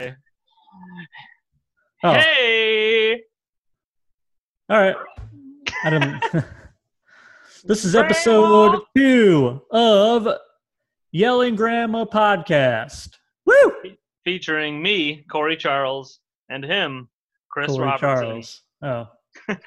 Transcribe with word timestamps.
Oh, 0.00 0.12
Hey, 2.12 3.20
all 4.68 4.78
right. 4.78 4.96
Didn't. 5.84 6.22
this 7.64 7.84
is 7.84 7.96
episode 7.96 8.82
two 8.96 9.60
of 9.70 10.28
Yelling 11.10 11.56
Grandma 11.56 12.04
podcast. 12.04 13.10
Woo! 13.44 13.72
featuring 14.24 14.82
me, 14.82 15.24
Corey 15.30 15.56
Charles, 15.56 16.20
and 16.50 16.62
him, 16.62 17.08
Chris 17.50 17.68
Corey 17.68 17.86
Robertson. 17.86 18.26
Charles. 18.26 18.62
Oh, 18.82 19.08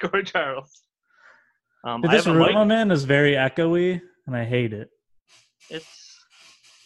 Corey 0.00 0.22
Charles. 0.22 0.82
Um, 1.84 2.00
Dude, 2.00 2.12
this 2.12 2.26
room 2.26 2.38
mic. 2.38 2.54
I'm 2.54 2.70
in 2.70 2.90
is 2.92 3.04
very 3.04 3.32
echoey, 3.32 4.00
and 4.26 4.36
I 4.36 4.44
hate 4.44 4.72
it. 4.72 4.88
It's, 5.68 6.16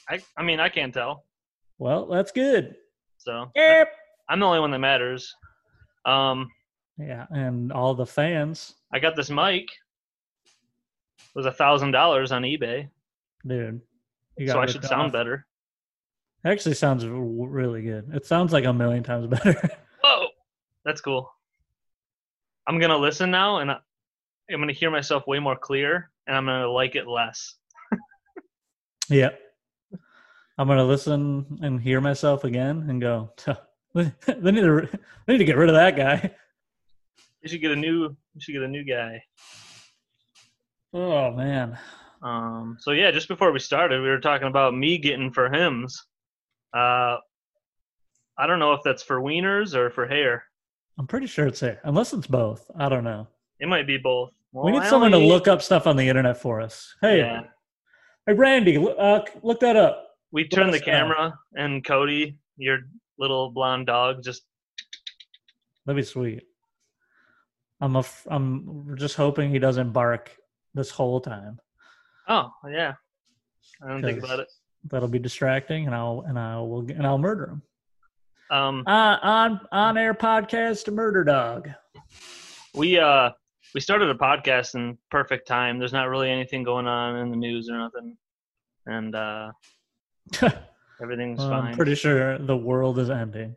I, 0.08 0.20
I 0.36 0.42
mean, 0.42 0.58
I 0.58 0.70
can't 0.70 0.94
tell. 0.94 1.24
Well, 1.78 2.06
that's 2.06 2.32
good. 2.32 2.76
So 3.26 3.50
Yep. 3.56 3.88
I'm 4.28 4.38
the 4.38 4.46
only 4.46 4.60
one 4.60 4.70
that 4.70 4.78
matters. 4.78 5.34
Um, 6.04 6.48
Yeah, 6.96 7.26
and 7.30 7.72
all 7.72 7.92
the 7.92 8.06
fans, 8.06 8.76
I 8.94 9.00
got 9.00 9.16
this 9.16 9.30
mic. 9.30 9.64
It 10.44 11.34
was 11.34 11.44
a 11.46 11.52
thousand 11.52 11.90
dollars 11.90 12.30
on 12.30 12.42
eBay, 12.42 12.88
dude. 13.44 13.80
You 14.38 14.46
so 14.46 14.60
I 14.60 14.66
should 14.66 14.84
sound 14.84 15.06
off. 15.08 15.12
better. 15.12 15.44
It 16.44 16.50
actually 16.50 16.76
sounds 16.76 17.04
really 17.04 17.82
good. 17.82 18.08
It 18.14 18.24
sounds 18.26 18.52
like 18.52 18.64
a 18.64 18.72
million 18.72 19.02
times 19.02 19.26
better. 19.42 19.70
Whoa, 20.04 20.28
that's 20.84 21.00
cool. 21.00 21.28
I'm 22.68 22.78
gonna 22.78 22.96
listen 22.96 23.32
now, 23.32 23.58
and 23.58 23.72
I'm 23.72 23.80
gonna 24.50 24.72
hear 24.72 24.90
myself 24.92 25.26
way 25.26 25.40
more 25.40 25.56
clear, 25.56 26.12
and 26.28 26.36
I'm 26.36 26.46
gonna 26.46 26.68
like 26.70 26.94
it 26.94 27.08
less. 27.08 27.56
yeah. 29.08 29.30
I'm 30.58 30.68
gonna 30.68 30.84
listen 30.84 31.58
and 31.62 31.80
hear 31.80 32.00
myself 32.00 32.44
again 32.44 32.86
and 32.88 33.00
go. 33.00 33.30
they 33.94 34.04
need 34.52 34.60
to. 34.62 34.88
They 35.26 35.32
need 35.34 35.38
to 35.38 35.44
get 35.44 35.56
rid 35.56 35.68
of 35.68 35.74
that 35.74 35.96
guy. 35.96 36.30
You 37.42 37.48
should 37.48 37.60
get 37.60 37.70
a 37.72 37.76
new. 37.76 38.02
You 38.34 38.40
should 38.40 38.52
get 38.52 38.62
a 38.62 38.68
new 38.68 38.84
guy. 38.84 39.22
Oh 40.92 41.30
man. 41.32 41.78
Um, 42.22 42.76
so 42.80 42.92
yeah, 42.92 43.10
just 43.10 43.28
before 43.28 43.52
we 43.52 43.58
started, 43.58 44.00
we 44.02 44.08
were 44.08 44.18
talking 44.20 44.48
about 44.48 44.74
me 44.74 44.98
getting 44.98 45.30
for 45.32 45.50
hymns. 45.50 46.06
Uh, 46.74 47.16
I 48.38 48.46
don't 48.46 48.58
know 48.58 48.72
if 48.72 48.80
that's 48.84 49.02
for 49.02 49.20
wieners 49.20 49.74
or 49.74 49.90
for 49.90 50.06
hair. 50.06 50.44
I'm 50.98 51.06
pretty 51.06 51.26
sure 51.26 51.46
it's 51.46 51.60
hair, 51.60 51.80
Unless 51.84 52.14
it's 52.14 52.26
both. 52.26 52.70
I 52.78 52.88
don't 52.88 53.04
know. 53.04 53.28
It 53.60 53.68
might 53.68 53.86
be 53.86 53.98
both. 53.98 54.30
we 54.52 54.72
need 54.72 54.82
I 54.82 54.88
someone 54.88 55.10
to 55.12 55.18
look 55.18 55.46
up 55.46 55.60
stuff 55.62 55.86
on 55.86 55.96
the 55.96 56.08
internet 56.08 56.40
for 56.40 56.60
us. 56.60 56.94
Hey, 57.02 57.18
Yeah. 57.18 57.42
hey, 58.26 58.32
Randy, 58.32 58.76
uh, 58.98 59.20
look 59.42 59.60
that 59.60 59.76
up. 59.76 60.05
We 60.32 60.48
turned 60.48 60.74
the 60.74 60.80
camera, 60.80 61.38
and 61.56 61.84
Cody, 61.84 62.36
your 62.56 62.80
little 63.18 63.50
blonde 63.50 63.86
dog, 63.86 64.22
just 64.22 64.42
That'd 65.86 65.96
be 65.96 66.02
sweet. 66.04 66.42
I'm 67.80 67.94
a. 67.94 68.00
f- 68.00 68.26
I'm 68.28 68.96
just 68.98 69.14
hoping 69.16 69.50
he 69.50 69.58
doesn't 69.60 69.92
bark 69.92 70.36
this 70.74 70.90
whole 70.90 71.20
time. 71.20 71.60
oh 72.28 72.50
yeah. 72.68 72.94
I 73.82 73.88
don't 73.88 74.02
think 74.02 74.18
about 74.22 74.40
it. 74.40 74.48
That'll 74.90 75.08
be 75.08 75.18
distracting, 75.18 75.86
and 75.86 75.94
I'll 75.94 76.24
and 76.26 76.38
I 76.38 76.56
will 76.58 76.80
and 76.90 77.06
I'll 77.06 77.18
murder 77.18 77.46
him. 77.50 77.62
Um, 78.50 78.82
Uh, 78.86 79.18
on 79.22 79.60
on 79.72 79.96
air 79.98 80.14
podcast, 80.14 80.92
murder 80.92 81.22
dog. 81.24 81.70
we 82.74 82.98
uh 82.98 83.30
we 83.74 83.80
started 83.80 84.08
a 84.08 84.14
podcast 84.14 84.74
in 84.74 84.96
perfect 85.10 85.46
time. 85.46 85.78
There's 85.78 85.92
not 85.92 86.08
really 86.08 86.30
anything 86.30 86.62
going 86.62 86.86
on 86.86 87.16
in 87.16 87.30
the 87.30 87.36
news 87.36 87.68
or 87.68 87.78
nothing, 87.78 88.16
and 88.86 89.14
uh 89.14 89.52
everything's 91.02 91.38
Well, 91.38 91.48
fine. 91.50 91.66
I'm 91.72 91.76
pretty 91.76 91.94
sure 91.94 92.38
the 92.38 92.56
world 92.56 92.98
is 92.98 93.10
ending. 93.10 93.56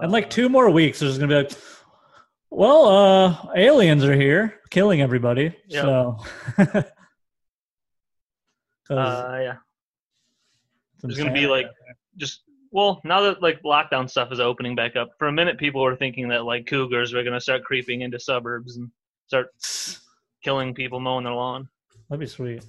In 0.00 0.04
Uh, 0.04 0.08
like 0.08 0.30
two 0.30 0.48
more 0.48 0.70
weeks, 0.70 1.00
there's 1.00 1.18
gonna 1.18 1.28
be 1.28 1.34
like, 1.42 1.52
well, 2.50 2.86
uh, 2.86 3.52
aliens 3.56 4.04
are 4.04 4.14
here, 4.14 4.60
killing 4.70 5.00
everybody. 5.02 5.54
Yep. 5.68 5.82
So, 5.84 6.18
Uh, 8.90 9.38
yeah. 9.40 9.54
it's 10.94 11.02
there's 11.02 11.18
gonna 11.18 11.32
be, 11.32 11.46
like- 11.46 11.66
just 12.18 12.42
well 12.72 13.00
now 13.04 13.22
that 13.22 13.40
like 13.40 13.62
lockdown 13.62 14.08
stuff 14.10 14.30
is 14.32 14.40
opening 14.40 14.74
back 14.74 14.96
up 14.96 15.10
for 15.18 15.28
a 15.28 15.32
minute 15.32 15.56
people 15.56 15.80
were 15.82 15.96
thinking 15.96 16.28
that 16.28 16.44
like 16.44 16.66
cougars 16.66 17.14
were 17.14 17.22
going 17.22 17.32
to 17.32 17.40
start 17.40 17.64
creeping 17.64 18.02
into 18.02 18.20
suburbs 18.20 18.76
and 18.76 18.90
start 19.28 19.48
killing 20.44 20.74
people 20.74 21.00
mowing 21.00 21.24
their 21.24 21.32
lawn 21.32 21.66
that'd 22.10 22.20
be 22.20 22.26
sweet. 22.26 22.64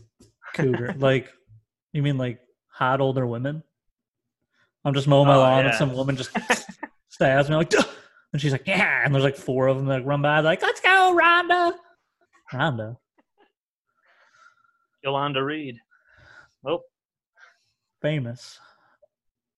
Cougar, 0.54 0.94
like, 0.98 1.30
you 1.94 2.02
mean 2.04 2.18
like 2.18 2.40
hot 2.68 3.00
older 3.02 3.26
women? 3.26 3.64
I'm 4.86 4.94
just 4.94 5.08
mowing 5.08 5.28
my 5.28 5.36
Oh, 5.36 5.40
lawn, 5.40 5.66
and 5.66 5.76
some 5.76 5.94
woman 5.94 6.18
just 6.18 6.32
stabs 7.10 7.50
me 7.50 7.56
like, 7.56 7.70
"Duh!" 7.70 7.84
and 8.34 8.42
she's 8.42 8.52
like, 8.52 8.68
yeah, 8.68 9.04
and 9.06 9.14
there's 9.14 9.24
like 9.24 9.38
four 9.38 9.68
of 9.68 9.78
them 9.78 9.86
that 9.86 10.06
run 10.06 10.22
by, 10.22 10.42
like, 10.42 10.62
let's 10.62 10.82
go, 10.82 11.18
Rhonda. 11.18 11.74
Rhonda, 12.52 12.98
yolanda 15.04 15.44
reed 15.44 15.78
oh 16.66 16.80
famous. 18.02 18.58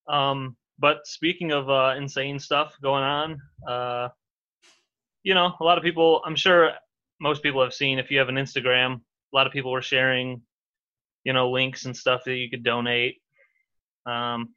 um 0.07 0.56
but 0.79 1.06
speaking 1.06 1.51
of 1.51 1.69
uh 1.69 1.94
insane 1.97 2.40
stuff 2.40 2.75
going 2.81 3.03
on 3.03 3.40
uh 3.68 4.07
you 5.24 5.34
know 5.35 5.53
a 5.59 5.63
lot 5.63 5.78
of 5.78 5.84
people 5.84 6.22
i'm 6.25 6.35
sure 6.35 6.72
most 7.19 7.44
people 7.44 7.62
have 7.62 7.74
seen 7.74 8.00
if 8.00 8.09
you 8.09 8.18
have 8.18 8.29
an 8.29 8.35
instagram 8.35 8.95
a 8.95 9.35
lot 9.35 9.45
of 9.45 9.53
people 9.53 9.72
were 9.72 9.81
sharing 9.81 10.41
you 11.25 11.34
know 11.34 11.52
links 11.52 11.86
and 11.86 11.96
stuff 11.97 12.24
that 12.25 12.36
you 12.36 12.50
could 12.50 12.63
donate 12.63 13.16
um 14.06 14.50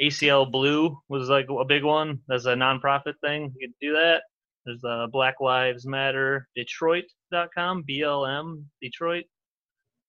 ActBlue 0.00 0.96
was 1.08 1.28
like 1.28 1.46
a 1.50 1.64
big 1.64 1.84
one 1.84 2.20
that's 2.28 2.46
a 2.46 2.54
nonprofit 2.54 3.14
thing 3.22 3.52
you 3.58 3.68
could 3.68 3.74
do 3.80 3.92
that 3.92 4.22
there's 4.64 4.82
uh, 4.84 5.06
black 5.10 5.34
lives 5.40 5.86
matter 5.86 6.46
detroit.com 6.56 7.84
blm 7.88 8.62
detroit 8.82 9.24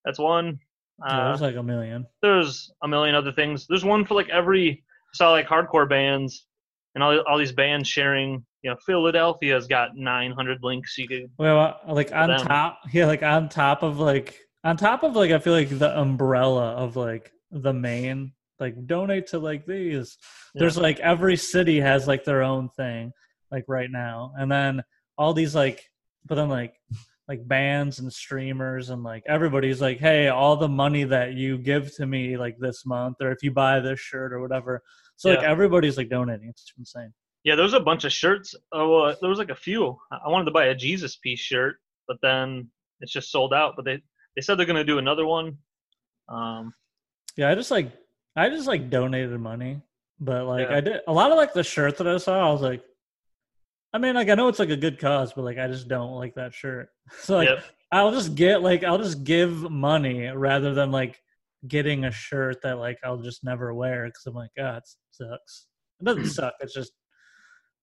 that's 0.06 0.20
one 0.20 0.60
Yeah, 1.06 1.20
uh, 1.20 1.28
there's 1.30 1.42
like 1.42 1.56
a 1.56 1.64
million. 1.64 2.06
there's 2.22 2.72
a 2.84 2.88
million 2.88 3.16
other 3.16 3.32
things. 3.32 3.66
There's 3.68 3.86
one 3.86 4.06
for 4.06 4.14
like 4.16 4.30
every 4.30 4.84
I 5.14 5.18
saw 5.18 5.32
like 5.32 5.48
hardcore 5.48 5.88
bands 5.90 6.48
and 6.96 7.04
all 7.04 7.20
all 7.22 7.38
these 7.38 7.52
bands 7.52 7.88
sharing. 7.88 8.46
You 8.64 8.70
know, 8.72 8.78
Philadelphia's 8.86 9.66
got 9.68 9.96
900 9.96 10.60
links. 10.62 10.96
You 10.98 11.08
could 11.08 11.32
Well, 11.40 11.80
like 11.88 12.12
on 12.14 12.30
them. 12.30 12.46
top, 12.46 12.80
yeah, 12.92 13.06
like 13.08 13.24
on 13.24 13.50
top 13.50 13.82
of 13.84 14.00
like 14.00 14.38
on 14.64 14.78
top 14.78 15.04
of 15.04 15.16
like 15.16 15.32
I 15.32 15.40
feel 15.40 15.54
like 15.54 15.70
the 15.70 16.00
umbrella 16.00 16.72
of 16.74 16.96
like 16.96 17.32
the 17.52 17.74
main 17.74 18.34
like 18.60 18.86
donate 18.86 19.28
to 19.28 19.40
like 19.40 19.66
these. 19.66 20.18
There's 20.54 20.78
like 20.78 21.00
every 21.00 21.36
city 21.38 21.80
has 21.80 22.08
like 22.08 22.24
their 22.24 22.44
own 22.44 22.70
thing 22.70 23.12
like 23.52 23.66
right 23.68 23.90
now, 23.90 24.34
and 24.38 24.52
then 24.52 24.84
all 25.18 25.34
these 25.34 25.56
like, 25.56 25.84
but 26.26 26.36
then 26.36 26.50
like 26.50 26.76
like 27.28 27.48
bands 27.48 28.00
and 28.00 28.12
streamers 28.12 28.90
and 28.90 29.04
like 29.04 29.24
everybody's 29.28 29.82
like, 29.82 30.00
hey, 30.00 30.28
all 30.28 30.58
the 30.58 30.68
money 30.68 31.06
that 31.06 31.34
you 31.34 31.58
give 31.58 31.94
to 31.96 32.06
me 32.06 32.38
like 32.38 32.58
this 32.60 32.86
month, 32.86 33.18
or 33.22 33.32
if 33.32 33.42
you 33.42 33.52
buy 33.52 33.80
this 33.80 34.00
shirt 34.00 34.34
or 34.34 34.42
whatever. 34.42 34.82
So 35.16 35.30
like 35.30 35.44
everybody's 35.44 35.98
like 35.98 36.10
donating. 36.10 36.50
It's 36.50 36.72
insane. 36.78 37.14
yeah. 37.44 37.56
There 37.56 37.64
was 37.64 37.74
a 37.74 37.80
bunch 37.80 38.04
of 38.06 38.12
shirts. 38.14 38.54
Oh, 38.72 39.02
uh, 39.04 39.16
there 39.22 39.30
was 39.30 39.40
like 39.40 39.50
a 39.50 39.56
few. 39.56 39.98
I 40.12 40.18
I 40.26 40.30
wanted 40.30 40.46
to 40.46 40.52
buy 40.52 40.66
a 40.66 40.76
Jesus 40.76 41.16
piece 41.18 41.40
shirt, 41.40 41.78
but 42.08 42.18
then 42.22 42.70
it's 43.00 43.12
just 43.12 43.32
sold 43.32 43.54
out. 43.54 43.74
But 43.76 43.86
they 43.86 44.02
they 44.36 44.42
said 44.42 44.56
they're 44.56 44.66
gonna 44.66 44.84
do 44.84 44.98
another 44.98 45.26
one. 45.26 45.58
Um, 46.30 46.74
Yeah, 47.38 47.50
I 47.50 47.56
just 47.56 47.72
like 47.72 47.92
I 48.36 48.50
just 48.50 48.68
like 48.68 48.90
donated 48.90 49.40
money, 49.40 49.82
but 50.20 50.46
like 50.46 50.70
Yeah. 50.70 50.78
I 50.78 50.82
did 50.82 51.02
a 51.08 51.14
lot 51.14 51.32
of 51.32 51.38
like 51.38 51.54
the 51.54 51.64
shirts 51.64 51.98
that 51.98 52.08
I 52.08 52.18
saw. 52.18 52.50
I 52.50 52.52
was 52.52 52.62
like, 52.62 52.84
I 53.94 53.98
mean, 53.98 54.16
like 54.16 54.30
I 54.30 54.36
know 54.36 54.48
it's 54.48 54.60
like 54.60 54.70
a 54.70 54.78
good 54.78 55.00
cause, 55.00 55.34
but 55.34 55.44
like 55.44 55.58
I 55.58 55.68
just 55.68 55.88
don't 55.88 56.12
like 56.16 56.36
that 56.36 56.54
shirt. 56.54 56.90
So 57.22 57.36
like 57.38 57.50
Yep. 57.50 57.64
I'll 57.92 58.12
just 58.12 58.36
get 58.36 58.62
like 58.62 58.84
I'll 58.86 58.98
just 58.98 59.24
give 59.26 59.70
money 59.70 60.28
rather 60.28 60.74
than 60.74 60.92
like 60.92 61.22
getting 61.68 62.06
a 62.06 62.12
shirt 62.12 62.62
that 62.64 62.78
like 62.80 62.98
I'll 63.04 63.22
just 63.22 63.44
never 63.44 63.74
wear 63.74 64.06
because 64.06 64.26
I'm 64.26 64.34
like, 64.34 64.52
ah, 64.60 64.78
it 64.78 64.84
sucks. 65.12 65.68
It 66.00 66.06
doesn't 66.06 66.26
suck. 66.40 66.54
It's 66.62 66.74
just 66.74 66.94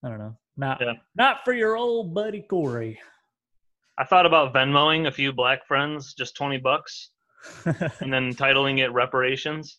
I 0.03 0.09
don't 0.09 0.19
know, 0.19 0.39
not 0.57 0.81
Yeah. 0.81 0.95
not 1.15 1.45
for 1.45 1.53
your 1.53 1.77
old 1.77 2.15
buddy 2.15 2.41
Corey. 2.41 2.99
I 3.99 4.05
thought 4.05 4.27
about 4.27 4.55
Venmoing 4.55 5.09
a 5.09 5.11
few 5.11 5.33
black 5.33 5.67
friends, 5.67 6.15
just 6.15 6.37
20 6.37 6.59
bucks, 6.59 7.11
and 7.65 8.13
then 8.13 8.33
titling 8.35 8.79
it 8.79 8.93
reparations. 8.93 9.79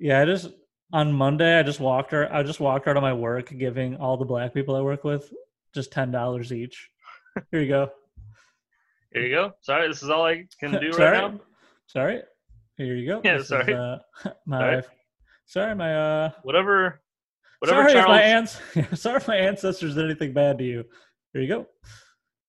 Yeah, 0.00 0.22
I 0.22 0.24
just 0.24 0.48
on 0.92 1.12
Monday 1.12 1.58
I 1.58 1.62
just 1.62 1.80
walked 1.80 2.12
her 2.12 2.32
I 2.32 2.42
just 2.42 2.60
walked 2.60 2.88
out 2.88 2.96
of 2.96 3.02
my 3.02 3.12
work 3.12 3.52
giving 3.58 3.96
all 3.96 4.16
the 4.16 4.24
black 4.24 4.54
people 4.54 4.74
I 4.74 4.80
work 4.80 5.04
with 5.04 5.30
just 5.74 5.92
ten 5.92 6.10
dollars 6.10 6.52
each. 6.52 6.88
Here 7.50 7.60
you 7.60 7.68
go. 7.68 7.90
Here 9.12 9.22
you 9.22 9.34
go. 9.34 9.52
Sorry, 9.60 9.86
this 9.88 10.02
is 10.02 10.08
all 10.10 10.24
I 10.24 10.44
can 10.60 10.72
do 10.80 10.92
sorry. 10.94 11.18
right 11.18 11.32
now. 11.34 11.40
Sorry. 11.86 12.22
Here 12.76 12.94
you 12.94 13.06
go. 13.06 13.20
Yeah, 13.24 13.34
This 13.34 13.42
is, 13.42 13.48
sorry. 13.48 13.74
uh, 13.74 13.98
my 14.46 14.58
Sorry. 14.60 14.82
sorry, 15.46 15.74
my 15.74 15.94
uh 15.94 16.30
Whatever, 16.42 17.00
whatever 17.58 17.80
sorry 17.88 17.92
Charles. 17.92 18.04
if 18.04 18.08
my 18.08 18.22
ants 18.22 19.00
sorry 19.02 19.16
if 19.16 19.28
my 19.28 19.36
ancestors 19.36 19.94
did 19.94 20.04
anything 20.06 20.32
bad 20.32 20.58
to 20.58 20.64
you. 20.64 20.84
Here 21.32 21.42
you 21.42 21.48
go. 21.48 21.66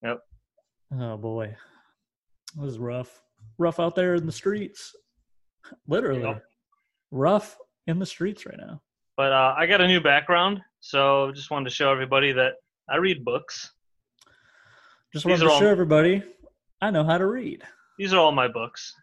Yep. 0.04 0.20
Oh 0.98 1.18
boy. 1.18 1.56
It 2.58 2.62
was 2.62 2.80
rough. 2.80 3.22
Rough 3.58 3.80
out 3.80 3.96
there 3.96 4.16
in 4.16 4.26
the 4.26 4.32
streets. 4.32 4.96
Literally. 5.88 6.22
Yep. 6.24 6.44
Rough 7.12 7.58
in 7.88 8.00
the 8.00 8.06
streets 8.06 8.46
right 8.46 8.58
now. 8.58 8.82
But 9.18 9.32
uh, 9.34 9.54
I 9.58 9.66
got 9.66 9.82
a 9.82 9.88
new 9.88 10.00
background, 10.00 10.62
so 10.80 11.32
just 11.36 11.52
wanted 11.52 11.66
to 11.70 11.76
show 11.76 11.92
everybody 11.92 12.32
that 12.32 12.54
I 12.90 12.98
read 12.98 13.24
books. 13.26 13.72
Just 15.14 15.26
wanted 15.26 15.44
to 15.44 15.52
all- 15.52 15.60
show 15.60 15.68
everybody 15.68 16.24
I 16.82 16.92
know 16.92 17.04
how 17.04 17.18
to 17.18 17.28
read. 17.28 17.64
These 17.98 18.14
are 18.14 18.20
all 18.20 18.32
my 18.32 18.48
books. 18.48 18.94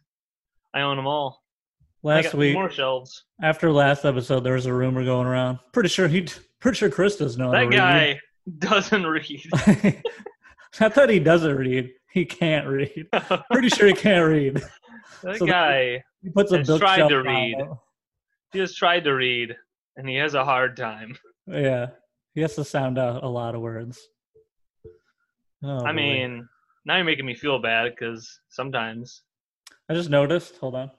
I 0.75 0.81
own 0.81 0.97
them 0.97 1.07
all. 1.07 1.43
Last 2.03 2.35
week, 2.35 2.55
more 2.55 2.71
shelves. 2.71 3.25
after 3.43 3.71
last 3.73 4.05
episode, 4.05 4.41
there 4.41 4.55
was 4.55 4.67
a 4.67 4.73
rumor 4.73 5.05
going 5.05 5.27
around. 5.27 5.59
Pretty 5.73 5.89
sure 5.89 6.07
he, 6.09 6.27
pretty 6.61 6.77
sure 6.77 6.89
Chris 6.89 7.17
doesn't 7.17 7.39
know 7.41 7.53
how 7.53 7.69
That 7.69 7.71
guy 7.73 8.21
doesn't 8.59 9.05
read. 9.07 9.43
I 10.81 10.89
thought 10.89 11.09
he 11.11 11.19
doesn't 11.21 11.57
read. 11.57 11.91
He 12.13 12.25
can't 12.25 12.67
read. 12.67 13.09
Pretty 13.53 13.69
sure 13.69 13.87
he 13.89 13.95
can't 13.95 14.27
read. 14.27 14.63
that 15.23 15.37
So 15.39 15.47
guy 15.47 16.03
He 16.23 16.31
puts 16.31 16.53
a 16.53 16.59
bookshelf 16.59 16.81
tried 16.81 17.09
to 17.09 17.23
read. 17.23 17.57
he 18.53 18.59
has 18.59 18.75
tried 18.75 19.05
to 19.05 19.13
read, 19.15 19.55
and 19.97 20.09
he 20.09 20.17
has 20.17 20.35
a 20.35 20.45
hard 20.45 20.77
time. 20.77 21.17
Yeah, 21.47 21.89
he 22.35 22.41
has 22.41 22.55
to 22.57 22.65
sound 22.65 22.99
out 22.99 23.23
a 23.23 23.29
lot 23.29 23.55
of 23.55 23.61
words. 23.61 24.01
Oh, 25.63 25.79
I 25.85 25.91
boy. 25.91 25.93
mean, 25.93 26.49
now 26.85 26.97
you're 26.97 27.05
making 27.05 27.27
me 27.27 27.35
feel 27.35 27.59
bad 27.61 27.91
because 27.95 28.41
sometimes. 28.49 29.23
I 29.89 29.95
just 29.95 30.11
noticed. 30.11 30.57
Hold 30.57 30.75
on. 30.75 30.91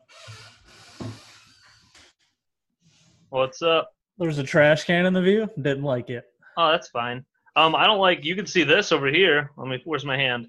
What's 3.30 3.62
up? 3.62 3.92
There's 4.18 4.38
a 4.38 4.44
trash 4.44 4.86
can 4.86 5.06
in 5.06 5.14
the 5.14 5.22
view. 5.22 5.50
Didn't 5.62 5.84
like 5.84 6.10
it. 6.10 6.24
Oh, 6.58 6.72
that's 6.72 6.88
fine. 6.90 7.26
Um, 7.58 7.76
I 7.76 7.86
don't 7.88 8.00
like. 8.00 8.24
You 8.24 8.36
can 8.36 8.46
see 8.46 8.64
this 8.64 8.92
over 8.92 9.08
here. 9.08 9.52
Let 9.58 9.68
me. 9.68 9.82
Where's 9.84 10.06
my 10.06 10.16
hand? 10.16 10.48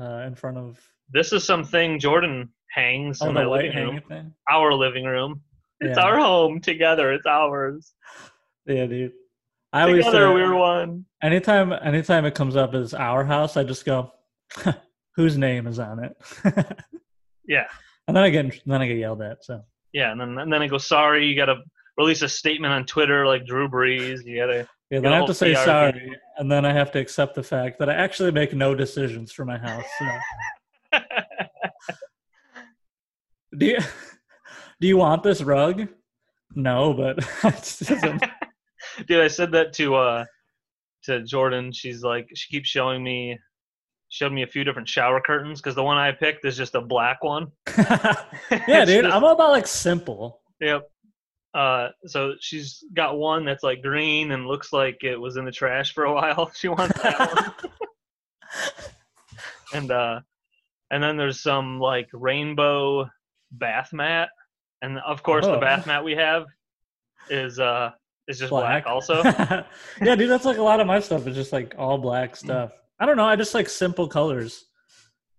Uh, 0.00 0.24
in 0.26 0.34
front 0.34 0.56
of 0.58 0.78
This 1.12 1.32
is 1.32 1.44
something 1.44 1.98
Jordan 1.98 2.48
hangs 2.70 3.18
oh, 3.20 3.28
in 3.28 3.34
the 3.34 3.40
my 3.40 3.46
living 3.46 3.74
room. 3.76 4.00
thing. 4.08 4.32
Our 4.50 4.72
living 4.74 5.04
room. 5.04 5.42
It's 5.80 5.98
Yeah. 5.98 6.04
our 6.04 6.18
home 6.18 6.60
together. 6.60 7.12
It's 7.12 7.26
ours. 7.26 7.92
Yeah, 8.66 8.86
dude. 8.86 9.12
I 9.72 9.82
always 9.82 10.04
Together 10.04 10.26
say, 10.28 10.34
we're 10.34 10.54
one. 10.54 11.04
anytime 11.22 11.72
anytime 11.72 12.24
it 12.26 12.34
comes 12.34 12.56
up 12.56 12.74
as 12.74 12.92
our 12.94 13.24
house, 13.24 13.56
I 13.56 13.62
just 13.64 13.84
go, 13.84 14.12
whose 15.16 15.36
name 15.38 15.66
is 15.66 15.78
on 15.78 16.04
it? 16.04 16.16
Yeah, 17.46 17.66
and 18.06 18.16
then 18.16 18.22
I 18.22 18.30
get 18.30 18.60
then 18.64 18.80
I 18.80 18.86
get 18.86 18.98
yelled 18.98 19.22
at. 19.22 19.42
So 19.44 19.62
yeah. 19.92 20.12
And 20.12 20.20
then 20.20 20.38
and 20.38 20.52
then 20.52 20.62
I 20.62 20.68
go, 20.68 20.78
sorry. 20.78 21.26
You 21.26 21.34
got 21.34 21.46
to 21.46 21.56
release 21.98 22.22
a 22.22 22.28
statement 22.28 22.72
on 22.72 22.86
Twitter 22.86 23.26
like 23.26 23.44
Drew 23.44 23.68
Brees. 23.68 24.24
You 24.24 24.36
got 24.36 24.46
to. 24.52 24.68
Yeah, 24.90 25.00
then 25.00 25.12
I 25.12 25.16
have 25.16 25.26
to 25.26 25.34
say 25.34 25.54
PR 25.54 25.60
sorry, 25.60 26.16
and 26.38 26.50
then 26.50 26.64
I 26.64 26.72
have 26.72 26.90
to 26.92 26.98
accept 26.98 27.34
the 27.34 27.42
fact 27.42 27.78
that 27.78 27.88
I 27.88 27.94
actually 27.94 28.30
make 28.32 28.54
no 28.54 28.74
decisions 28.74 29.32
for 29.32 29.44
my 29.44 29.58
house. 29.58 29.84
So. 29.98 30.98
Do 33.58 33.66
you 33.66 33.78
do 34.80 34.86
you 34.88 34.96
want 34.96 35.22
this 35.22 35.42
rug? 35.42 35.88
No, 36.54 36.94
but 36.94 37.18
it 37.44 37.54
just 37.56 37.86
doesn't- 37.88 38.22
Dude, 39.06 39.20
I 39.22 39.28
said 39.28 39.52
that 39.52 39.72
to 39.74 39.94
uh 39.96 40.24
to 41.04 41.22
Jordan. 41.24 41.72
She's 41.72 42.02
like, 42.02 42.28
she 42.34 42.48
keeps 42.54 42.68
showing 42.68 43.02
me, 43.02 43.38
showed 44.08 44.32
me 44.32 44.42
a 44.42 44.46
few 44.46 44.62
different 44.64 44.88
shower 44.88 45.20
curtains 45.20 45.60
because 45.60 45.74
the 45.74 45.82
one 45.82 45.98
I 45.98 46.12
picked 46.12 46.44
is 46.44 46.56
just 46.56 46.74
a 46.76 46.80
black 46.80 47.22
one. 47.24 47.48
yeah, 47.76 48.84
dude. 48.84 49.04
just- 49.04 49.14
I'm 49.14 49.24
all 49.24 49.32
about 49.32 49.50
like 49.50 49.66
simple. 49.66 50.40
Yep. 50.60 50.88
Uh, 51.52 51.88
so 52.06 52.34
she's 52.40 52.84
got 52.94 53.18
one 53.18 53.44
that's 53.44 53.62
like 53.64 53.82
green 53.82 54.30
and 54.32 54.46
looks 54.46 54.72
like 54.72 55.02
it 55.02 55.16
was 55.16 55.36
in 55.36 55.44
the 55.44 55.50
trash 55.50 55.92
for 55.92 56.04
a 56.04 56.12
while. 56.14 56.50
She 56.54 56.68
wants 56.68 57.00
that 57.02 57.18
one. 57.18 57.70
And 59.72 59.90
uh, 59.92 60.20
and 60.90 61.00
then 61.02 61.16
there's 61.16 61.40
some 61.40 61.78
like 61.78 62.08
rainbow 62.12 63.08
bath 63.52 63.92
mat, 63.92 64.30
and 64.82 64.98
of 64.98 65.22
course 65.22 65.46
the 65.46 65.56
Oh. 65.56 65.60
bath 65.60 65.86
mat 65.86 66.02
we 66.02 66.16
have 66.16 66.46
is 67.28 67.60
uh 67.60 67.92
is 68.26 68.38
just 68.40 68.50
black, 68.50 68.86
also. 68.86 69.22
yeah, 69.22 69.64
dude. 70.16 70.28
That's 70.28 70.44
like 70.44 70.58
a 70.58 70.62
lot 70.62 70.80
of 70.80 70.88
my 70.88 70.98
stuff 70.98 71.26
is 71.28 71.36
just 71.36 71.52
like 71.52 71.74
all 71.78 71.98
black 71.98 72.34
stuff. 72.34 72.72
I 72.98 73.06
don't 73.06 73.16
know. 73.16 73.24
I 73.24 73.36
just 73.36 73.54
like 73.54 73.68
simple 73.68 74.08
colors. 74.08 74.64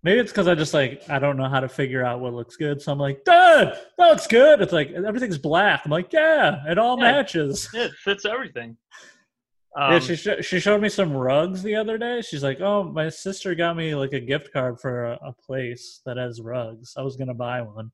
Maybe 0.03 0.19
it's 0.19 0.31
because 0.31 0.47
I 0.47 0.55
just 0.55 0.73
like 0.73 1.03
I 1.09 1.19
don't 1.19 1.37
know 1.37 1.47
how 1.47 1.59
to 1.59 1.69
figure 1.69 2.03
out 2.03 2.19
what 2.21 2.33
looks 2.33 2.55
good. 2.57 2.81
So 2.81 2.91
I'm 2.91 2.97
like, 2.97 3.23
Dad, 3.23 3.77
that 3.97 4.07
looks 4.09 4.25
good. 4.27 4.59
It's 4.61 4.73
like 4.73 4.91
everything's 4.91 5.37
black. 5.37 5.81
I'm 5.85 5.91
like, 5.91 6.11
yeah, 6.11 6.63
it 6.67 6.77
all 6.79 6.97
Yeah. 6.97 7.11
matches. 7.11 7.69
It 7.73 7.91
fits 8.03 8.25
everything. 8.25 8.77
Um, 9.73 9.93
yeah, 9.93 9.99
she 9.99 10.15
sh- 10.17 10.27
she 10.45 10.59
showed 10.59 10.81
me 10.81 10.89
some 10.89 11.13
rugs 11.13 11.63
the 11.63 11.75
other 11.75 11.97
day. 11.97 12.21
She's 12.21 12.43
like, 12.43 12.59
"Oh, 12.59 12.83
my 12.83 13.07
sister 13.07 13.55
got 13.55 13.77
me 13.77 13.95
like 13.95 14.11
a 14.11 14.19
gift 14.19 14.51
card 14.51 14.81
for 14.81 15.05
a, 15.13 15.19
a 15.27 15.31
place 15.31 16.01
that 16.05 16.17
has 16.17 16.41
rugs. 16.41 16.93
I 16.97 17.03
was 17.03 17.15
gonna 17.15 17.33
buy 17.33 17.61
one." 17.61 17.89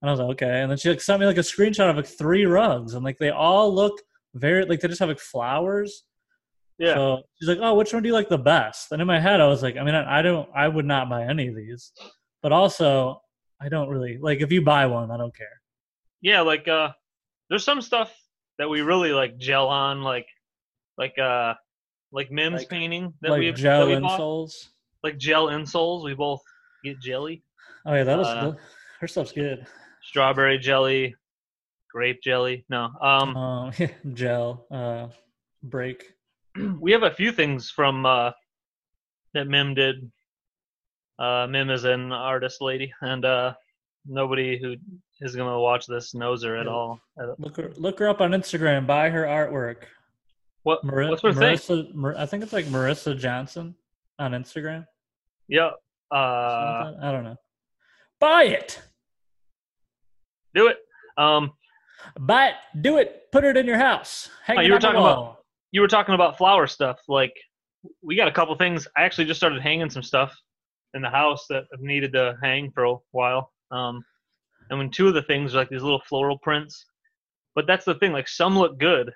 And 0.00 0.08
I 0.08 0.12
was 0.12 0.18
like, 0.18 0.30
"Okay." 0.30 0.62
And 0.62 0.70
then 0.70 0.78
she 0.78 0.88
like 0.88 1.02
sent 1.02 1.20
me 1.20 1.26
like 1.26 1.36
a 1.36 1.40
screenshot 1.40 1.90
of 1.90 1.96
like 1.96 2.06
three 2.06 2.46
rugs, 2.46 2.94
and 2.94 3.04
like 3.04 3.18
they 3.18 3.28
all 3.28 3.70
look 3.74 4.00
very 4.34 4.64
like 4.64 4.80
they 4.80 4.88
just 4.88 4.98
have 5.00 5.10
like 5.10 5.18
flowers. 5.20 6.04
Yeah. 6.80 6.94
So 6.94 7.22
she's 7.38 7.48
like, 7.48 7.58
"Oh, 7.60 7.74
which 7.74 7.92
one 7.92 8.02
do 8.02 8.08
you 8.08 8.14
like 8.14 8.28
the 8.28 8.38
best?" 8.38 8.90
And 8.90 9.00
in 9.00 9.06
my 9.06 9.20
head, 9.20 9.40
I 9.40 9.46
was 9.46 9.62
like, 9.62 9.76
"I 9.76 9.84
mean, 9.84 9.94
I, 9.94 10.20
don't, 10.22 10.48
I 10.54 10.66
would 10.66 10.86
not 10.86 11.08
buy 11.08 11.22
any 11.24 11.46
of 11.48 11.54
these, 11.54 11.92
but 12.42 12.50
also, 12.50 13.20
I 13.60 13.68
don't 13.68 13.88
really 13.88 14.18
like 14.20 14.40
if 14.40 14.50
you 14.50 14.62
buy 14.62 14.86
one, 14.86 15.10
I 15.12 15.16
don't 15.16 15.36
care." 15.36 15.56
yeah 16.22 16.42
like 16.42 16.68
uh 16.68 16.90
there's 17.48 17.64
some 17.64 17.80
stuff 17.80 18.10
that 18.58 18.68
we 18.68 18.82
really 18.82 19.10
like 19.12 19.38
gel 19.38 19.68
on 19.68 20.02
like 20.02 20.26
like 20.98 21.16
uh 21.18 21.54
like 22.12 22.30
mims 22.30 22.60
Like- 22.60 22.68
painting 22.68 23.14
that 23.22 23.30
like 23.30 23.40
we 23.40 23.52
gel 23.52 23.86
that 23.86 23.86
we 23.86 23.94
insoles. 24.06 24.52
like 25.02 25.16
gel 25.16 25.46
insoles 25.46 26.04
we 26.04 26.12
both 26.14 26.42
get 26.84 27.00
jelly 27.00 27.42
Oh 27.86 27.94
yeah, 27.94 28.04
that 28.04 28.18
was 28.18 28.26
Uh, 28.26 28.52
her 29.00 29.08
stuff's 29.08 29.32
good. 29.32 29.66
strawberry 30.02 30.58
jelly 30.58 31.14
grape 31.90 32.20
jelly 32.22 32.66
no 32.68 32.90
um 33.00 33.34
Um, 33.36 33.72
gel 34.12 34.66
uh, 34.70 35.06
break. 35.62 36.04
we 36.80 36.92
have 36.92 37.02
a 37.02 37.10
few 37.10 37.32
things 37.32 37.70
from 37.70 38.04
uh 38.06 38.30
that 39.34 39.46
mim 39.46 39.74
did 39.74 40.10
uh 41.18 41.46
mim 41.48 41.70
is 41.70 41.84
an 41.84 42.12
artist 42.12 42.60
lady 42.60 42.92
and 43.02 43.24
uh 43.24 43.54
nobody 44.06 44.58
who 44.60 44.76
is 45.20 45.36
gonna 45.36 45.58
watch 45.60 45.86
this 45.86 46.14
knows 46.14 46.42
her 46.44 46.56
at 46.56 46.66
Yeah. 46.66 46.72
all 46.72 47.00
Uh, 47.20 47.34
Look 47.38 47.56
her, 47.56 47.70
look 47.76 47.98
her 47.98 48.08
up 48.08 48.20
on 48.20 48.30
Instagram. 48.32 48.86
Buy 48.86 49.10
her 49.10 49.24
artwork. 49.24 49.84
what 50.62 50.82
Mari- 50.84 51.08
what's 51.08 51.22
her 51.22 51.32
thing 51.32 51.56
Marissa, 51.56 51.94
Mar- 51.94 52.16
I 52.16 52.26
think 52.26 52.42
it's 52.42 52.52
like 52.52 52.64
Marissa 52.66 53.16
Johnson 53.18 53.74
on 54.18 54.32
Instagram. 54.32 54.86
yeah 55.48 55.70
uh 56.12 56.94
I 57.02 57.12
don't 57.12 57.24
know. 57.24 57.36
Buy 58.18 58.44
it. 58.44 58.80
do 60.54 60.66
it 60.68 60.78
um 61.16 61.52
Buy 62.18 62.46
it. 62.48 62.54
Do 62.80 62.96
it. 62.96 63.30
Put 63.30 63.44
it 63.44 63.58
in 63.58 63.66
your 63.66 63.76
house. 63.76 64.30
Hang 64.44 64.56
Oh, 64.56 64.60
it 64.62 64.66
you 64.66 64.72
were 64.72 64.78
talking 64.78 64.98
about- 65.00 65.16
wall. 65.18 65.39
You 65.72 65.80
were 65.80 65.88
talking 65.88 66.14
about 66.14 66.38
flower 66.38 66.66
stuff. 66.66 66.98
Like, 67.08 67.32
we 68.02 68.16
got 68.16 68.28
a 68.28 68.32
couple 68.32 68.54
things. 68.56 68.86
I 68.96 69.02
actually 69.02 69.26
just 69.26 69.40
started 69.40 69.62
hanging 69.62 69.90
some 69.90 70.02
stuff 70.02 70.34
in 70.94 71.02
the 71.02 71.10
house 71.10 71.46
that 71.48 71.64
I've 71.72 71.80
needed 71.80 72.12
to 72.14 72.36
hang 72.42 72.70
for 72.72 72.84
a 72.84 72.96
while. 73.12 73.52
Um, 73.70 74.02
and 74.68 74.78
when 74.78 74.90
two 74.90 75.08
of 75.08 75.14
the 75.14 75.22
things 75.22 75.54
are 75.54 75.58
like 75.58 75.68
these 75.68 75.82
little 75.82 76.02
floral 76.08 76.38
prints, 76.38 76.84
but 77.54 77.66
that's 77.66 77.84
the 77.84 77.94
thing. 77.96 78.12
Like, 78.12 78.28
some 78.28 78.58
look 78.58 78.78
good, 78.78 79.10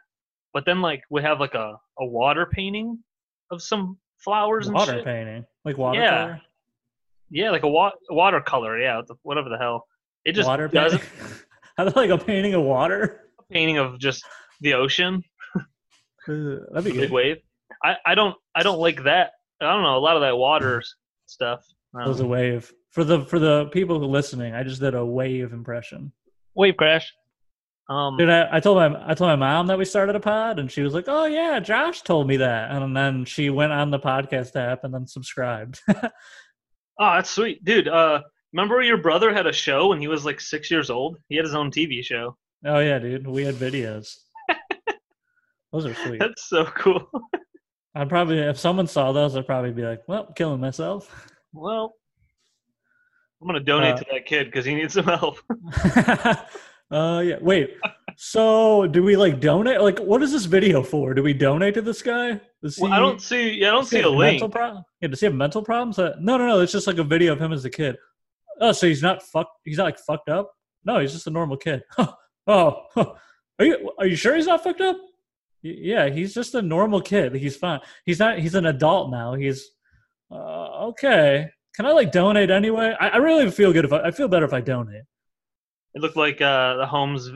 but 0.53 0.65
then 0.65 0.81
like 0.81 1.03
we 1.11 1.21
have 1.23 1.41
like 1.41 1.55
a, 1.55 1.77
a 1.99 2.07
water 2.07 2.47
painting 2.51 2.99
of 3.51 3.63
some 3.63 3.99
flowers 4.19 4.67
and 4.67 4.75
water 4.75 5.03
painting, 5.05 5.45
like 5.65 5.77
water. 5.77 6.01
Yeah, 6.01 6.37
yeah 7.31 7.51
like 7.51 7.65
a 7.65 7.69
wa- 7.69 7.93
watercolor. 8.09 8.81
Yeah, 8.81 9.03
whatever 9.23 9.49
the 9.49 9.59
hell. 9.59 9.87
It 10.25 10.33
just 10.33 10.49
water 10.49 10.69
doesn't. 10.69 11.03
I 11.79 11.85
thought 11.85 11.97
like 11.97 12.11
a 12.11 12.19
painting 12.19 12.55
of 12.55 12.63
water. 12.63 13.31
A 13.41 13.53
painting 13.53 13.79
of 13.79 13.99
just 13.99 14.25
the 14.61 14.75
ocean. 14.75 15.23
Uh, 16.29 16.73
That'd 16.73 16.93
be 16.93 16.99
big 17.01 17.11
wave. 17.11 17.39
I, 17.83 17.97
I 18.07 18.15
don't 18.15 18.37
I 18.55 18.63
don't 18.63 18.79
like 18.79 19.05
that. 19.05 19.33
I 19.61 19.73
don't 19.73 19.83
know 19.83 19.97
a 19.97 20.01
lot 20.01 20.17
of 20.17 20.23
that 20.23 20.37
water 20.37 20.83
stuff. 21.27 21.65
That 21.93 22.09
was 22.09 22.21
a 22.21 22.27
wave 22.27 22.73
for 22.91 23.05
the 23.05 23.25
for 23.25 23.39
the 23.39 23.67
people 23.67 23.99
who 23.99 24.05
are 24.05 24.09
listening. 24.09 24.55
I 24.55 24.63
just 24.63 24.81
did 24.81 24.95
a 24.95 25.05
wave 25.05 25.53
impression. 25.53 26.13
wave 26.55 26.77
crash. 26.77 27.13
Um, 27.89 28.17
Dude, 28.17 28.31
I, 28.31 28.49
I 28.51 28.61
told 28.61 28.79
my 28.79 29.11
I 29.11 29.15
told 29.15 29.29
my 29.29 29.37
mom 29.37 29.67
that 29.67 29.79
we 29.79 29.85
started 29.85 30.17
a 30.17 30.21
pod, 30.21 30.59
and 30.59 30.71
she 30.71 30.83
was 30.83 30.95
like, 30.95 31.05
"Oh 31.07 31.27
yeah, 31.27 31.61
Josh 31.61 32.01
told 32.03 32.27
me 32.27 32.39
that." 32.39 32.71
And 32.71 32.97
then 32.97 33.25
she 33.27 33.51
went 33.51 33.73
on 33.73 33.91
the 33.91 33.99
podcast 33.99 34.57
app 34.57 34.85
and 34.85 34.95
then 34.95 35.07
subscribed. 35.07 35.81
oh, 35.89 36.11
that's 36.99 37.31
sweet, 37.31 37.63
dude. 37.65 37.89
Uh, 37.89 38.23
remember 38.55 38.81
your 38.81 38.97
brother 38.97 39.35
had 39.35 39.47
a 39.47 39.53
show 39.53 39.89
when 39.89 40.01
he 40.01 40.09
was 40.09 40.25
like 40.25 40.41
six 40.41 40.71
years 40.71 40.89
old? 40.89 41.19
He 41.29 41.37
had 41.37 41.45
his 41.45 41.55
own 41.55 41.71
TV 41.71 42.03
show. 42.03 42.37
oh 42.65 42.79
yeah, 42.79 42.99
dude, 42.99 43.27
we 43.27 43.45
had 43.45 43.55
videos. 43.57 44.17
Those 45.75 45.87
are 45.87 45.95
sweet. 45.95 46.21
That's 46.21 46.49
so 46.49 46.65
cool. 46.67 47.05
I'd 47.97 48.09
probably 48.09 48.39
if 48.39 48.59
someone 48.59 48.87
saw 48.87 49.11
those, 49.11 49.37
I'd 49.37 49.45
probably 49.47 49.73
be 49.73 49.83
like, 49.83 50.03
"Well, 50.07 50.27
killing 50.37 50.61
myself." 50.61 51.29
well, 51.53 51.95
I'm 53.43 53.49
gonna 53.49 53.59
donate 53.59 53.95
Uh, 53.95 53.99
to 53.99 54.07
that 54.13 54.25
kid 54.27 54.47
because 54.47 54.65
he 54.65 54.75
needs 54.77 54.95
some 54.95 55.05
help. 55.07 55.39
uh, 56.93 57.23
yeah. 57.25 57.39
Wait. 57.41 57.77
So, 58.17 58.87
do 58.87 59.03
we 59.03 59.17
like 59.17 59.41
donate? 59.41 59.81
Like, 59.81 59.99
what 59.99 60.23
is 60.23 60.31
this 60.31 60.45
video 60.45 60.81
for? 60.81 61.13
Do 61.13 61.25
we 61.25 61.33
donate 61.35 61.75
to 61.75 61.83
this 61.83 62.03
guy? 62.03 62.41
Does 62.63 62.79
Well, 62.79 62.93
he- 62.93 62.97
I 62.97 63.01
don't 63.01 63.21
see. 63.21 63.51
Yeah, 63.55 63.71
I 63.71 63.73
don't 63.73 63.85
see 63.87 64.01
a 64.01 64.09
link. 64.09 64.35
Mental 64.35 64.49
problem? 64.49 64.85
Yeah. 65.01 65.09
Does 65.09 65.19
he 65.19 65.27
have 65.27 65.35
mental 65.35 65.63
problems? 65.63 65.99
Uh, 65.99 66.15
no, 66.21 66.37
no, 66.39 66.47
no. 66.47 66.61
It's 66.61 66.71
just 66.71 66.87
like 66.87 66.99
a 66.99 67.05
video 67.05 67.33
of 67.33 67.41
him 67.41 67.53
as 67.53 67.65
a 67.65 67.71
kid. 67.71 67.97
Oh, 68.61 68.71
so 68.71 68.87
he's 68.87 69.03
not 69.03 69.25
fucked. 69.25 69.51
He's 69.65 69.79
not 69.79 69.85
like 69.85 69.99
fucked 69.99 70.29
up. 70.29 70.53
No, 70.85 71.01
he's 71.01 71.13
just 71.13 71.27
a 71.27 71.31
normal 71.31 71.57
kid. 71.57 71.83
oh, 71.99 72.15
huh. 72.95 73.15
Are 73.59 73.65
you 73.65 73.91
are 73.99 74.07
you 74.07 74.15
sure 74.15 74.37
he's 74.37 74.47
not 74.47 74.63
fucked 74.63 74.81
up? 74.81 74.97
Yeah, 75.65 76.11
he's 76.11 76.35
just 76.35 76.55
a 76.55 76.61
normal 76.61 77.01
kid. 77.01 77.35
He's 77.35 77.57
fine. 77.57 77.81
He's 78.05 78.19
not. 78.19 78.39
He's 78.39 78.55
an 78.55 78.67
adult 78.67 79.11
now. 79.11 79.33
He's 79.33 79.71
uh, 80.31 80.89
okay. 80.89 81.49
Can 81.75 81.87
I 81.87 81.93
like 81.93 82.13
donate 82.13 82.51
anyway? 82.51 82.95
I, 83.01 83.09
I 83.09 83.17
really 83.17 83.51
feel 83.51 83.73
good 83.73 83.87
if 83.87 83.93
I, 83.93 84.01
I 84.03 84.11
feel 84.11 84.29
better 84.29 84.45
if 84.45 84.53
I 84.53 84.61
donate. 84.61 85.05
It 85.95 86.03
looked 86.03 86.17
like 86.17 86.43
uh, 86.43 86.77
the 86.77 86.87
homes. 86.87 87.31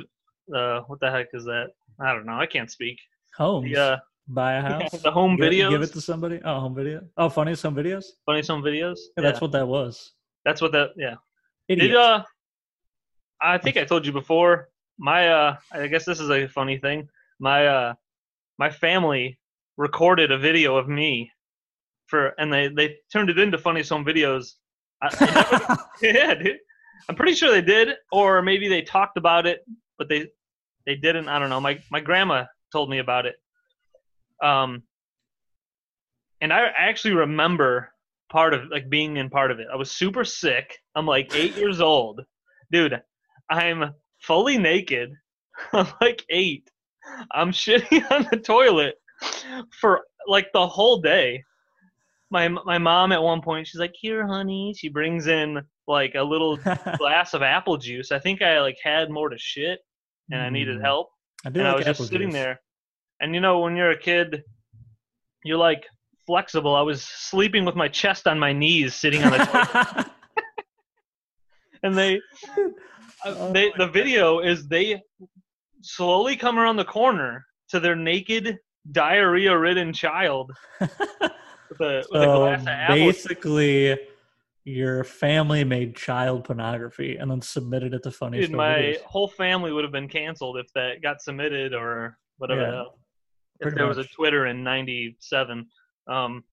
Uh, 0.54 0.80
what 0.88 1.00
the 1.00 1.10
heck 1.10 1.28
is 1.32 1.44
that? 1.44 1.68
I 2.00 2.12
don't 2.12 2.26
know. 2.26 2.38
I 2.38 2.44
can't 2.44 2.70
speak. 2.70 2.98
Homes. 3.34 3.70
Yeah. 3.70 3.80
uh, 3.80 3.98
Buy 4.28 4.54
a 4.54 4.60
house. 4.68 4.90
the 5.02 5.10
home 5.10 5.38
videos. 5.38 5.70
Give 5.70 5.80
it 5.80 5.92
to 5.94 6.00
somebody. 6.02 6.38
Oh, 6.44 6.60
home 6.60 6.74
video. 6.74 7.00
Oh, 7.16 7.30
funny 7.30 7.54
home 7.54 7.74
videos. 7.74 8.04
funny 8.26 8.42
some 8.42 8.62
videos. 8.62 8.98
Yeah, 9.16 9.22
that's 9.22 9.40
what 9.40 9.52
that 9.52 9.66
was. 9.66 10.12
That's 10.44 10.60
what 10.60 10.72
that. 10.72 10.90
Yeah. 10.98 11.14
Idiot. 11.68 11.92
Did 11.92 11.96
uh, 11.96 12.24
I 13.40 13.56
think 13.56 13.78
I 13.78 13.84
told 13.84 14.04
you 14.04 14.12
before. 14.12 14.68
My 14.98 15.28
uh, 15.28 15.56
I 15.72 15.86
guess 15.86 16.04
this 16.04 16.20
is 16.20 16.30
a 16.30 16.46
funny 16.46 16.76
thing. 16.76 17.08
My 17.38 17.66
uh, 17.66 17.94
my 18.58 18.70
family 18.70 19.38
recorded 19.76 20.32
a 20.32 20.38
video 20.38 20.76
of 20.76 20.88
me 20.88 21.30
for, 22.06 22.34
and 22.38 22.52
they 22.52 22.68
they 22.68 22.96
turned 23.12 23.30
it 23.30 23.38
into 23.38 23.58
funny 23.58 23.82
home 23.82 24.04
videos. 24.04 24.52
I, 25.02 25.08
I 25.20 25.26
never, 25.26 25.78
yeah, 26.02 26.34
dude. 26.34 26.58
I'm 27.08 27.14
pretty 27.14 27.34
sure 27.34 27.50
they 27.50 27.62
did, 27.62 27.90
or 28.10 28.42
maybe 28.42 28.68
they 28.68 28.82
talked 28.82 29.16
about 29.16 29.46
it, 29.46 29.60
but 29.96 30.08
they 30.08 30.26
they 30.86 30.96
didn't. 30.96 31.28
I 31.28 31.38
don't 31.38 31.50
know. 31.50 31.60
My 31.60 31.80
my 31.90 32.00
grandma 32.00 32.44
told 32.72 32.90
me 32.90 32.98
about 32.98 33.26
it. 33.26 33.36
Um, 34.42 34.82
and 36.40 36.52
I 36.52 36.66
actually 36.76 37.14
remember 37.14 37.90
part 38.30 38.54
of 38.54 38.68
like 38.70 38.88
being 38.88 39.16
in 39.16 39.30
part 39.30 39.50
of 39.50 39.58
it. 39.58 39.68
I 39.72 39.76
was 39.76 39.90
super 39.90 40.24
sick. 40.24 40.78
I'm 40.94 41.06
like 41.06 41.34
eight 41.34 41.56
years 41.56 41.80
old, 41.80 42.20
dude. 42.70 43.00
I'm 43.50 43.92
fully 44.20 44.58
naked. 44.58 45.10
I'm 45.72 45.88
like 46.00 46.24
eight. 46.30 46.68
I'm 47.32 47.50
shitting 47.52 48.10
on 48.10 48.26
the 48.30 48.36
toilet 48.38 48.94
for 49.80 50.00
like 50.26 50.48
the 50.52 50.66
whole 50.66 51.00
day. 51.00 51.42
My 52.30 52.48
my 52.48 52.78
mom 52.78 53.12
at 53.12 53.22
one 53.22 53.40
point 53.40 53.66
she's 53.66 53.80
like, 53.80 53.94
"Here, 53.98 54.26
honey." 54.26 54.74
She 54.76 54.88
brings 54.88 55.26
in 55.26 55.60
like 55.86 56.14
a 56.14 56.22
little 56.22 56.58
glass 56.98 57.32
of 57.34 57.42
apple 57.42 57.76
juice. 57.78 58.12
I 58.12 58.18
think 58.18 58.42
I 58.42 58.60
like 58.60 58.76
had 58.82 59.10
more 59.10 59.28
to 59.30 59.38
shit 59.38 59.80
and 60.30 60.40
I 60.42 60.50
needed 60.50 60.78
Mm. 60.78 60.82
help 60.82 61.08
I 61.46 61.50
do 61.50 61.60
and 61.60 61.68
like 61.68 61.74
I 61.74 61.76
was 61.90 61.98
just 61.98 62.10
sitting 62.10 62.28
juice. 62.28 62.34
there. 62.34 62.60
And 63.20 63.34
you 63.34 63.40
know, 63.40 63.60
when 63.60 63.76
you're 63.76 63.92
a 63.92 63.98
kid, 63.98 64.42
you're 65.44 65.56
like 65.56 65.86
flexible. 66.26 66.74
I 66.76 66.82
was 66.82 67.02
sleeping 67.02 67.64
with 67.64 67.74
my 67.74 67.88
chest 67.88 68.26
on 68.26 68.38
my 68.38 68.52
knees, 68.52 68.94
sitting 68.94 69.22
on 69.24 69.32
the 69.32 69.38
toilet, 69.38 69.68
and 71.82 71.96
they, 71.96 72.16
uh, 73.24 73.30
Oh 73.30 73.52
they, 73.54 73.70
my 73.70 73.86
the 73.86 73.90
video 73.90 74.40
is 74.40 74.68
they 74.68 75.00
slowly 75.82 76.36
come 76.36 76.58
around 76.58 76.76
the 76.76 76.84
corner 76.84 77.44
to 77.70 77.80
their 77.80 77.96
naked, 77.96 78.58
diarrhea-ridden 78.90 79.92
child 79.92 80.52
with 80.80 80.90
a, 81.80 82.04
with 82.10 82.22
a 82.22 82.26
glass 82.26 82.62
of 82.62 82.68
apple. 82.68 82.96
basically, 82.96 83.98
your 84.64 85.02
family 85.02 85.64
made 85.64 85.96
child 85.96 86.44
pornography 86.44 87.16
and 87.16 87.30
then 87.30 87.40
submitted 87.40 87.94
it 87.94 88.02
to 88.02 88.10
funny 88.10 88.40
Dude, 88.40 88.52
my 88.52 88.68
Videos. 88.68 89.00
whole 89.02 89.28
family 89.28 89.72
would 89.72 89.84
have 89.84 89.92
been 89.92 90.08
canceled 90.08 90.58
if 90.58 90.70
that 90.74 91.02
got 91.02 91.22
submitted 91.22 91.74
or 91.74 92.18
whatever. 92.36 92.60
Yeah, 92.60 92.84
if 93.60 93.74
there 93.74 93.86
was 93.86 93.98
a. 93.98 94.04
Twitter 94.04 94.46
in 94.46 94.62
'97, 94.62 95.66
um, 96.06 96.44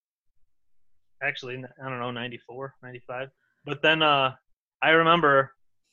actually, 1.21 1.55
I 1.83 1.89
don't 1.89 1.99
know, 1.99 2.11
'94, 2.11 2.75
'95. 2.81 3.29
But 3.65 3.81
then 3.81 4.01
uh, 4.01 4.33
I 4.81 4.91
remember 4.91 5.51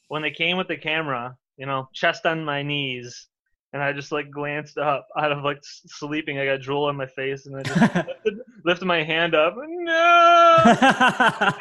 when 0.09 0.23
they 0.23 0.31
came 0.31 0.57
with 0.57 0.69
the 0.69 0.77
camera, 0.77 1.37
you 1.57 1.67
know, 1.67 1.89
chest 1.95 2.27
on 2.27 2.45
my 2.45 2.63
knees, 2.63 3.29
and 3.73 3.83
I 3.83 3.93
just 3.93 4.13
like 4.13 4.31
glanced 4.31 4.79
up 4.79 5.07
out 5.19 5.33
of 5.33 5.45
like 5.45 5.59
sleeping. 5.63 6.39
I 6.39 6.45
got 6.47 6.61
drool 6.61 6.85
on 6.85 6.97
my 6.97 7.07
face, 7.07 7.47
and 7.47 7.57
I 7.57 7.63
just 7.63 7.81
lifted, 8.07 8.35
lifted 8.65 8.85
my 8.87 9.03
hand 9.03 9.35
up. 9.35 9.55
No, 9.57 10.59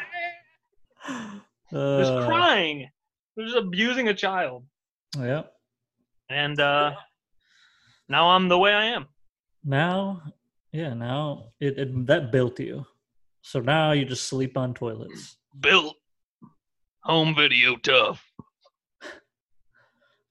just 1.72 2.12
Uh, 2.12 2.26
crying. 2.26 2.90
Just 3.40 3.56
abusing 3.56 4.10
a 4.10 4.14
child, 4.14 4.66
Yeah. 5.18 5.44
and 6.30 6.60
uh, 6.60 6.94
now 8.10 8.30
I'm 8.32 8.50
the 8.50 8.58
way 8.60 8.74
I 8.74 8.86
am. 8.88 9.08
Now, 9.64 10.22
yeah, 10.74 10.94
now 10.94 11.52
it, 11.60 11.78
it 11.80 12.06
that 12.08 12.32
built 12.32 12.60
you. 12.60 12.86
So 13.42 13.60
now 13.62 13.94
you 13.94 14.04
just 14.06 14.28
sleep 14.28 14.58
on 14.58 14.74
toilets. 14.74 15.38
Built 15.60 15.96
home 17.04 17.34
video 17.36 17.78
tough. 17.78 18.22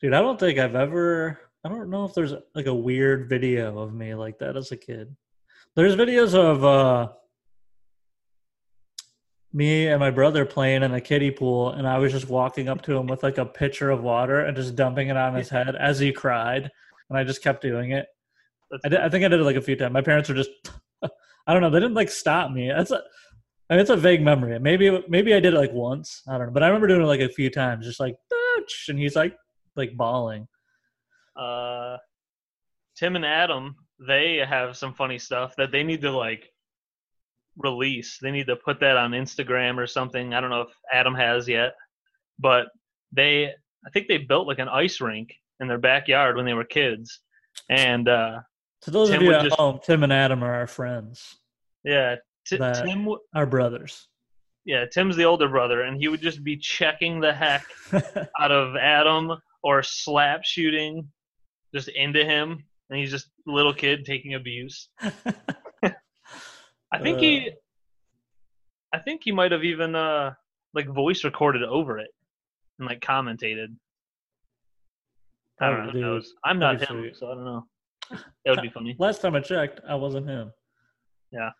Dude, 0.00 0.14
I 0.14 0.20
don't 0.20 0.40
think 0.40 0.58
I've 0.58 0.74
ever 0.74 1.38
I 1.62 1.68
don't 1.68 1.90
know 1.90 2.06
if 2.06 2.14
there's 2.14 2.32
like 2.54 2.66
a 2.66 2.74
weird 2.74 3.28
video 3.28 3.78
of 3.78 3.92
me 3.92 4.14
like 4.14 4.38
that 4.38 4.56
as 4.56 4.72
a 4.72 4.76
kid. 4.76 5.14
There's 5.76 5.94
videos 5.94 6.34
of 6.34 6.64
uh 6.64 7.12
me 9.52 9.88
and 9.88 10.00
my 10.00 10.10
brother 10.10 10.46
playing 10.46 10.82
in 10.84 10.94
a 10.94 11.00
kiddie 11.00 11.30
pool 11.30 11.72
and 11.72 11.86
I 11.86 11.98
was 11.98 12.12
just 12.12 12.28
walking 12.28 12.68
up 12.68 12.80
to 12.82 12.96
him 12.96 13.08
with 13.08 13.22
like 13.22 13.36
a 13.36 13.44
pitcher 13.44 13.90
of 13.90 14.02
water 14.02 14.40
and 14.40 14.56
just 14.56 14.74
dumping 14.74 15.08
it 15.08 15.16
on 15.16 15.34
his 15.34 15.50
head 15.50 15.76
as 15.76 15.98
he 15.98 16.12
cried 16.12 16.70
and 17.10 17.18
I 17.18 17.24
just 17.24 17.42
kept 17.42 17.60
doing 17.60 17.90
it. 17.90 18.06
I, 18.84 18.88
did, 18.88 19.00
I 19.00 19.08
think 19.10 19.24
I 19.24 19.28
did 19.28 19.40
it 19.40 19.44
like 19.44 19.56
a 19.56 19.60
few 19.60 19.76
times. 19.76 19.92
My 19.92 20.02
parents 20.02 20.30
were 20.30 20.34
just 20.34 20.50
I 21.02 21.52
don't 21.52 21.60
know, 21.60 21.70
they 21.70 21.80
didn't 21.80 21.94
like 21.94 22.10
stop 22.10 22.50
me. 22.52 22.68
That's 22.68 22.90
a 22.90 23.02
I 23.68 23.74
mean, 23.74 23.82
it's 23.82 23.90
a 23.90 23.96
vague 23.96 24.22
memory. 24.22 24.58
Maybe 24.58 25.04
maybe 25.08 25.34
I 25.34 25.40
did 25.40 25.52
it 25.52 25.58
like 25.58 25.72
once. 25.74 26.22
I 26.26 26.38
don't 26.38 26.46
know, 26.46 26.52
but 26.52 26.62
I 26.62 26.68
remember 26.68 26.88
doing 26.88 27.02
it 27.02 27.06
like 27.06 27.20
a 27.20 27.28
few 27.28 27.50
times, 27.50 27.84
just 27.84 28.00
like 28.00 28.16
and 28.88 28.98
he's 28.98 29.16
like 29.16 29.36
like 29.76 29.96
bawling. 29.96 30.46
uh, 31.36 31.96
Tim 32.96 33.16
and 33.16 33.24
Adam, 33.24 33.76
they 34.06 34.38
have 34.46 34.76
some 34.76 34.92
funny 34.94 35.18
stuff 35.18 35.54
that 35.56 35.72
they 35.72 35.82
need 35.82 36.02
to 36.02 36.10
like 36.10 36.50
release. 37.56 38.18
They 38.20 38.30
need 38.30 38.46
to 38.48 38.56
put 38.56 38.80
that 38.80 38.96
on 38.96 39.12
Instagram 39.12 39.78
or 39.78 39.86
something. 39.86 40.34
I 40.34 40.40
don't 40.40 40.50
know 40.50 40.62
if 40.62 40.68
Adam 40.92 41.14
has 41.14 41.48
yet, 41.48 41.72
but 42.38 42.66
they, 43.12 43.46
I 43.46 43.90
think 43.92 44.08
they 44.08 44.18
built 44.18 44.46
like 44.46 44.58
an 44.58 44.68
ice 44.68 45.00
rink 45.00 45.32
in 45.60 45.68
their 45.68 45.78
backyard 45.78 46.36
when 46.36 46.44
they 46.44 46.54
were 46.54 46.64
kids, 46.64 47.20
and 47.68 48.08
uh, 48.08 48.40
So 48.82 48.90
those 48.90 49.08
Tim 49.10 49.18
of 49.18 49.22
you 49.22 49.32
at 49.34 49.42
just- 49.44 49.56
home, 49.56 49.78
Tim 49.82 50.02
and 50.02 50.12
Adam 50.12 50.42
are 50.42 50.54
our 50.54 50.66
friends, 50.66 51.38
yeah, 51.84 52.16
That- 52.50 52.84
Tim, 52.84 53.00
w- 53.00 53.18
our 53.34 53.46
brothers. 53.46 54.08
yeah, 54.64 54.84
Tim's 54.86 55.16
the 55.16 55.24
older 55.24 55.48
brother, 55.48 55.82
and 55.82 55.98
he 56.00 56.08
would 56.08 56.20
just 56.22 56.42
be 56.44 56.56
checking 56.56 57.20
the 57.20 57.32
heck 57.32 57.64
out 58.40 58.52
of 58.52 58.76
Adam 58.76 59.32
or 59.62 59.82
slap 59.82 60.44
shooting 60.44 61.08
just 61.74 61.88
into 61.88 62.24
him, 62.24 62.64
and 62.88 62.98
he's 62.98 63.10
just 63.10 63.28
a 63.46 63.50
little 63.50 63.74
kid 63.74 64.04
taking 64.04 64.34
abuse. 64.34 64.88
I 66.92 66.98
think 67.00 67.20
he, 67.20 67.50
I 68.92 68.98
think 68.98 69.22
he 69.24 69.32
might 69.32 69.52
have 69.52 69.64
even 69.64 69.94
uh 69.94 70.32
like 70.74 70.88
voice 70.88 71.24
recorded 71.24 71.62
over 71.62 71.98
it 71.98 72.10
and 72.78 72.88
like 72.88 73.00
commentated. 73.00 73.74
I 75.60 75.66
don't 75.68 75.78
know. 75.78 75.84
Probably 75.84 76.00
Who 76.00 76.06
knows? 76.06 76.34
I'm 76.44 76.58
not 76.58 76.80
him, 76.80 77.02
sweet. 77.02 77.16
so 77.16 77.30
I 77.30 77.34
don't 77.34 77.44
know. 77.44 77.66
That 78.10 78.56
would 78.56 78.62
be 78.62 78.70
funny. 78.70 78.96
Last 78.98 79.20
time 79.20 79.34
I 79.34 79.40
checked, 79.40 79.80
I 79.88 79.94
wasn't 79.94 80.26
him. 80.28 80.52
Yeah. 81.30 81.50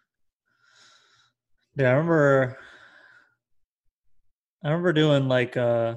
Yeah, 1.77 1.89
I 1.89 1.93
remember. 1.93 2.59
I 4.65 4.69
remember 4.69 4.93
doing 4.93 5.29
like 5.29 5.57
uh, 5.57 5.97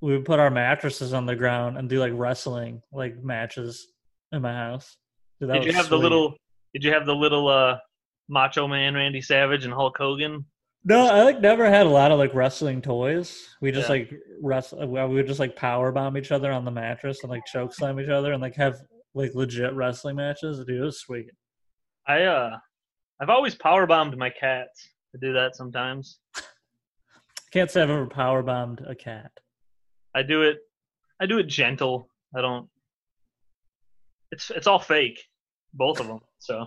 we 0.00 0.12
would 0.12 0.24
put 0.24 0.38
our 0.38 0.50
mattresses 0.50 1.12
on 1.12 1.26
the 1.26 1.36
ground 1.36 1.76
and 1.78 1.88
do 1.88 1.98
like 1.98 2.12
wrestling 2.14 2.82
like 2.92 3.22
matches 3.22 3.86
in 4.32 4.42
my 4.42 4.52
house. 4.52 4.96
Dude, 5.40 5.52
Did 5.52 5.64
you 5.64 5.72
have 5.72 5.88
the 5.88 5.98
little? 5.98 6.34
Did 6.74 6.84
you 6.84 6.92
have 6.92 7.06
the 7.06 7.14
little 7.14 7.48
uh 7.48 7.78
Macho 8.28 8.68
Man 8.68 8.94
Randy 8.94 9.20
Savage 9.22 9.64
and 9.64 9.72
Hulk 9.72 9.96
Hogan? 9.98 10.44
No, 10.84 11.06
I 11.06 11.22
like 11.22 11.40
never 11.40 11.68
had 11.68 11.86
a 11.86 11.90
lot 11.90 12.12
of 12.12 12.18
like 12.18 12.34
wrestling 12.34 12.80
toys. 12.80 13.48
We 13.60 13.72
just 13.72 13.88
Yeah. 13.88 13.94
like 13.96 14.14
wrestle. 14.40 14.86
We 14.86 15.04
would 15.14 15.26
just 15.26 15.40
like 15.40 15.56
power 15.56 15.90
bomb 15.92 16.16
each 16.16 16.30
other 16.32 16.52
on 16.52 16.64
the 16.64 16.70
mattress 16.70 17.22
and 17.22 17.30
like 17.30 17.44
choke 17.46 17.74
slam 17.74 17.98
each 18.00 18.08
other 18.08 18.32
and 18.32 18.40
like 18.42 18.54
have 18.56 18.76
like 19.14 19.34
legit 19.34 19.72
wrestling 19.74 20.16
matches. 20.16 20.58
Dude, 20.64 20.80
it 20.80 20.84
was 20.84 21.00
sweet. 21.00 21.30
I 22.06 22.22
uh, 22.24 22.56
I've 23.20 23.30
always 23.30 23.54
power 23.54 23.86
bombed 23.86 24.16
my 24.16 24.30
cats. 24.30 24.88
I 25.14 25.18
do 25.20 25.32
that 25.32 25.56
sometimes. 25.56 26.18
Can't 27.50 27.70
say 27.70 27.82
I've 27.82 27.90
ever 27.90 28.06
power 28.06 28.42
bombed 28.42 28.84
a 28.86 28.94
cat. 28.94 29.30
I 30.18 30.22
do 30.22 30.42
it. 30.42 30.58
I 31.20 31.26
do 31.26 31.38
it 31.38 31.44
gentle. 31.44 32.08
I 32.36 32.40
don't. 32.40 32.68
It's 34.32 34.50
it's 34.50 34.66
all 34.66 34.80
fake, 34.80 35.20
both 35.74 36.00
of 36.00 36.06
them. 36.08 36.18
So 36.40 36.66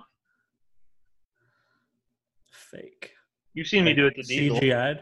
Fake. 2.51 3.11
you've 3.53 3.67
seen 3.67 3.83
me 3.83 3.93
do 3.93 4.07
it 4.07 4.15
to 4.15 4.21
Diesel. 4.23 4.57
CGI'd. 4.59 5.01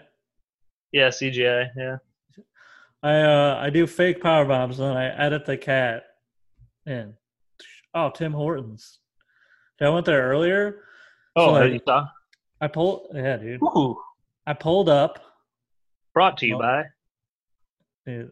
Yeah, 0.91 1.09
CGI. 1.09 1.69
Yeah. 1.77 1.97
I 3.03 3.21
uh 3.21 3.59
I 3.61 3.69
do 3.69 3.85
fake 3.87 4.21
power 4.21 4.45
bombs 4.45 4.79
and 4.79 4.89
then 4.89 4.97
I 4.97 5.07
edit 5.25 5.45
the 5.45 5.57
cat 5.57 6.03
in. 6.85 7.13
Oh, 7.93 8.09
Tim 8.09 8.33
Hortons. 8.33 8.99
Dude, 9.77 9.87
I 9.87 9.91
went 9.91 10.05
there 10.05 10.21
earlier. 10.27 10.83
Oh, 11.35 11.47
So, 11.47 11.51
like, 11.53 11.73
you 11.73 11.79
saw? 11.87 12.07
I 12.61 12.67
pulled 12.67 13.07
yeah, 13.13 13.37
dude. 13.37 13.61
Ooh, 13.63 13.97
I 14.47 14.53
pulled 14.53 14.89
up. 14.89 15.19
brought 16.13 16.37
to 16.39 16.47
you 16.47 16.57
Well, 16.57 16.67
by. 16.67 16.83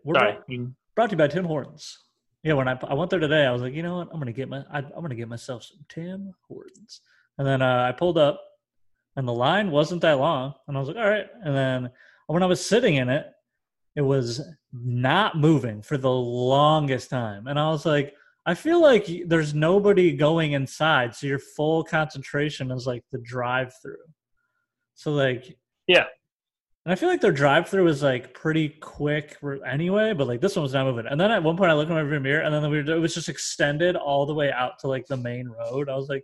We're 0.03 0.15
Sorry. 0.15 0.34
brought, 0.48 0.67
brought 0.96 1.10
to 1.10 1.13
you 1.13 1.17
by 1.17 1.27
Tim 1.27 1.46
Hortons. 1.46 1.98
yeah, 2.43 2.53
when 2.53 2.67
I 2.67 2.77
I 2.88 2.93
went 2.93 3.10
there 3.10 3.19
today, 3.19 3.46
I 3.46 3.51
was 3.51 3.62
like, 3.62 3.74
you 3.74 3.84
know 3.84 3.98
what, 3.98 4.10
I'm 4.12 4.19
gonna 4.19 4.31
get 4.31 4.50
my 4.50 4.63
I, 4.72 4.79
I'm 4.79 5.01
gonna 5.01 5.15
get 5.15 5.27
myself 5.29 5.63
some 5.63 5.79
Tim 5.89 6.34
Hortons, 6.48 7.01
and 7.38 7.48
then 7.48 7.62
uh, 7.62 7.86
I 7.88 7.91
pulled 7.91 8.17
up, 8.17 8.41
and 9.15 9.27
the 9.27 9.34
line 9.34 9.72
wasn't 9.72 10.01
that 10.01 10.19
long, 10.19 10.53
and 10.67 10.75
I 10.75 10.79
was 10.79 10.88
like, 10.89 10.98
all 10.98 11.10
right, 11.10 11.27
and 11.43 11.55
then 11.55 11.89
when 12.27 12.43
I 12.43 12.48
was 12.48 12.63
sitting 12.65 12.96
in 12.96 13.10
it, 13.10 13.25
it 13.96 14.01
was 14.01 14.41
not 14.74 15.38
moving 15.38 15.81
for 15.81 15.98
the 15.98 16.12
longest 16.12 17.10
time, 17.10 17.48
and 17.48 17.60
I 17.60 17.69
was 17.69 17.86
like. 17.86 18.13
I 18.50 18.53
feel 18.53 18.81
like 18.81 19.05
there's 19.25 19.53
nobody 19.53 20.15
going 20.15 20.53
inside, 20.53 21.13
so 21.13 21.27
your 21.27 21.38
full 21.38 21.84
concentration 21.84 22.72
is 22.72 22.88
like 22.88 23.03
the 23.12 23.17
drive-through. 23.17 24.07
So 24.96 25.12
like, 25.12 25.57
Yeah. 25.86 26.05
And 26.88 26.94
I 26.94 26.96
feel 26.96 27.10
like 27.10 27.20
their 27.20 27.34
drive-through 27.34 27.86
is 27.89 28.01
like 28.01 28.34
pretty 28.34 28.70
quick 28.70 29.36
anyway, 29.70 30.13
but 30.13 30.25
like 30.25 30.39
this 30.39 30.56
one 30.56 30.63
was 30.63 30.72
not 30.74 30.86
moving. 30.86 31.06
And 31.06 31.20
then 31.20 31.32
at 31.32 31.44
one 31.44 31.58
point, 31.58 31.70
I 31.70 31.74
looked 31.74 31.91
in 31.91 31.98
my 31.98 32.01
rearview 32.01 32.22
mirror, 32.22 32.44
and 32.44 32.56
then 32.56 32.72
we 32.72 32.82
were, 32.82 32.96
it 32.96 33.00
was 33.01 33.13
just 33.13 33.27
extended 33.27 33.98
all 33.98 34.25
the 34.25 34.34
way 34.34 34.53
out 34.53 34.79
to 34.79 34.88
like 34.88 35.06
the 35.06 35.17
main 35.17 35.50
road. 35.50 35.89
I 35.89 35.98
was 35.98 36.08
like, 36.08 36.24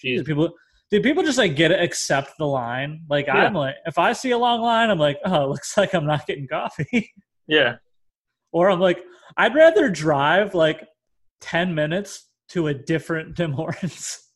Jeez. 0.00 0.18
"Geez, 0.18 0.22
people." 0.22 0.52
Did 0.92 1.02
people 1.02 1.24
just 1.24 1.36
like 1.36 1.56
get 1.56 1.72
it, 1.72 1.82
accept 1.82 2.34
the 2.38 2.46
line? 2.46 3.00
Like 3.10 3.26
Yeah. 3.26 3.38
I'm 3.38 3.54
like, 3.54 3.74
if 3.86 3.98
I 3.98 4.12
see 4.12 4.30
a 4.30 4.38
long 4.38 4.60
line, 4.60 4.88
I'm 4.88 5.00
like, 5.00 5.18
oh, 5.24 5.46
it 5.46 5.48
looks 5.48 5.76
like 5.76 5.92
I'm 5.94 6.06
not 6.06 6.28
getting 6.28 6.46
coffee. 6.46 7.10
Yeah. 7.48 7.78
or 8.52 8.70
I'm 8.70 8.78
like, 8.78 9.02
I'd 9.36 9.56
rather 9.56 9.90
drive 9.90 10.54
like 10.54 10.86
10 11.40 11.74
minutes 11.74 12.28
to 12.50 12.68
a 12.68 12.74
different 12.74 13.36
Tim 13.36 13.50
Hortons. 13.52 14.20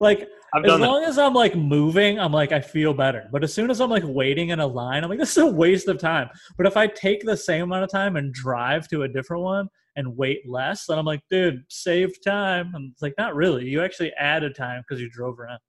like, 0.00 0.28
I've 0.52 0.64
as 0.64 0.70
done 0.70 0.80
that. 0.80 0.86
long 0.86 1.04
as 1.04 1.18
I'm 1.18 1.34
like 1.34 1.54
moving, 1.54 2.18
I'm 2.18 2.32
like, 2.32 2.52
I 2.52 2.60
feel 2.60 2.92
better. 2.92 3.28
But 3.30 3.44
as 3.44 3.54
soon 3.54 3.70
as 3.70 3.80
I'm 3.80 3.90
like 3.90 4.02
waiting 4.04 4.48
in 4.48 4.60
a 4.60 4.66
line, 4.66 5.04
I'm 5.04 5.10
like, 5.10 5.18
this 5.20 5.36
is 5.36 5.44
a 5.44 5.46
waste 5.46 5.88
of 5.88 5.98
time. 5.98 6.28
But 6.56 6.66
if 6.66 6.76
I 6.76 6.86
take 6.86 7.24
the 7.24 7.36
same 7.36 7.64
amount 7.64 7.84
of 7.84 7.90
time 7.90 8.16
and 8.16 8.32
drive 8.32 8.88
to 8.88 9.02
a 9.02 9.08
different 9.08 9.42
one 9.42 9.68
and 9.96 10.16
wait 10.16 10.48
less, 10.48 10.86
then 10.86 10.98
I'm 10.98 11.04
like, 11.04 11.20
dude, 11.30 11.62
save 11.68 12.20
time. 12.22 12.72
And 12.74 12.92
it's 12.92 13.02
like, 13.02 13.14
not 13.18 13.34
really. 13.34 13.66
You 13.66 13.82
actually 13.82 14.12
added 14.18 14.54
time 14.54 14.82
because 14.86 15.00
you 15.00 15.10
drove 15.10 15.38
around. 15.38 15.60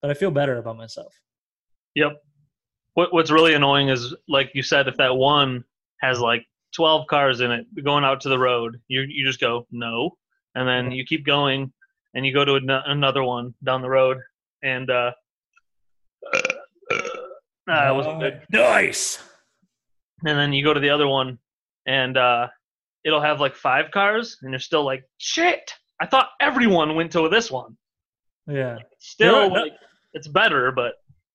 But 0.00 0.10
I 0.10 0.14
feel 0.14 0.30
better 0.30 0.58
about 0.58 0.76
myself. 0.76 1.14
Yep. 1.94 2.22
What 2.94 3.12
What's 3.12 3.30
really 3.30 3.54
annoying 3.54 3.88
is, 3.88 4.14
like 4.28 4.50
you 4.54 4.62
said, 4.62 4.88
if 4.88 4.96
that 4.96 5.14
one 5.14 5.64
has 6.00 6.20
like 6.20 6.44
12 6.74 7.06
cars 7.08 7.40
in 7.40 7.50
it 7.50 7.66
going 7.84 8.04
out 8.04 8.20
to 8.22 8.28
the 8.28 8.38
road, 8.38 8.80
you 8.88 9.02
you 9.08 9.24
just 9.24 9.40
go 9.40 9.66
no, 9.70 10.16
and 10.54 10.68
then 10.68 10.86
mm-hmm. 10.86 10.92
you 10.92 11.04
keep 11.04 11.24
going, 11.24 11.72
and 12.18 12.26
you 12.26 12.34
go 12.34 12.44
to 12.44 12.54
an- 12.56 12.68
another 12.68 13.22
one 13.22 13.54
down 13.62 13.80
the 13.80 13.88
road, 13.88 14.18
and 14.64 14.90
uh, 14.90 15.12
nah, 17.68 17.90
it 17.90 17.94
wasn't 17.94 18.20
good. 18.20 18.42
Nice. 18.50 19.22
And 20.26 20.36
then 20.36 20.52
you 20.52 20.64
go 20.64 20.74
to 20.74 20.80
the 20.80 20.90
other 20.90 21.06
one, 21.06 21.38
and 21.86 22.16
uh, 22.16 22.48
it'll 23.04 23.20
have 23.20 23.40
like 23.40 23.54
five 23.54 23.92
cars, 23.92 24.36
and 24.42 24.50
you're 24.50 24.58
still 24.58 24.84
like, 24.84 25.04
shit. 25.18 25.72
I 26.00 26.06
thought 26.06 26.30
everyone 26.40 26.96
went 26.96 27.12
to 27.12 27.28
this 27.28 27.50
one. 27.50 27.76
Yeah. 28.48 28.78
Still, 28.98 29.42
Yeah, 29.42 29.48
no- 29.48 29.54
like, 29.62 29.72
it's 30.14 30.26
better, 30.28 30.72
but 30.72 30.94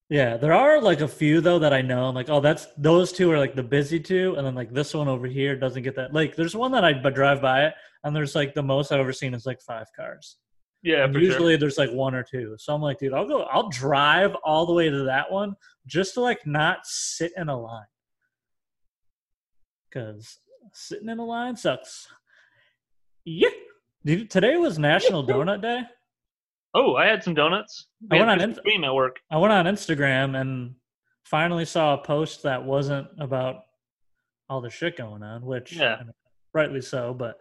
Yeah, 0.10 0.36
there 0.36 0.52
are 0.54 0.82
like 0.82 1.00
a 1.02 1.08
few 1.08 1.40
though 1.42 1.60
that 1.60 1.72
I 1.74 1.82
know. 1.82 2.06
I'm 2.06 2.16
like, 2.16 2.30
oh, 2.30 2.42
that's 2.42 2.68
those 2.78 3.14
two 3.14 3.32
are 3.32 3.40
like 3.40 3.56
the 3.56 3.64
busy 3.64 4.00
two, 4.00 4.36
and 4.38 4.46
then 4.46 4.54
like 4.56 4.74
this 4.74 4.94
one 4.94 5.08
over 5.08 5.28
here 5.28 5.56
doesn't 5.56 5.84
get 5.84 5.96
that. 5.96 6.14
Like, 6.14 6.36
there's 6.36 6.56
one 6.56 6.72
that 6.74 6.84
I 6.84 6.92
drive 6.94 7.42
by 7.42 7.66
it, 7.68 7.74
and 8.04 8.14
there's 8.16 8.36
like 8.36 8.54
the 8.54 8.64
most 8.64 8.92
I've 8.92 9.00
ever 9.00 9.14
seen 9.14 9.34
is 9.34 9.46
like 9.46 9.62
five 9.62 9.88
cars. 9.96 10.38
Yeah, 10.84 11.08
for 11.08 11.14
sure. 11.14 11.22
usually 11.22 11.56
there's 11.56 11.78
like 11.78 11.92
one 11.92 12.14
or 12.14 12.24
two. 12.24 12.56
So 12.60 12.74
I'm 12.76 12.82
like, 12.82 13.00
dude, 13.00 13.14
I'll 13.14 13.28
go, 13.28 13.44
I'll 13.44 13.70
drive 13.70 14.36
all 14.44 14.66
the 14.66 14.74
way 14.74 14.90
to 14.90 15.04
that 15.06 15.32
one 15.32 15.56
just 15.88 16.14
to 16.16 16.22
like 16.22 16.46
not 16.46 16.80
sit 16.84 17.32
in 17.38 17.50
a 17.50 17.60
line, 17.60 17.86
because 19.90 20.38
sitting 20.74 21.10
in 21.10 21.20
a 21.20 21.26
line 21.26 21.56
sucks. 21.56 22.08
Yeah. 23.26 23.50
Dude, 24.06 24.30
today 24.30 24.58
was 24.58 24.78
National 24.78 25.26
Donut 25.26 25.62
Day. 25.62 25.82
Oh, 26.74 26.96
I 26.96 27.06
had 27.06 27.24
some 27.24 27.34
donuts. 27.34 27.88
I 28.12 28.16
We 28.16 28.20
went 28.20 28.32
on 28.32 28.40
Krispy 28.40 28.74
Inst- 28.76 28.86
at 28.86 28.94
work. 28.94 29.20
I 29.32 29.38
went 29.38 29.54
on 29.54 29.66
Instagram 29.66 30.40
and 30.40 30.76
finally 31.24 31.66
saw 31.66 31.94
a 31.94 32.04
post 32.04 32.44
that 32.44 32.64
wasn't 32.64 33.08
about 33.20 33.62
all 34.50 34.60
the 34.60 34.70
shit 34.70 34.98
going 34.98 35.24
on, 35.24 35.46
which 35.46 35.74
Yeah. 35.74 35.96
I 35.96 36.04
mean, 36.04 36.14
rightly 36.54 36.82
so. 36.82 37.14
But 37.14 37.38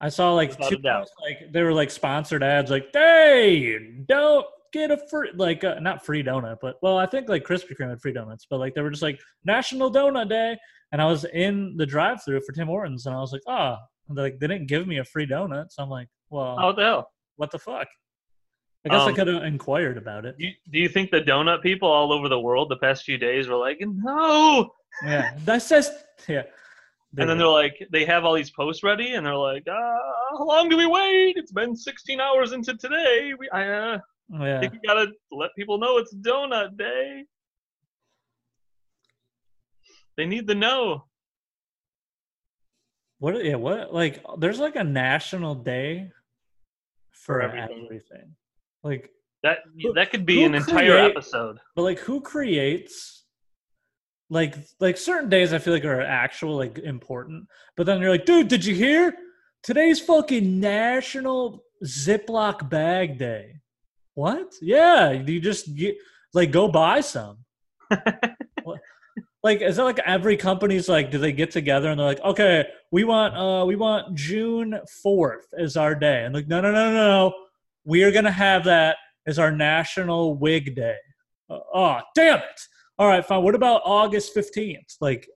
I 0.00 0.08
saw 0.08 0.32
like 0.34 0.50
two 0.68 0.76
a 0.76 0.78
doubt. 0.78 1.00
posts, 1.02 1.14
like 1.22 1.52
they 1.52 1.62
were 1.62 1.72
like 1.72 1.90
sponsored 1.90 2.42
ads, 2.42 2.70
like 2.70 2.88
"Hey, 2.92 3.78
don't 4.06 4.46
get 4.72 4.90
a 4.90 4.98
free 5.08 5.30
like 5.34 5.64
uh, 5.64 5.78
not 5.80 6.04
free 6.04 6.22
donut, 6.22 6.58
but 6.60 6.76
well, 6.82 6.98
I 6.98 7.06
think 7.06 7.28
like 7.28 7.44
Krispy 7.44 7.76
Kreme 7.78 7.88
had 7.90 8.00
free 8.00 8.12
donuts, 8.12 8.46
but 8.48 8.58
like 8.60 8.74
they 8.74 8.82
were 8.82 8.90
just 8.90 9.02
like 9.02 9.18
National 9.44 9.90
Donut 9.90 10.28
Day, 10.28 10.56
and 10.92 11.00
I 11.00 11.06
was 11.06 11.24
in 11.24 11.76
the 11.76 11.86
drive-through 11.86 12.42
for 12.46 12.52
Tim 12.52 12.66
Hortons, 12.66 13.06
and 13.06 13.14
I 13.14 13.20
was 13.20 13.32
like, 13.32 13.42
oh, 13.46 13.76
like 14.10 14.38
they 14.38 14.46
didn't 14.48 14.66
give 14.68 14.86
me 14.86 14.98
a 14.98 15.04
free 15.04 15.26
donut, 15.26 15.66
so 15.70 15.82
I'm 15.82 15.88
like, 15.88 16.08
well, 16.30 16.56
Oh, 16.60 16.66
what 16.66 16.76
the 16.76 16.82
hell? 16.82 17.10
what 17.36 17.50
the 17.50 17.58
fuck? 17.58 17.88
I 18.84 18.88
guess 18.90 19.00
I 19.00 19.08
Um, 19.08 19.14
could 19.16 19.26
have 19.28 19.42
inquired 19.44 19.96
about 19.98 20.26
it. 20.26 20.36
Do 20.38 20.44
you, 20.46 20.52
do 20.70 20.78
you 20.78 20.88
think 20.88 21.10
the 21.10 21.20
donut 21.20 21.60
people 21.62 21.88
all 21.90 22.12
over 22.12 22.28
the 22.28 22.38
world 22.38 22.68
the 22.70 22.76
past 22.76 23.02
few 23.04 23.18
days 23.18 23.48
were 23.48 23.56
like, 23.56 23.78
no? 23.80 24.70
Yeah, 25.04 25.36
that's 25.44 25.68
just 25.68 25.92
yeah. 26.28 26.42
And 27.18 27.28
then 27.30 27.38
they're 27.38 27.46
like, 27.48 27.74
they 27.90 28.04
have 28.04 28.24
all 28.24 28.34
these 28.34 28.50
posts 28.50 28.82
ready, 28.82 29.14
and 29.14 29.24
they're 29.24 29.34
like, 29.36 29.66
uh, 29.68 29.98
how 30.38 30.44
long 30.46 30.68
do 30.68 30.76
we 30.76 30.86
wait? 30.86 31.34
It's 31.36 31.52
been 31.52 31.74
16 31.74 32.20
hours 32.20 32.52
into 32.52 32.76
today. 32.76 33.32
We, 33.38 33.48
I 33.50 33.68
uh, 33.68 33.98
yeah, 34.38 34.60
think 34.60 34.74
we 34.74 34.80
gotta 34.86 35.06
let 35.32 35.50
people 35.56 35.78
know 35.78 35.96
it's 35.98 36.14
donut 36.14 36.76
day. 36.76 37.24
They 40.16 40.26
need 40.26 40.46
to 40.48 40.54
know. 40.54 41.04
what? 43.18 43.42
Yeah, 43.44 43.56
what? 43.56 43.92
Like, 43.94 44.22
there's 44.38 44.58
like 44.58 44.76
a 44.76 44.84
national 44.84 45.54
day 45.56 46.10
for, 47.12 47.36
For 47.36 47.42
everything. 47.42 47.84
everything. 47.84 48.34
Like, 48.82 49.10
That 49.42 49.58
Who- 49.82 49.92
that 49.94 50.10
could 50.10 50.26
be 50.26 50.44
an 50.44 50.54
entire 50.54 50.92
create- 50.98 51.10
episode. 51.12 51.58
but 51.74 51.82
like, 51.82 51.98
who 52.00 52.20
creates? 52.20 53.15
Like, 54.28 54.56
like 54.80 54.96
certain 54.96 55.28
days 55.28 55.52
I 55.52 55.58
feel 55.58 55.72
like 55.72 55.84
are 55.84 56.00
actual 56.00 56.56
like 56.56 56.78
important, 56.78 57.46
but 57.76 57.86
then 57.86 58.00
you're 58.00 58.10
like, 58.10 58.26
dude, 58.26 58.48
did 58.48 58.64
you 58.64 58.74
hear? 58.74 59.14
Today's 59.62 60.00
fucking 60.00 60.60
National 60.60 61.64
Ziploc 61.84 62.68
Bag 62.68 63.18
Day. 63.18 63.60
What? 64.14 64.52
Yeah, 64.62 65.10
you 65.10 65.40
just 65.40 65.74
get 65.74 65.96
like 66.32 66.50
go 66.50 66.68
buy 66.68 67.00
some. 67.00 67.38
Like 69.46 69.62
is 69.62 69.76
that 69.76 69.84
like 69.84 70.00
every 70.00 70.36
company's 70.36 70.88
like 70.88 71.12
do 71.12 71.18
they 71.18 71.30
get 71.30 71.52
together 71.52 71.88
and 71.90 72.00
they're 72.00 72.06
like 72.08 72.20
okay 72.24 72.66
we 72.90 73.04
want 73.04 73.36
uh 73.36 73.64
we 73.64 73.76
want 73.76 74.16
june 74.16 74.76
4th 75.06 75.54
as 75.56 75.76
our 75.76 75.94
day 75.94 76.24
and 76.24 76.34
like 76.34 76.48
no 76.48 76.60
no 76.60 76.72
no 76.72 76.90
no 76.90 76.96
no 76.96 77.34
we 77.84 78.02
are 78.02 78.10
gonna 78.10 78.28
have 78.28 78.64
that 78.64 78.96
as 79.24 79.38
our 79.38 79.52
national 79.52 80.36
wig 80.36 80.74
day 80.74 80.96
uh, 81.48 81.60
oh 81.72 82.00
damn 82.16 82.38
it 82.38 82.60
all 82.98 83.06
right 83.08 83.24
fine. 83.24 83.42
What 83.42 83.54
about 83.54 83.82
august 83.84 84.34
15th 84.34 84.96
like 85.00 85.28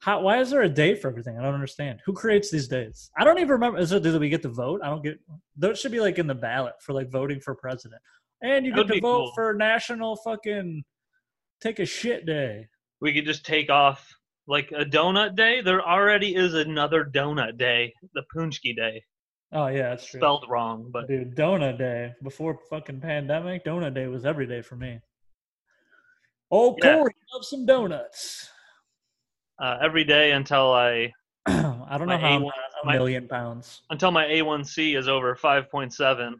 how 0.00 0.20
why 0.20 0.38
is 0.40 0.50
there 0.50 0.62
a 0.62 0.68
date 0.68 1.00
for 1.02 1.08
everything? 1.08 1.36
I 1.38 1.42
don't 1.42 1.54
understand. 1.54 1.98
Who 2.06 2.12
creates 2.12 2.50
these 2.50 2.68
days 2.68 3.10
i 3.18 3.24
don't 3.24 3.38
even 3.38 3.50
remember. 3.50 3.78
Is 3.80 3.90
it 3.92 4.02
do 4.02 4.18
we 4.18 4.28
get 4.28 4.42
to 4.42 4.48
vote? 4.48 4.80
I 4.84 4.88
don't 4.90 5.02
get 5.02 5.18
those 5.56 5.80
should 5.80 5.92
be 5.92 6.00
like 6.00 6.18
in 6.18 6.26
the 6.28 6.34
ballot 6.34 6.74
for 6.80 6.92
like 6.92 7.10
voting 7.10 7.40
for 7.40 7.54
president. 7.54 8.00
And 8.42 8.64
you 8.64 8.72
That 8.74 8.86
get 8.86 8.94
to 8.94 9.00
vote 9.00 9.24
cool. 9.24 9.32
for 9.34 9.54
national 9.54 10.14
fucking 10.16 10.84
take 11.60 11.80
a 11.80 11.84
shit 11.84 12.26
day. 12.26 12.68
We 13.00 13.12
could 13.12 13.24
just 13.26 13.44
take 13.44 13.70
off 13.70 14.06
like 14.46 14.70
a 14.70 14.84
donut 14.84 15.34
day. 15.34 15.60
There 15.62 15.82
already 15.86 16.34
is 16.36 16.54
another 16.54 17.04
donut 17.04 17.58
day, 17.58 17.92
the 18.14 18.22
Pączki 18.34 18.74
day, 18.76 19.02
Oh 19.52 19.66
yeah, 19.66 19.90
that's 19.90 20.06
true. 20.06 20.20
spelled 20.20 20.44
wrong, 20.48 20.90
but 20.92 21.08
Dude, 21.08 21.34
donut 21.34 21.78
day. 21.78 22.12
Before 22.22 22.58
fucking 22.70 23.00
pandemic, 23.00 23.64
donut 23.64 23.94
day 23.94 24.06
was 24.06 24.24
every 24.24 24.46
day 24.46 24.62
for 24.62 24.76
me. 24.76 25.00
Oh, 26.50 26.76
Yeah. 26.82 26.94
Corey, 26.96 27.14
love 27.32 27.44
some 27.44 27.66
donuts. 27.66 28.48
uh, 29.60 29.78
every 29.82 30.04
day 30.04 30.32
until 30.32 30.72
I 30.72 31.12
I 31.46 31.96
don't 31.98 32.08
know 32.08 32.16
how 32.18 32.26
I'm 32.36 32.42
A1 32.42 32.44
not 32.44 32.54
a 32.82 32.86
my- 32.86 32.92
million 32.94 33.26
pounds. 33.28 33.82
until 33.90 34.10
my 34.10 34.24
A1C 34.26 34.96
is 34.96 35.08
over 35.08 35.34
5.7, 35.34 36.34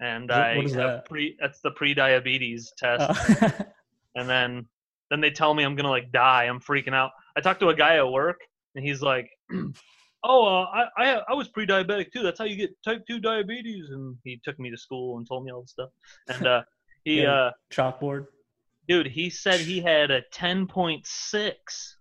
and 0.00 0.30
I 0.32 0.56
what 0.56 0.64
is 0.66 0.72
have 0.74 0.90
that? 0.90 1.08
pre 1.08 1.36
that's 1.40 1.60
the 1.60 1.70
pre-diabetes 1.70 2.72
test, 2.76 3.42
Uh, 3.42 3.50
and 4.16 4.28
then 4.28 4.66
then 5.10 5.20
they 5.20 5.30
tell 5.30 5.54
me 5.54 5.62
I'm 5.64 5.74
gonna 5.76 5.90
like 5.90 6.10
die. 6.12 6.44
I'm 6.44 6.60
freaking 6.60 6.94
out. 6.94 7.10
I 7.36 7.40
talked 7.40 7.60
to 7.60 7.68
a 7.68 7.74
guy 7.74 7.96
at 7.96 8.10
work, 8.10 8.40
and 8.74 8.84
he's 8.84 9.00
like. 9.02 9.30
Oh, 10.22 10.44
uh, 10.44 10.66
I, 10.98 11.02
I 11.02 11.22
I 11.30 11.32
was 11.32 11.48
pre-diabetic 11.48 12.12
too. 12.12 12.22
That's 12.22 12.38
how 12.38 12.44
you 12.44 12.54
get 12.54 12.76
type 12.84 13.06
two 13.06 13.20
diabetes. 13.20 13.88
And 13.88 14.14
he 14.22 14.38
took 14.44 14.58
me 14.60 14.68
to 14.70 14.76
school 14.76 15.16
and 15.16 15.26
told 15.26 15.46
me 15.46 15.50
all 15.50 15.62
this 15.62 15.70
stuff. 15.70 15.88
And 16.28 16.46
uh, 16.46 16.62
he, 17.04 17.22
Yeah. 17.22 17.32
uh, 17.32 17.50
Chalkboard. 17.72 18.26
Dude, 18.90 19.06
he 19.06 19.30
said 19.30 19.60
he 19.60 19.80
had 19.80 20.10
a 20.10 20.20
10.6. 20.34 21.52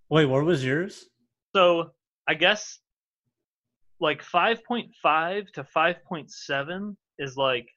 Wait, 0.10 0.26
what 0.26 0.44
was 0.44 0.66
yours? 0.66 1.06
So 1.56 1.92
I 2.28 2.34
guess 2.34 2.80
like 4.02 4.24
5.5 4.24 5.52
to 5.54 5.64
5.7 5.64 6.96
is 7.20 7.38
like 7.38 7.68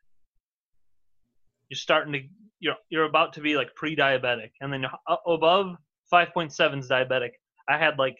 you're 1.69 1.77
starting 1.77 2.13
to 2.15 2.21
you're 2.59 2.77
you're 2.89 3.05
about 3.05 3.35
to 3.35 3.41
be 3.41 3.57
like 3.57 3.75
pre-diabetic, 3.75 4.51
and 4.61 4.73
then 4.73 4.83
you're, 4.83 4.91
uh, 5.07 5.17
above 5.27 5.77
5.7 6.13 6.79
is 6.79 6.89
diabetic. 6.89 7.31
I 7.69 7.77
had 7.77 7.99
like 7.99 8.17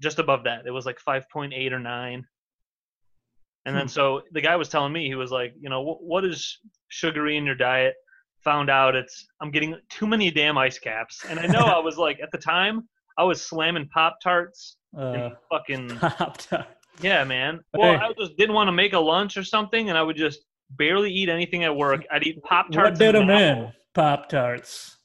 just 0.00 0.18
above 0.18 0.44
that. 0.44 0.66
It 0.66 0.70
was 0.70 0.86
like 0.86 0.98
5.8 1.06 1.72
or 1.72 1.78
9. 1.78 2.24
And 3.66 3.76
then 3.76 3.84
Hmm. 3.84 3.88
so 3.88 4.22
the 4.32 4.40
guy 4.40 4.56
was 4.56 4.68
telling 4.68 4.92
me 4.92 5.06
he 5.06 5.14
was 5.14 5.30
like, 5.30 5.52
you 5.60 5.68
know, 5.68 5.82
what, 5.82 6.02
what 6.02 6.24
is 6.24 6.58
sugary 6.88 7.36
in 7.36 7.44
your 7.44 7.54
diet? 7.54 7.94
Found 8.48 8.70
out 8.70 8.94
it's 8.96 9.26
I'm 9.42 9.50
getting 9.50 9.76
too 9.90 10.06
many 10.06 10.30
damn 10.30 10.56
ice 10.56 10.78
caps. 10.78 11.22
And 11.28 11.38
I 11.38 11.46
know 11.46 11.60
I 11.60 11.78
was 11.78 11.98
like 11.98 12.18
at 12.22 12.30
the 12.32 12.38
time 12.38 12.88
I 13.18 13.24
was 13.24 13.44
slamming 13.44 13.86
pop 13.92 14.16
tarts 14.22 14.78
Uh, 14.96 15.02
and 15.18 15.36
fucking 15.50 15.88
Pop 15.98 16.38
Tart. 16.38 16.66
yeah, 17.02 17.24
man. 17.24 17.60
Well, 17.74 17.92
Hey. 17.98 18.04
I 18.06 18.12
just 18.18 18.38
didn't 18.38 18.54
want 18.54 18.68
to 18.68 18.72
make 18.72 18.94
a 18.94 18.98
lunch 18.98 19.36
or 19.36 19.44
something, 19.44 19.90
and 19.90 19.98
I 19.98 20.02
would 20.02 20.16
just 20.16 20.40
barely 20.70 21.12
eat 21.12 21.28
anything 21.28 21.62
at 21.64 21.76
work. 21.76 22.06
I'd 22.10 22.26
eat 22.26 22.42
pop 22.42 22.70
tarts. 22.72 22.76
What 22.76 22.82
tarts. 22.84 22.98
did 22.98 23.14
them 23.16 23.28
in? 23.28 23.70
Pop 23.94 24.30
Tarts. 24.30 24.96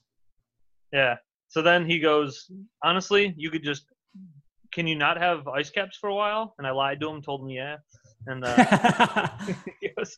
Yeah. 0.90 1.16
So 1.48 1.60
then 1.60 1.84
he 1.84 1.98
goes, 1.98 2.50
honestly, 2.82 3.34
you 3.36 3.50
could 3.50 3.62
just, 3.62 3.84
can 4.72 4.86
you 4.86 4.96
not 4.96 5.18
have 5.18 5.46
ice 5.48 5.68
caps 5.68 5.98
for 6.00 6.08
a 6.08 6.14
while? 6.14 6.54
And 6.58 6.66
I 6.66 6.70
lied 6.70 6.98
to 7.00 7.10
him, 7.10 7.20
told 7.20 7.42
him 7.42 7.50
yeah, 7.50 7.76
and 8.26 8.42
uh, 8.42 9.28
he 9.82 9.90
goes, 9.96 10.16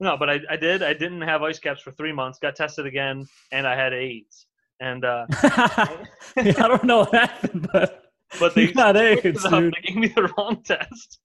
no, 0.00 0.16
but 0.16 0.28
I, 0.30 0.40
I 0.50 0.56
did. 0.56 0.82
I 0.82 0.92
didn't 0.92 1.22
have 1.22 1.42
ice 1.42 1.58
caps 1.58 1.82
for 1.82 1.90
three 1.92 2.12
months. 2.12 2.38
Got 2.38 2.56
tested 2.56 2.86
again, 2.86 3.26
and 3.52 3.66
I 3.66 3.74
had 3.76 3.92
AIDS. 3.92 4.46
And 4.80 5.04
uh, 5.04 5.26
I 5.32 5.98
don't 6.36 6.84
know 6.84 6.98
what 6.98 7.12
happened, 7.14 7.68
but 7.72 8.04
but 8.38 8.54
they 8.54 8.72
got 8.72 8.96
AIDS. 8.96 9.42
They 9.42 9.70
gave 9.82 9.96
me 9.96 10.08
the 10.08 10.32
wrong 10.36 10.62
test. 10.62 11.18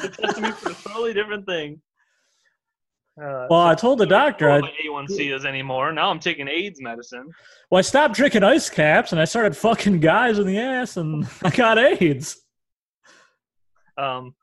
They 0.00 0.08
tested 0.08 0.42
me 0.44 0.50
for 0.52 0.70
a 0.70 0.74
totally 0.74 1.12
different 1.14 1.46
thing. 1.46 1.80
Uh, 3.20 3.46
Well, 3.48 3.60
I 3.60 3.74
told 3.74 3.98
the 3.98 4.06
doctor, 4.06 4.50
I 4.50 4.56
I, 4.56 4.60
don't 4.60 4.70
know 4.84 4.92
what 4.92 5.08
A1C 5.08 5.34
is 5.34 5.44
anymore. 5.44 5.92
Now 5.92 6.10
I'm 6.10 6.18
taking 6.18 6.48
AIDS 6.48 6.80
medicine. 6.80 7.30
well, 7.70 7.78
I 7.78 7.82
stopped 7.82 8.14
drinking 8.14 8.42
ice 8.42 8.68
caps 8.68 9.12
and 9.12 9.20
I 9.20 9.24
started 9.24 9.56
fucking 9.56 10.00
guys 10.00 10.38
in 10.38 10.46
the 10.46 10.58
ass 10.58 10.96
and 10.96 11.26
I 11.42 11.50
got 11.50 11.78
AIDS. 11.78 12.40
Um, 13.96 14.34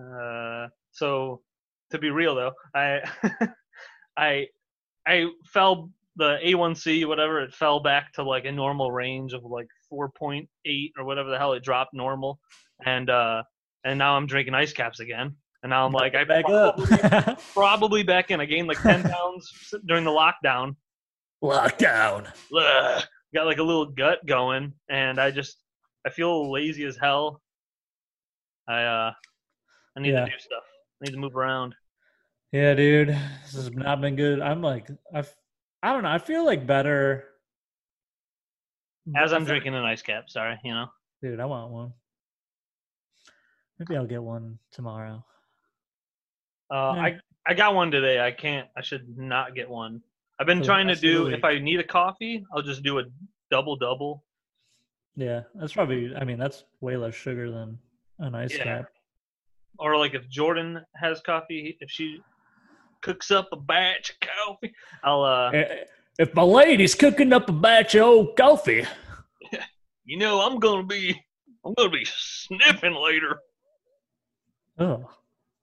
uh, 0.00 0.66
so 0.90 1.42
to 1.90 1.98
be 1.98 2.10
real 2.10 2.34
though, 2.34 2.52
I, 2.74 3.00
I, 4.16 4.46
I 5.06 5.26
fell 5.52 5.90
the 6.16 6.38
A1C 6.44 7.06
whatever 7.06 7.40
it 7.40 7.54
fell 7.54 7.80
back 7.80 8.12
to 8.14 8.22
like 8.22 8.44
a 8.44 8.52
normal 8.52 8.90
range 8.92 9.32
of 9.32 9.44
like 9.44 9.68
4.8 9.92 10.46
or 10.98 11.04
whatever 11.04 11.30
the 11.30 11.38
hell 11.38 11.52
it 11.54 11.62
dropped 11.64 11.94
normal, 11.94 12.38
and 12.84 13.08
uh, 13.08 13.42
and 13.84 13.98
now 13.98 14.16
I'm 14.16 14.26
drinking 14.26 14.54
ice 14.54 14.72
caps 14.72 15.00
again, 15.00 15.34
and 15.62 15.70
now 15.70 15.86
I'm 15.86 15.92
like 15.92 16.14
I 16.14 16.24
Back 16.24 16.44
probably, 16.46 17.00
up. 17.02 17.40
probably 17.54 18.02
back 18.02 18.30
in. 18.30 18.40
I 18.40 18.44
gained 18.44 18.68
like 18.68 18.82
10 18.82 19.02
pounds 19.04 19.50
during 19.86 20.04
the 20.04 20.10
lockdown. 20.10 20.76
Lockdown. 21.42 22.26
Ugh. 22.54 23.02
got 23.34 23.46
like 23.46 23.58
a 23.58 23.62
little 23.62 23.86
gut 23.86 24.18
going, 24.26 24.74
and 24.90 25.18
I 25.18 25.30
just 25.30 25.56
I 26.06 26.10
feel 26.10 26.50
lazy 26.52 26.84
as 26.84 26.96
hell. 26.96 27.40
I 28.68 28.82
uh 28.82 29.12
I 29.96 30.00
need 30.00 30.10
Yeah. 30.12 30.24
to 30.26 30.30
do 30.30 30.38
stuff. 30.38 30.62
I 31.00 31.06
need 31.06 31.12
to 31.12 31.18
move 31.18 31.36
around. 31.36 31.74
Yeah, 32.52 32.74
dude, 32.74 33.08
this 33.08 33.54
has 33.54 33.70
not 33.72 34.00
been 34.00 34.16
good. 34.16 34.40
I'm 34.40 34.60
like, 34.60 34.88
I, 35.14 35.22
I 35.82 35.92
don't 35.92 36.02
know. 36.02 36.10
I 36.10 36.18
feel 36.18 36.44
like 36.44 36.66
better. 36.66 37.24
As 39.16 39.32
I'm 39.32 39.44
drinking 39.44 39.74
an 39.74 39.84
ice 39.84 40.02
cap, 40.02 40.24
sorry, 40.28 40.58
you 40.64 40.72
know. 40.74 40.86
dude. 41.22 41.40
I 41.40 41.44
want 41.46 41.70
one. 41.70 41.92
Maybe 43.78 43.96
I'll 43.96 44.06
get 44.06 44.22
one 44.22 44.58
tomorrow. 44.72 45.24
Uh, 46.70 46.92
Yeah. 46.96 47.02
I 47.02 47.18
I 47.46 47.54
got 47.54 47.74
one 47.74 47.90
today. 47.90 48.20
I 48.20 48.30
can't. 48.30 48.68
I 48.76 48.82
should 48.82 49.16
not 49.16 49.54
get 49.54 49.68
one. 49.68 50.02
I've 50.38 50.46
been 50.46 50.62
trying 50.62 50.86
to 50.88 50.92
rest 50.92 51.04
of 51.04 51.10
the 51.10 51.30
do. 51.30 51.34
If 51.34 51.44
I 51.44 51.58
need 51.58 51.80
a 51.80 51.84
coffee, 51.84 52.44
I'll 52.52 52.62
just 52.62 52.82
do 52.82 52.98
a 52.98 53.04
double 53.50 53.76
double. 53.76 54.24
Yeah, 55.16 55.42
that's 55.54 55.72
probably. 55.72 56.14
I 56.14 56.24
mean, 56.24 56.38
that's 56.38 56.64
way 56.80 56.96
less 56.96 57.14
sugar 57.14 57.50
than 57.50 57.78
an 58.18 58.34
ice 58.34 58.54
Yeah. 58.56 58.64
cap. 58.64 58.86
Or 59.80 59.96
like 59.96 60.14
if 60.14 60.28
Jordan 60.28 60.84
has 60.96 61.20
coffee, 61.22 61.76
if 61.80 61.90
she 61.90 62.20
cooks 63.00 63.30
up 63.30 63.48
a 63.52 63.56
batch 63.56 64.10
of 64.10 64.16
coffee, 64.20 64.74
I'll 65.02 65.22
uh, 65.24 65.50
Eh, 65.52 65.84
If 66.18 66.34
my 66.34 66.42
lady's 66.42 66.94
cooking 66.94 67.32
up 67.32 67.48
a 67.48 67.52
batch 67.52 67.94
of 67.94 68.02
old 68.02 68.36
coffee, 68.36 68.84
you 70.04 70.18
know, 70.18 70.40
I'm 70.42 70.58
gonna 70.58 70.84
be, 70.86 71.18
I'm 71.64 71.72
gonna 71.78 71.88
be 71.90 72.04
sniffing 72.06 72.94
later. 72.94 73.38
oh, 74.78 75.08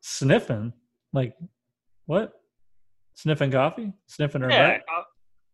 sniffing 0.02 0.74
like 1.14 1.36
what? 2.08 2.34
Sniffing 3.14 3.52
coffee? 3.52 3.94
Sniffing 4.08 4.42
her 4.42 4.50
Yeah, 4.50 4.78
butt? 4.78 4.82
co- 4.90 5.04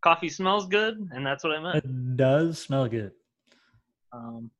coffee 0.10 0.30
smells 0.30 0.67
good, 0.67 0.97
and 1.12 1.26
that's 1.26 1.43
what 1.43 1.54
I 1.54 1.60
meant. 1.62 1.84
It 1.84 2.15
does 2.17 2.60
smell 2.60 2.88
good. 2.88 3.12
Um, 4.13 4.52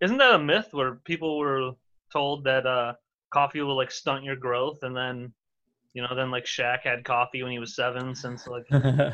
isn't 0.00 0.18
that 0.18 0.34
a 0.34 0.38
myth 0.38 0.68
where 0.72 0.96
people 1.04 1.38
were 1.38 1.72
told 2.14 2.44
that 2.44 2.64
uh, 2.66 2.94
coffee 3.32 3.60
will 3.60 3.76
like 3.76 3.90
stunt 3.90 4.24
your 4.24 4.36
growth, 4.36 4.78
and 4.82 4.96
then 4.96 5.32
you 5.92 6.02
know, 6.02 6.14
then 6.14 6.30
like 6.30 6.44
Shaq 6.44 6.80
had 6.84 7.04
coffee 7.04 7.42
when 7.42 7.52
he 7.52 7.58
was 7.58 7.76
seven, 7.76 8.14
since 8.14 8.46
like 8.46 8.64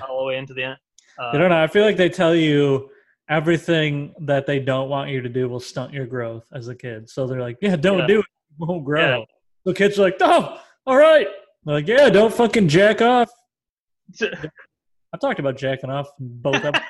all 0.09 0.21
the 0.21 0.25
way 0.29 0.37
into 0.37 0.55
the 0.55 0.63
end. 0.65 0.77
Uh, 1.19 1.31
I 1.35 1.39
don't 1.39 1.51
know. 1.51 1.63
I 1.63 1.67
feel 1.67 1.85
like 1.85 1.97
they 1.97 2.09
tell 2.09 2.35
you 2.35 2.89
everything 3.29 4.15
that 4.21 4.47
they 4.47 4.59
don't 4.59 4.89
want 4.89 5.11
you 5.11 5.21
to 5.21 5.29
do 5.29 5.49
will 5.49 5.61
stunt 5.61 5.93
your 5.93 6.07
growth 6.07 6.45
as 6.53 6.69
a 6.69 6.75
kid. 6.75 7.09
So 7.11 7.27
they're 7.27 7.41
like, 7.41 7.57
yeah, 7.61 7.77
don't 7.77 7.99
Yeah. 8.01 8.07
do 8.07 8.19
it. 8.21 8.27
You 8.59 8.67
won't 8.67 8.85
grow. 8.85 9.19
Yeah. 9.21 9.25
The 9.65 9.75
kids 9.75 9.99
are 9.99 10.03
like, 10.03 10.17
oh, 10.21 10.61
all 10.87 10.97
right. 10.97 11.27
They're 11.65 11.75
like, 11.75 11.87
yeah, 11.87 12.09
don't 12.09 12.33
fucking 12.35 12.69
jack 12.69 13.03
off. 13.03 13.31
I 14.23 15.17
talked 15.21 15.39
about 15.41 15.57
jacking 15.59 15.91
off 15.91 16.09
both 16.19 16.57
episodes. 16.65 16.87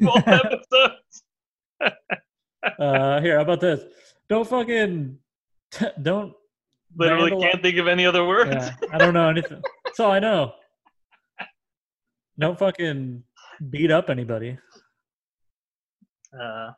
Both 0.00 0.26
episodes. 0.28 1.22
uh, 2.78 3.20
here, 3.20 3.36
how 3.36 3.42
about 3.42 3.60
this? 3.60 3.80
Don't 4.28 4.46
fucking, 4.48 5.18
don't. 6.02 6.32
Literally 6.96 7.30
vandalize- 7.30 7.42
can't 7.42 7.62
think 7.62 7.78
of 7.78 7.86
any 7.86 8.04
other 8.04 8.24
words. 8.24 8.50
Yeah, 8.50 8.74
I 8.92 8.98
don't 8.98 9.14
know 9.14 9.28
anything. 9.28 9.62
That's 9.84 10.00
all 10.00 10.10
I 10.10 10.18
know. 10.18 10.52
Don't 12.38 12.58
fucking 12.58 13.22
beat 13.68 13.90
up 13.90 14.08
anybody. 14.10 14.58
Uh, 16.32 16.70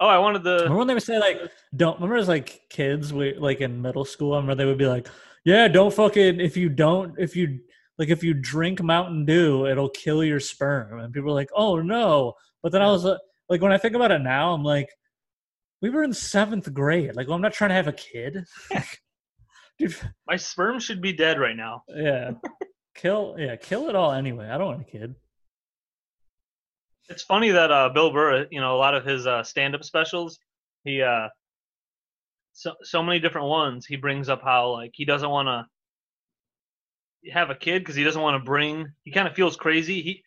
oh, 0.00 0.06
I 0.06 0.18
wanted 0.18 0.44
to. 0.44 0.50
Remember 0.50 0.78
when 0.78 0.86
they 0.88 0.94
would 0.94 1.02
say 1.02 1.18
like, 1.18 1.38
"Don't." 1.76 1.96
Remember 1.96 2.16
as 2.16 2.28
like 2.28 2.60
kids, 2.68 3.12
we 3.12 3.34
like 3.34 3.60
in 3.60 3.80
middle 3.80 4.04
school. 4.04 4.34
I 4.34 4.36
remember 4.36 4.56
they 4.56 4.66
would 4.66 4.78
be 4.78 4.86
like, 4.86 5.08
"Yeah, 5.44 5.68
don't 5.68 5.94
fucking 5.94 6.40
if 6.40 6.56
you 6.56 6.68
don't 6.68 7.14
if 7.18 7.36
you 7.36 7.60
like 7.98 8.08
if 8.08 8.22
you 8.22 8.34
drink 8.34 8.82
Mountain 8.82 9.24
Dew, 9.24 9.66
it'll 9.66 9.90
kill 9.90 10.24
your 10.24 10.40
sperm." 10.40 11.00
And 11.00 11.12
people 11.12 11.30
are 11.30 11.34
like, 11.34 11.50
"Oh 11.54 11.80
no!" 11.80 12.34
But 12.62 12.72
then 12.72 12.82
I 12.82 12.86
was 12.88 13.06
uh, 13.06 13.18
like, 13.48 13.62
when 13.62 13.72
I 13.72 13.78
think 13.78 13.94
about 13.94 14.10
it 14.10 14.18
now, 14.20 14.52
I'm 14.52 14.64
like, 14.64 14.88
we 15.80 15.90
were 15.90 16.02
in 16.02 16.12
seventh 16.12 16.72
grade. 16.72 17.14
Like, 17.14 17.26
well, 17.28 17.36
I'm 17.36 17.42
not 17.42 17.52
trying 17.52 17.70
to 17.70 17.74
have 17.74 17.88
a 17.88 17.92
kid. 17.92 18.44
Dude, 19.78 19.94
My 20.26 20.36
sperm 20.36 20.80
should 20.80 21.00
be 21.00 21.12
dead 21.12 21.38
right 21.38 21.56
now. 21.56 21.82
yeah, 21.88 22.32
kill 22.96 23.36
yeah, 23.38 23.54
kill 23.56 23.88
it 23.88 23.94
all 23.94 24.12
anyway. 24.12 24.48
I 24.48 24.58
don't 24.58 24.66
want 24.66 24.80
a 24.82 24.84
kid. 24.90 25.14
It's 27.08 27.22
funny 27.22 27.50
that 27.52 27.70
uh, 27.70 27.88
Bill 27.90 28.12
Burr, 28.12 28.46
you 28.50 28.60
know, 28.60 28.74
a 28.74 28.78
lot 28.78 28.94
of 28.94 29.04
his 29.04 29.26
uh, 29.26 29.42
stand-up 29.42 29.82
specials, 29.84 30.38
he 30.84 31.00
uh, 31.00 31.28
so 32.52 32.74
so 32.82 33.02
many 33.02 33.20
different 33.20 33.46
ones. 33.46 33.86
He 33.86 33.96
brings 33.96 34.28
up 34.28 34.42
how 34.42 34.72
like 34.72 34.90
he 34.94 35.04
doesn't 35.04 35.30
want 35.30 35.46
to 35.46 37.30
have 37.32 37.50
a 37.50 37.54
kid 37.54 37.80
because 37.80 37.94
he 37.94 38.04
doesn't 38.04 38.20
want 38.20 38.34
to 38.34 38.44
bring. 38.44 38.88
He 39.04 39.12
kind 39.12 39.28
of 39.28 39.34
feels 39.34 39.56
crazy. 39.56 40.02
He 40.02 40.22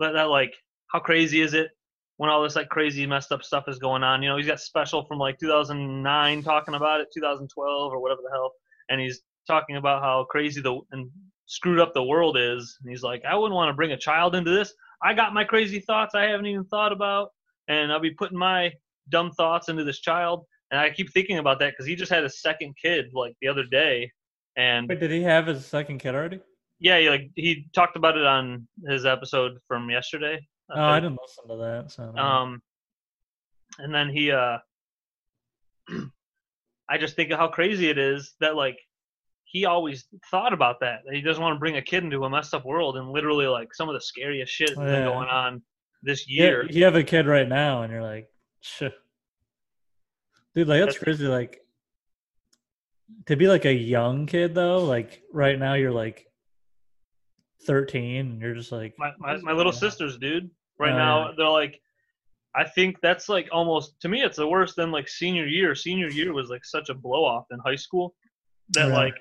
that, 0.00 0.12
that 0.14 0.24
like 0.24 0.54
how 0.88 0.98
crazy 0.98 1.40
is 1.40 1.54
it 1.54 1.70
when 2.18 2.28
all 2.28 2.42
this 2.42 2.56
like 2.56 2.68
crazy 2.68 3.06
messed 3.06 3.32
up 3.32 3.42
stuff 3.42 3.64
is 3.68 3.78
going 3.78 4.02
on? 4.02 4.22
You 4.22 4.28
know, 4.28 4.36
he's 4.36 4.46
got 4.46 4.60
special 4.60 5.04
from 5.04 5.18
like 5.18 5.38
2009 5.38 6.42
talking 6.42 6.74
about 6.74 7.00
it, 7.00 7.08
2012 7.14 7.92
or 7.92 8.00
whatever 8.00 8.20
the 8.22 8.30
hell, 8.30 8.52
and 8.90 9.00
he's 9.00 9.22
talking 9.46 9.76
about 9.76 10.02
how 10.02 10.26
crazy 10.30 10.60
the 10.60 10.78
and 10.92 11.08
screwed 11.46 11.80
up 11.80 11.94
the 11.94 12.02
world 12.02 12.36
is. 12.36 12.76
And 12.82 12.90
he's 12.90 13.02
like, 13.02 13.22
I 13.24 13.34
wouldn't 13.34 13.54
want 13.54 13.70
to 13.70 13.74
bring 13.74 13.92
a 13.92 13.96
child 13.96 14.34
into 14.34 14.50
this. 14.50 14.74
I 15.02 15.14
got 15.14 15.32
my 15.32 15.44
crazy 15.44 15.80
thoughts 15.80 16.14
I 16.14 16.24
haven't 16.24 16.46
even 16.46 16.64
thought 16.64 16.92
about, 16.92 17.30
and 17.68 17.90
I'll 17.90 18.00
be 18.00 18.10
putting 18.10 18.38
my 18.38 18.72
dumb 19.08 19.30
thoughts 19.32 19.68
into 19.68 19.84
this 19.84 20.00
child. 20.00 20.44
And 20.70 20.78
I 20.78 20.90
keep 20.90 21.12
thinking 21.12 21.38
about 21.38 21.60
that 21.60 21.70
because 21.72 21.86
he 21.86 21.96
just 21.96 22.12
had 22.12 22.24
a 22.24 22.30
second 22.30 22.74
kid 22.80 23.06
like 23.14 23.34
the 23.40 23.48
other 23.48 23.64
day, 23.64 24.10
and 24.56 24.88
Wait, 24.88 25.00
did 25.00 25.10
he 25.10 25.22
have 25.22 25.46
his 25.46 25.64
second 25.64 25.98
kid 25.98 26.14
already? 26.14 26.40
yeah, 26.80 26.98
he, 26.98 27.08
like 27.08 27.30
he 27.34 27.66
talked 27.74 27.96
about 27.96 28.16
it 28.16 28.26
on 28.26 28.66
his 28.86 29.06
episode 29.06 29.58
from 29.66 29.88
yesterday. 29.90 30.38
Oh, 30.70 30.80
I 30.82 31.00
didn't 31.00 31.18
listen 31.22 31.48
to 31.48 31.56
that. 31.64 31.90
So 31.90 32.02
I 32.02 32.06
don't 32.06 32.14
know. 32.16 32.22
Um, 32.22 32.62
and 33.78 33.94
then 33.94 34.08
he, 34.10 34.30
uh, 34.32 34.58
I 36.90 36.98
just 36.98 37.16
think 37.16 37.30
of 37.30 37.38
how 37.38 37.48
crazy 37.48 37.88
it 37.90 37.98
is 37.98 38.34
that 38.40 38.54
like 38.56 38.76
he 39.44 39.64
always 39.64 40.06
thought 40.30 40.52
about 40.52 40.80
that. 40.80 41.00
that 41.06 41.14
He 41.14 41.22
doesn't 41.22 41.42
want 41.42 41.54
to 41.56 41.58
bring 41.58 41.76
a 41.76 41.82
kid 41.82 42.04
into 42.04 42.24
a 42.24 42.30
messed 42.30 42.52
up 42.54 42.64
world, 42.66 42.96
and 42.96 43.10
literally 43.10 43.46
like 43.46 43.74
some 43.74 43.88
of 43.88 43.94
the 43.94 44.00
scariest 44.00 44.52
shit 44.52 44.68
that's 44.70 44.78
Yeah. 44.80 44.84
been 45.00 45.04
going 45.04 45.28
on 45.28 45.62
this 46.02 46.28
year. 46.28 46.66
you 46.70 46.84
have 46.84 46.96
a 46.96 47.02
kid 47.02 47.26
right 47.26 47.48
now, 47.48 47.82
and 47.82 47.92
you're 47.92 48.02
like, 48.02 48.28
Shh. 48.60 48.84
dude, 50.54 50.68
like 50.68 50.80
that's 50.80 50.94
That's- 50.94 50.98
crazy. 50.98 51.26
Like 51.26 51.60
to 53.26 53.36
be 53.36 53.48
like 53.48 53.64
a 53.64 53.72
young 53.72 54.26
kid 54.26 54.54
though, 54.54 54.84
like 54.84 55.22
right 55.32 55.58
now 55.58 55.74
you're 55.74 55.92
like 55.92 56.26
13, 57.66 58.16
and 58.32 58.40
you're 58.40 58.54
just 58.54 58.70
like, 58.72 58.94
my, 58.98 59.12
my, 59.18 59.36
my 59.38 59.52
little 59.52 59.72
sisters, 59.72 60.16
dude. 60.18 60.50
Right 60.78 60.92
Oh, 60.92 60.96
now, 60.96 61.32
they're 61.36 61.48
like, 61.48 61.80
I 62.54 62.64
think 62.64 63.00
that's 63.00 63.28
like 63.28 63.48
almost 63.52 64.00
to 64.00 64.08
me 64.08 64.22
it's 64.22 64.36
the 64.36 64.48
worst 64.48 64.76
than 64.76 64.90
like 64.90 65.08
senior 65.08 65.46
year. 65.46 65.74
Senior 65.74 66.08
year 66.08 66.32
was 66.32 66.50
like 66.50 66.64
such 66.64 66.88
a 66.88 66.94
blow 66.94 67.24
off 67.24 67.46
in 67.50 67.58
high 67.58 67.76
school 67.76 68.14
that 68.70 68.88
like 68.88 69.14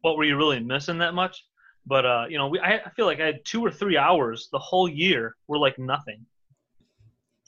what 0.00 0.16
were 0.16 0.24
you 0.24 0.36
really 0.36 0.60
missing 0.60 0.98
that 0.98 1.14
much? 1.14 1.44
But 1.86 2.04
uh, 2.04 2.26
you 2.28 2.38
know, 2.38 2.48
we 2.48 2.60
I, 2.60 2.76
I 2.78 2.90
feel 2.90 3.06
like 3.06 3.20
I 3.20 3.26
had 3.26 3.44
two 3.44 3.64
or 3.64 3.70
three 3.70 3.96
hours 3.96 4.48
the 4.52 4.58
whole 4.58 4.88
year 4.88 5.36
were 5.46 5.58
like 5.58 5.78
nothing. 5.78 6.24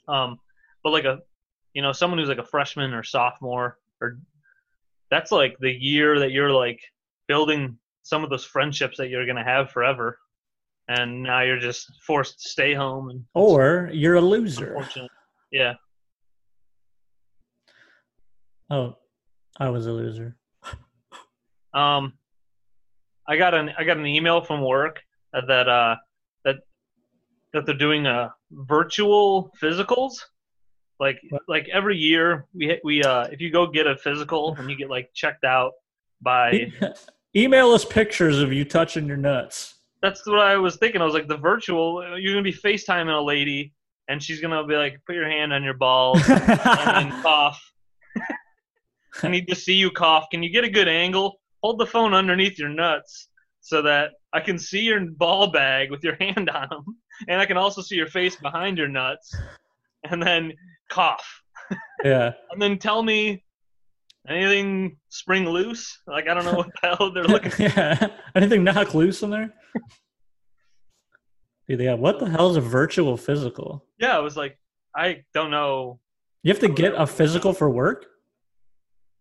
Um, 0.09 0.39
but 0.83 0.91
like 0.91 1.05
a 1.05 1.19
you 1.75 1.83
know 1.83 1.93
someone 1.93 2.19
who's 2.19 2.29
like 2.29 2.39
a 2.39 2.45
freshman 2.45 2.95
or 2.95 3.03
sophomore 3.03 3.79
or 4.01 4.19
that's 5.11 5.33
like 5.33 5.59
the 5.59 5.71
year 5.73 6.19
that 6.21 6.31
you're 6.31 6.53
like 6.53 6.81
building 7.27 7.77
some 8.03 8.25
of 8.25 8.31
those 8.31 8.45
friendships 8.45 8.97
that 8.97 9.09
you're 9.09 9.27
gonna 9.27 9.45
have 9.45 9.71
forever, 9.71 10.19
and 10.91 11.23
now 11.23 11.41
you're 11.43 11.59
just 11.59 11.89
forced 12.05 12.43
to 12.43 12.49
stay 12.49 12.75
home 12.75 13.11
and 13.11 13.25
Or 13.35 13.89
you're 13.93 14.17
a 14.17 14.21
loser. 14.21 14.77
Yeah. 15.53 15.75
Oh, 18.69 18.97
I 19.59 19.69
was 19.69 19.87
a 19.87 19.93
loser. 19.93 20.37
Um, 21.73 22.15
I 23.29 23.37
got 23.37 23.55
an 23.55 23.71
I 23.79 23.85
got 23.85 23.97
an 23.99 24.07
email 24.07 24.41
from 24.41 24.63
work 24.63 25.01
that 25.33 25.69
uh 25.69 25.95
that 26.45 26.57
that 27.53 27.67
they're 27.67 27.77
doing 27.77 28.07
uh 28.07 28.31
virtual 28.51 29.53
physicals. 29.63 30.15
Like 30.99 31.21
What? 31.31 31.43
like 31.47 31.69
every 31.73 31.97
year 31.97 32.47
we 32.53 32.81
we 32.83 33.03
uh 33.05 33.25
if 33.31 33.41
you 33.41 33.51
go 33.51 33.69
get 33.69 33.87
a 33.87 33.97
physical 33.97 34.57
and 34.57 34.69
you 34.69 34.77
get 34.77 34.91
like 34.91 35.11
checked 35.15 35.45
out 35.45 35.73
by 36.21 36.73
Email 37.37 37.71
us 37.71 37.85
pictures 37.85 38.41
of 38.41 38.53
you 38.53 38.65
touching 38.65 39.07
your 39.07 39.17
nuts. 39.17 39.77
That's 40.03 40.27
what 40.27 40.39
I 40.41 40.57
was 40.57 40.77
thinking. 40.77 41.01
I 41.01 41.05
was 41.05 41.15
like 41.15 41.29
the 41.29 41.37
virtual 41.37 42.19
you're 42.19 42.35
gonna 42.35 42.43
be 42.43 42.53
FaceTiming 42.53 43.17
a 43.17 43.23
lady 43.23 43.73
and 44.09 44.23
she's 44.23 44.41
gonna 44.41 44.67
be 44.67 44.75
like 44.75 45.01
put 45.07 45.15
your 45.15 45.29
hand 45.29 45.53
on 45.53 45.63
your 45.63 45.75
balls 45.75 46.21
and 46.29 47.13
cough. 47.23 47.73
I 49.23 49.29
need 49.29 49.49
to 49.49 49.55
see 49.55 49.75
you 49.75 49.91
cough. 49.91 50.27
Can 50.31 50.43
you 50.43 50.51
get 50.51 50.65
a 50.65 50.71
good 50.71 50.89
angle? 50.89 51.41
Hold 51.63 51.79
the 51.79 51.87
phone 51.87 52.15
underneath 52.15 52.59
your 52.59 52.69
nuts 52.69 53.29
so 53.61 53.83
that 53.83 54.13
I 54.33 54.41
can 54.41 54.59
see 54.59 54.81
your 54.81 55.01
ball 55.01 55.51
bag 55.51 55.91
with 55.91 56.03
your 56.03 56.17
hand 56.21 56.51
on 56.51 56.69
them, 56.69 56.85
and 57.29 57.41
I 57.41 57.47
can 57.47 57.57
also 57.57 57.83
see 57.83 57.97
your 57.97 58.07
face 58.07 58.37
behind 58.37 58.79
your 58.79 58.89
nuts, 58.89 59.35
and 60.11 60.23
then 60.23 60.53
cough, 60.89 61.43
yeah. 62.05 62.33
and 62.51 62.61
then 62.61 62.79
tell 62.79 63.03
me 63.03 63.45
anything 64.29 64.97
spring 65.09 65.49
loose. 65.49 66.01
Like 66.07 66.29
I 66.29 66.35
don't 66.35 66.45
know 66.45 66.55
what 66.55 66.71
the 66.81 66.89
hell 66.89 67.13
they're 67.13 67.25
looking. 67.25 67.53
yeah. 67.59 68.09
Anything 68.35 68.65
knock 68.65 68.95
loose 68.95 69.23
in 69.23 69.31
there? 69.31 69.53
Dude, 71.69 71.81
yeah. 71.81 71.95
What 71.95 72.19
the 72.19 72.29
hell 72.29 72.51
is 72.51 72.57
a 72.57 72.61
virtual 72.61 73.17
physical? 73.17 73.85
Yeah, 73.99 74.17
I 74.17 74.21
was 74.21 74.37
like, 74.37 74.59
I 74.97 75.23
don't 75.35 75.51
know. 75.51 76.01
You 76.43 76.53
have 76.53 76.61
to 76.61 76.69
get 76.69 76.95
a 76.97 77.07
physical 77.07 77.53
for 77.53 77.71
work? 77.71 78.07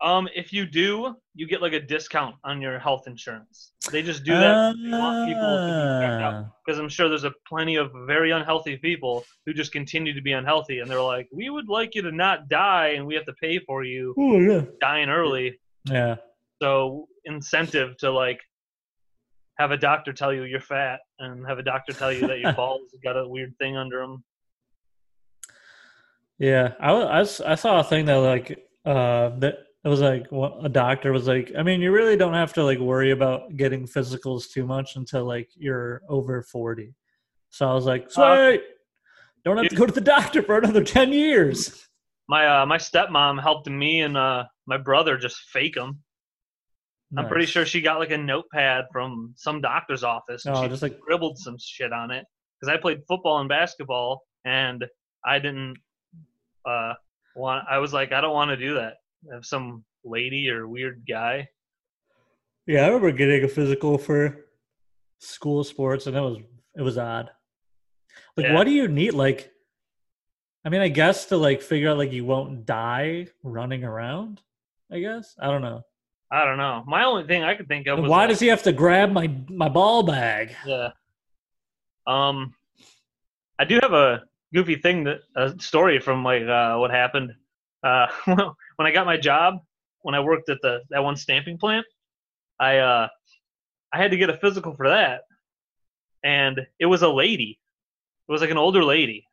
Um, 0.01 0.29
if 0.33 0.53
you 0.53 0.65
do, 0.65 1.15
you 1.35 1.45
get 1.45 1.61
like 1.61 1.73
a 1.73 1.79
discount 1.79 2.35
on 2.45 2.61
your 2.61 2.79
health 2.79 3.03
insurance. 3.05 3.73
They 3.91 4.01
just 4.01 4.23
do 4.23 4.31
that. 4.31 4.73
They 4.81 4.89
want 4.97 5.27
people 5.27 5.41
to 5.43 5.65
be 5.65 6.07
checked 6.07 6.23
out. 6.23 6.33
Ah. 6.33 6.51
because 6.65 6.79
I'm 6.79 6.87
sure 6.87 7.09
there's 7.09 7.25
a 7.25 7.33
plenty 7.45 7.75
of 7.75 7.91
very 8.07 8.31
unhealthy 8.31 8.77
people 8.77 9.25
who 9.45 9.53
just 9.53 9.73
continue 9.73 10.13
to 10.13 10.21
be 10.21 10.31
unhealthy, 10.31 10.79
and 10.79 10.89
they're 10.89 11.01
like, 11.01 11.27
"We 11.33 11.49
would 11.49 11.67
like 11.67 11.95
you 11.95 12.01
to 12.03 12.13
not 12.13 12.47
die, 12.47 12.93
and 12.95 13.05
we 13.05 13.13
have 13.15 13.25
to 13.25 13.33
pay 13.33 13.59
for 13.59 13.83
you 13.83 14.15
Oh, 14.17 14.39
yeah. 14.39 14.61
dying 14.79 15.09
early." 15.09 15.59
Yeah. 15.85 16.15
So 16.61 17.09
incentive 17.25 17.97
to 17.97 18.09
like 18.09 18.39
have 19.59 19.71
a 19.71 19.77
doctor 19.77 20.13
tell 20.13 20.33
you 20.33 20.43
you're 20.43 20.61
fat, 20.61 21.01
and 21.19 21.45
have 21.45 21.59
a 21.59 21.63
doctor 21.63 21.91
tell 21.93 22.11
you 22.11 22.25
that 22.27 22.39
your 22.39 22.53
balls 22.61 22.81
got 23.03 23.17
a 23.17 23.27
weird 23.27 23.55
thing 23.59 23.77
under 23.77 23.99
them. 23.99 24.23
Yeah, 26.39 26.73
I, 26.79 27.19
I, 27.45 27.55
saw 27.55 27.81
a 27.81 27.83
thing 27.83 28.05
that 28.05 28.15
like 28.15 28.65
uh 28.85 29.29
that 29.39 29.55
it 29.83 29.89
was 29.89 29.99
like 29.99 30.27
a 30.31 30.69
doctor 30.69 31.11
was 31.11 31.27
like, 31.27 31.51
I 31.57 31.63
mean, 31.63 31.81
you 31.81 31.91
really 31.91 32.15
don't 32.15 32.33
have 32.33 32.53
to 32.53 32.63
like 32.63 32.79
worry 32.79 33.11
about 33.11 33.57
getting 33.57 33.85
physicals 33.85 34.49
too 34.49 34.65
much 34.65 34.95
until 34.95 35.25
like 35.25 35.49
you're 35.55 36.01
over 36.07 36.41
forty. 36.41 36.95
So 37.49 37.69
I 37.69 37.73
was 37.73 37.85
like, 37.85 38.09
sweet, 38.09 38.23
Uh, 38.23 38.57
don't 39.43 39.57
have 39.57 39.67
to 39.67 39.75
go 39.75 39.85
to 39.85 39.91
the 39.91 40.01
doctor 40.01 40.41
for 40.41 40.57
another 40.57 40.83
ten 40.83 41.11
years. 41.11 41.85
My 42.29 42.61
uh, 42.61 42.65
my 42.65 42.77
stepmom 42.77 43.41
helped 43.41 43.69
me 43.69 44.01
and 44.01 44.15
uh, 44.15 44.45
my 44.65 44.77
brother 44.77 45.17
just 45.17 45.41
fake 45.51 45.75
them. 45.75 45.99
I'm 47.17 47.27
pretty 47.27 47.47
sure 47.47 47.65
she 47.65 47.81
got 47.81 47.99
like 47.99 48.11
a 48.11 48.17
notepad 48.17 48.85
from 48.91 49.33
some 49.35 49.61
doctor's 49.61 50.03
office. 50.03 50.45
and 50.45 50.55
Oh, 50.55 50.61
she 50.63 50.69
just 50.69 50.81
like 50.83 50.95
scribbled 51.01 51.37
some 51.39 51.57
shit 51.59 51.91
on 51.91 52.11
it 52.11 52.25
because 52.59 52.71
I 52.73 52.77
played 52.79 53.01
football 53.07 53.39
and 53.39 53.49
basketball, 53.49 54.21
and 54.45 54.85
I 55.25 55.39
didn't 55.39 55.77
uh, 56.65 56.93
want. 57.35 57.65
I 57.69 57.79
was 57.79 57.93
like, 57.93 58.11
I 58.11 58.21
don't 58.21 58.33
want 58.33 58.49
to 58.49 58.57
do 58.57 58.75
that. 58.75 58.95
Have 59.33 59.45
some 59.45 59.83
lady 60.03 60.49
or 60.49 60.67
weird 60.67 61.03
guy. 61.07 61.47
yeah, 62.67 62.83
I 62.83 62.87
remember 62.87 63.11
getting 63.11 63.43
a 63.43 63.47
physical 63.47 63.97
for 63.97 64.45
school 65.17 65.63
sports, 65.63 66.05
and 66.07 66.15
it 66.15 66.21
was 66.21 66.37
it 66.77 66.81
was 66.83 66.97
odd. 66.97 67.31
Like, 68.37 68.45
Yeah. 68.47 68.53
what 68.53 68.65
do 68.65 68.71
you 68.71 68.87
need? 68.87 69.13
Like, 69.13 69.51
I 70.63 70.69
mean, 70.69 70.81
I 70.81 70.87
guess 70.89 71.25
to 71.27 71.37
like 71.37 71.61
figure 71.63 71.89
out 71.89 71.97
like 71.97 72.11
you 72.11 72.23
won't 72.25 72.65
die 72.67 73.27
running 73.43 73.83
around. 73.83 74.41
I 74.91 74.99
guess 74.99 75.35
I 75.41 75.47
don't 75.47 75.61
know. 75.63 75.81
I 76.31 76.45
don't 76.45 76.57
know. 76.57 76.83
My 76.87 77.05
only 77.05 77.25
thing 77.25 77.43
I 77.43 77.55
could 77.55 77.67
think 77.67 77.87
of 77.87 77.99
was 77.99 78.09
Why 78.09 78.19
like, 78.19 78.29
does 78.29 78.39
he 78.39 78.47
have 78.47 78.63
to 78.63 78.71
grab 78.71 79.11
my 79.11 79.31
my 79.49 79.69
ball 79.69 80.03
bag? 80.03 80.55
Yeah. 80.65 80.91
Um, 82.05 82.53
I 83.57 83.65
do 83.65 83.79
have 83.81 83.93
a 83.93 84.23
goofy 84.53 84.75
thing 84.75 85.03
that 85.05 85.19
a 85.35 85.59
story 85.59 85.99
from 85.99 86.23
like 86.23 86.43
uh, 86.43 86.77
what 86.77 86.91
happened 86.91 87.33
uh, 87.83 88.07
when 88.25 88.87
I 88.87 88.91
got 88.91 89.05
my 89.05 89.17
job 89.17 89.59
when 90.01 90.15
I 90.15 90.19
worked 90.19 90.49
at 90.49 90.61
the 90.61 90.81
that 90.89 91.03
one 91.03 91.15
stamping 91.15 91.57
plant. 91.57 91.85
I 92.59 92.77
uh, 92.77 93.07
I 93.93 93.97
had 93.97 94.11
to 94.11 94.17
get 94.17 94.29
a 94.29 94.37
physical 94.37 94.75
for 94.75 94.89
that, 94.89 95.21
and 96.23 96.59
it 96.79 96.85
was 96.85 97.01
a 97.01 97.09
lady. 97.09 97.59
It 98.27 98.31
was 98.31 98.41
like 98.41 98.51
an 98.51 98.57
older 98.57 98.83
lady, 98.83 99.25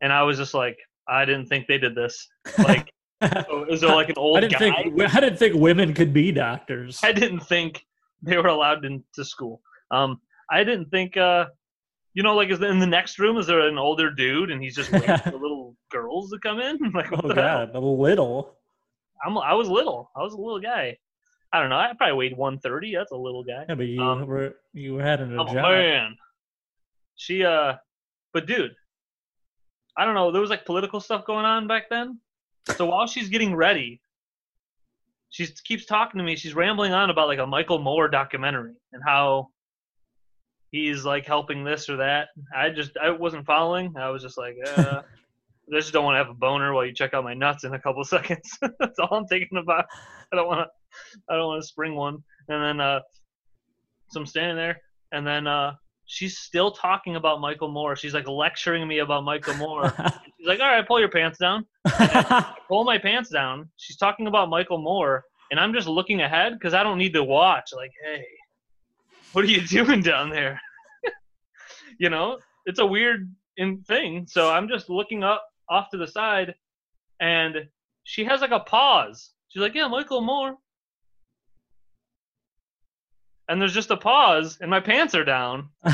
and 0.00 0.12
I 0.12 0.22
was 0.22 0.36
just 0.36 0.54
like, 0.54 0.78
I 1.06 1.24
didn't 1.24 1.46
think 1.46 1.66
they 1.66 1.78
did 1.78 1.94
this. 1.94 2.28
Like, 2.58 2.92
so 3.48 3.64
is 3.64 3.80
there 3.80 3.94
like 3.94 4.08
an 4.08 4.16
old 4.18 4.36
I 4.38 4.40
didn't 4.40 4.52
guy? 4.52 4.58
think 4.82 5.00
I 5.14 5.20
didn't 5.20 5.38
think 5.38 5.54
women 5.54 5.94
could 5.94 6.12
be 6.12 6.32
doctors. 6.32 7.00
I 7.02 7.12
didn't 7.12 7.40
think 7.40 7.84
they 8.22 8.36
were 8.36 8.48
allowed 8.48 8.84
into 8.84 9.24
school. 9.24 9.60
Um, 9.90 10.20
I 10.50 10.64
didn't 10.64 10.90
think, 10.90 11.16
uh, 11.16 11.46
you 12.14 12.22
know, 12.22 12.34
like 12.34 12.50
is 12.50 12.60
in 12.62 12.78
the 12.78 12.86
next 12.86 13.18
room 13.18 13.36
is 13.38 13.46
there 13.46 13.60
an 13.60 13.78
older 13.78 14.10
dude 14.10 14.50
and 14.50 14.62
he's 14.62 14.74
just 14.76 14.90
waiting 14.92 15.16
for 15.24 15.32
little 15.32 15.76
girls 15.90 16.30
to 16.30 16.38
come 16.38 16.60
in? 16.60 16.78
Like, 16.94 17.10
what 17.10 17.24
oh 17.24 17.28
the 17.28 17.34
hell? 17.34 17.66
god, 17.66 17.74
a 17.74 17.80
little. 17.80 18.56
I'm, 19.24 19.36
I 19.38 19.54
was 19.54 19.68
little. 19.68 20.10
I 20.16 20.22
was 20.22 20.34
a 20.34 20.36
little 20.38 20.60
guy. 20.60 20.98
I 21.52 21.60
don't 21.60 21.70
know. 21.70 21.76
I 21.76 21.92
probably 21.96 22.16
weighed 22.16 22.36
130. 22.36 22.94
That's 22.96 23.12
a 23.12 23.16
little 23.16 23.44
guy. 23.44 23.64
Yeah, 23.68 23.74
but 23.76 23.86
you 23.86 24.02
Um, 24.02 24.26
were 24.26 24.54
you 24.72 24.96
had 24.96 25.20
an 25.20 25.38
Oh 25.38 25.46
job. 25.46 25.54
man, 25.56 26.16
she 27.16 27.44
uh, 27.44 27.74
but 28.32 28.46
dude, 28.46 28.72
I 29.96 30.04
don't 30.04 30.14
know. 30.14 30.32
There 30.32 30.40
was 30.40 30.50
like 30.50 30.64
political 30.64 31.00
stuff 31.00 31.24
going 31.24 31.44
on 31.44 31.66
back 31.68 31.88
then. 31.88 32.18
So 32.76 32.86
while 32.86 33.06
she's 33.06 33.28
getting 33.28 33.54
ready, 33.54 34.00
she 35.30 35.46
keeps 35.64 35.84
talking 35.84 36.18
to 36.18 36.24
me. 36.24 36.36
She's 36.36 36.54
rambling 36.54 36.92
on 36.92 37.10
about 37.10 37.28
like 37.28 37.38
a 37.38 37.46
Michael 37.46 37.78
Moore 37.78 38.08
documentary 38.08 38.74
and 38.92 39.02
how 39.04 39.48
he's 40.70 41.04
like 41.04 41.26
helping 41.26 41.64
this 41.64 41.88
or 41.88 41.96
that. 41.96 42.28
I 42.54 42.70
just 42.70 42.96
I 42.96 43.10
wasn't 43.10 43.46
following. 43.46 43.94
I 43.96 44.10
was 44.10 44.22
just 44.22 44.38
like, 44.38 44.56
uh, 44.76 45.02
I 45.72 45.76
just 45.76 45.92
don't 45.92 46.04
want 46.04 46.14
to 46.14 46.18
have 46.18 46.30
a 46.30 46.34
boner 46.34 46.72
while 46.72 46.84
you 46.84 46.92
check 46.92 47.14
out 47.14 47.24
my 47.24 47.34
nuts 47.34 47.64
in 47.64 47.74
a 47.74 47.80
couple 47.80 48.04
seconds. 48.04 48.58
That's 48.78 48.98
all 48.98 49.16
I'm 49.16 49.26
thinking 49.26 49.58
about. 49.58 49.86
I 50.32 50.36
don't 50.36 50.46
want 50.46 50.66
to. 50.66 51.22
I 51.28 51.36
don't 51.36 51.46
want 51.46 51.62
to 51.62 51.66
spring 51.66 51.94
one. 51.94 52.22
And 52.48 52.62
then 52.62 52.80
uh, 52.80 53.00
so 54.10 54.20
I'm 54.20 54.26
standing 54.26 54.56
there, 54.56 54.80
and 55.12 55.26
then 55.26 55.46
uh, 55.46 55.74
she's 56.14 56.38
still 56.38 56.70
talking 56.70 57.16
about 57.16 57.40
Michael 57.40 57.68
Moore. 57.68 57.96
She's 57.96 58.14
like 58.14 58.28
lecturing 58.28 58.86
me 58.86 59.00
about 59.00 59.24
Michael 59.24 59.54
Moore. 59.54 59.92
She's 60.38 60.46
like, 60.46 60.60
"All 60.60 60.68
right, 60.68 60.86
pull 60.86 61.00
your 61.00 61.08
pants 61.08 61.38
down." 61.38 61.66
pull 62.68 62.84
my 62.84 62.98
pants 62.98 63.30
down. 63.30 63.68
She's 63.76 63.96
talking 63.96 64.26
about 64.28 64.48
Michael 64.48 64.78
Moore, 64.78 65.24
and 65.50 65.58
I'm 65.58 65.72
just 65.74 65.88
looking 65.88 66.20
ahead 66.20 66.52
because 66.54 66.72
I 66.72 66.82
don't 66.82 66.98
need 66.98 67.14
to 67.14 67.24
watch. 67.24 67.70
Like, 67.74 67.90
hey, 68.04 68.24
what 69.32 69.44
are 69.44 69.48
you 69.48 69.60
doing 69.66 70.02
down 70.02 70.30
there? 70.30 70.60
you 71.98 72.10
know, 72.10 72.38
it's 72.66 72.78
a 72.78 72.86
weird 72.86 73.32
in 73.56 73.82
thing. 73.82 74.26
So 74.28 74.50
I'm 74.50 74.68
just 74.68 74.88
looking 74.88 75.24
up 75.24 75.44
off 75.68 75.90
to 75.90 75.96
the 75.96 76.06
side, 76.06 76.54
and 77.20 77.68
she 78.04 78.24
has 78.24 78.40
like 78.40 78.52
a 78.52 78.60
pause. 78.60 79.30
She's 79.48 79.62
like, 79.62 79.74
"Yeah, 79.74 79.88
Michael 79.88 80.20
Moore." 80.20 80.56
And 83.48 83.60
there's 83.60 83.74
just 83.74 83.90
a 83.90 83.96
pause, 83.96 84.58
and 84.60 84.70
my 84.70 84.80
pants 84.80 85.14
are 85.14 85.24
down, 85.24 85.68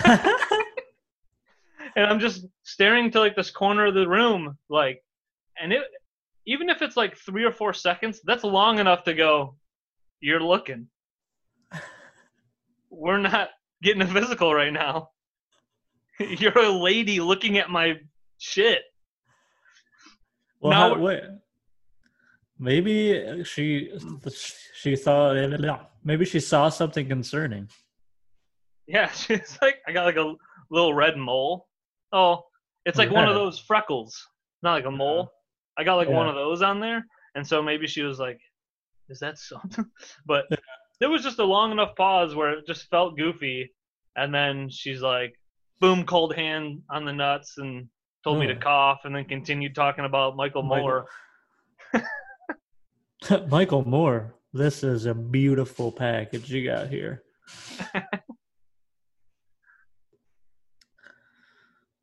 and 1.97 2.07
I'm 2.07 2.21
just 2.21 2.47
staring 2.63 3.11
to 3.11 3.19
like 3.21 3.35
this 3.35 3.51
corner 3.51 3.87
of 3.87 3.95
the 3.95 4.07
room, 4.07 4.57
like, 4.69 5.03
and 5.61 5.73
it, 5.73 5.83
even 6.47 6.69
if 6.69 6.81
it's 6.81 6.97
like 6.97 7.17
three 7.17 7.45
or 7.45 7.51
four 7.51 7.73
seconds, 7.73 8.21
that's 8.25 8.45
long 8.45 8.79
enough 8.79 9.05
to 9.05 9.15
go. 9.15 9.57
You're 10.21 10.41
looking. 10.41 10.87
We're 12.91 13.19
not 13.19 13.51
getting 13.83 14.03
a 14.03 14.07
physical 14.07 14.55
right 14.55 14.73
now. 14.73 15.11
You're 16.21 16.59
a 16.59 16.71
lady 16.71 17.21
looking 17.21 17.59
at 17.59 17.71
my 17.71 17.99
shit. 18.39 18.83
Well, 20.61 20.73
Now 20.73 20.95
how, 20.95 21.01
wait. 21.01 21.23
Maybe 22.63 23.43
she 23.45 23.91
she 24.75 24.95
thought 24.95 25.91
maybe 26.05 26.27
she 26.27 26.41
saw 26.41 26.69
something 26.69 27.09
concerning. 27.09 27.71
Yeah, 28.87 29.11
she's 29.13 29.59
like, 29.63 29.77
I 29.89 29.93
got 29.93 30.05
like 30.05 30.17
a 30.17 30.35
little 30.71 30.93
red 30.93 31.17
mole. 31.17 31.67
Oh, 32.13 32.43
it's 32.85 32.99
like 32.99 33.11
one 33.11 33.27
of 33.29 33.35
those 33.35 33.59
freckles, 33.59 34.15
not 34.63 34.75
like 34.75 34.85
a 34.85 34.91
mole. 34.91 35.33
I 35.79 35.85
got 35.85 35.97
like 35.97 36.11
one 36.11 36.29
of 36.29 36.35
those 36.35 36.61
on 36.61 36.81
there, 36.81 37.07
and 37.35 37.47
so 37.47 37.63
maybe 37.63 37.87
she 37.87 38.03
was 38.03 38.19
like, 38.19 38.39
"Is 39.09 39.21
that 39.21 39.39
something?" 39.39 39.87
but 40.27 40.45
there 41.01 41.09
was 41.09 41.23
just 41.23 41.39
a 41.39 41.45
long 41.45 41.73
enough 41.73 41.97
pause 41.97 42.35
where 42.35 42.51
it 42.51 42.67
just 42.67 42.91
felt 42.91 43.17
goofy, 43.17 43.73
and 44.17 44.35
then 44.35 44.69
she's 44.69 45.01
like, 45.01 45.33
"Boom!" 45.81 46.05
Cold 46.05 46.35
hand 46.35 46.83
on 46.91 47.07
the 47.07 47.13
nuts, 47.13 47.57
and 47.57 47.89
told 48.23 48.39
me 48.39 48.47
to 48.49 48.57
cough, 48.57 49.01
and 49.05 49.17
then 49.17 49.25
continued 49.25 49.75
talking 49.75 50.05
about 50.05 50.37
Michael 50.37 50.63
Michael- 50.63 50.83
Moore. 50.83 51.07
Michael 53.49 53.87
Moore, 53.87 54.35
this 54.53 54.83
is 54.83 55.07
a 55.07 55.15
beautiful 55.15 55.93
package 55.93 56.51
you 56.51 56.65
got 56.65 56.89
here. 56.89 57.23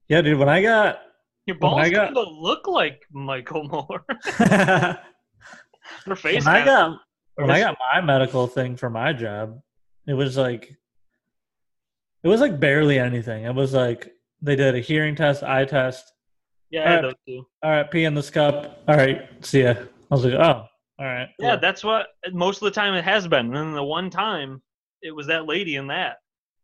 yeah, 0.10 0.22
dude. 0.22 0.38
When 0.40 0.50
I 0.50 0.62
got 0.62 1.00
Your 1.46 1.56
When 1.56 1.60
balls 1.72 1.82
I 1.82 1.90
got- 1.90 2.14
look 2.14 2.68
like 2.68 3.02
Michael 3.12 3.64
Moore. 3.68 4.04
when 4.38 4.48
Her 6.06 6.16
face. 6.16 6.46
I 6.46 6.64
got 6.64 7.00
when 7.36 7.50
I 7.52 7.60
got 7.60 7.78
my 7.94 8.02
medical 8.02 8.48
thing 8.48 8.76
for 8.76 8.90
my 8.90 9.14
job, 9.14 9.62
it 10.08 10.14
was 10.14 10.38
like 10.38 10.76
it 12.24 12.28
was 12.28 12.42
like 12.42 12.60
barely 12.60 13.00
anything. 13.00 13.44
It 13.46 13.54
was 13.56 13.74
like 13.74 14.12
they 14.42 14.56
did 14.56 14.76
a 14.76 14.80
hearing 14.80 15.16
test, 15.16 15.44
eye 15.44 15.66
test. 15.66 16.12
yeah, 16.70 17.02
those 17.02 17.14
two. 17.28 17.46
All 17.64 17.72
right, 17.72 17.90
pee 17.90 18.04
in 18.06 18.14
this 18.16 18.30
cup. 18.30 18.84
All 18.88 18.96
right, 18.96 19.28
see 19.46 19.64
ya. 19.64 19.76
I 20.12 20.16
was 20.16 20.26
like, 20.26 20.34
oh, 20.34 20.66
all 21.00 21.06
right. 21.06 21.30
Yeah, 21.40 21.52
cool. 21.52 21.60
that's 21.62 21.84
what 21.84 22.08
most 22.32 22.62
of 22.62 22.66
the 22.66 22.72
time 22.72 22.94
it 22.96 23.04
has 23.04 23.28
been. 23.28 23.48
And 23.48 23.56
then 23.56 23.74
the 23.74 23.84
one 23.84 24.10
time 24.10 24.62
it 25.02 25.16
was 25.16 25.28
that 25.28 25.46
lady 25.46 25.76
in 25.76 25.88
that. 25.88 26.18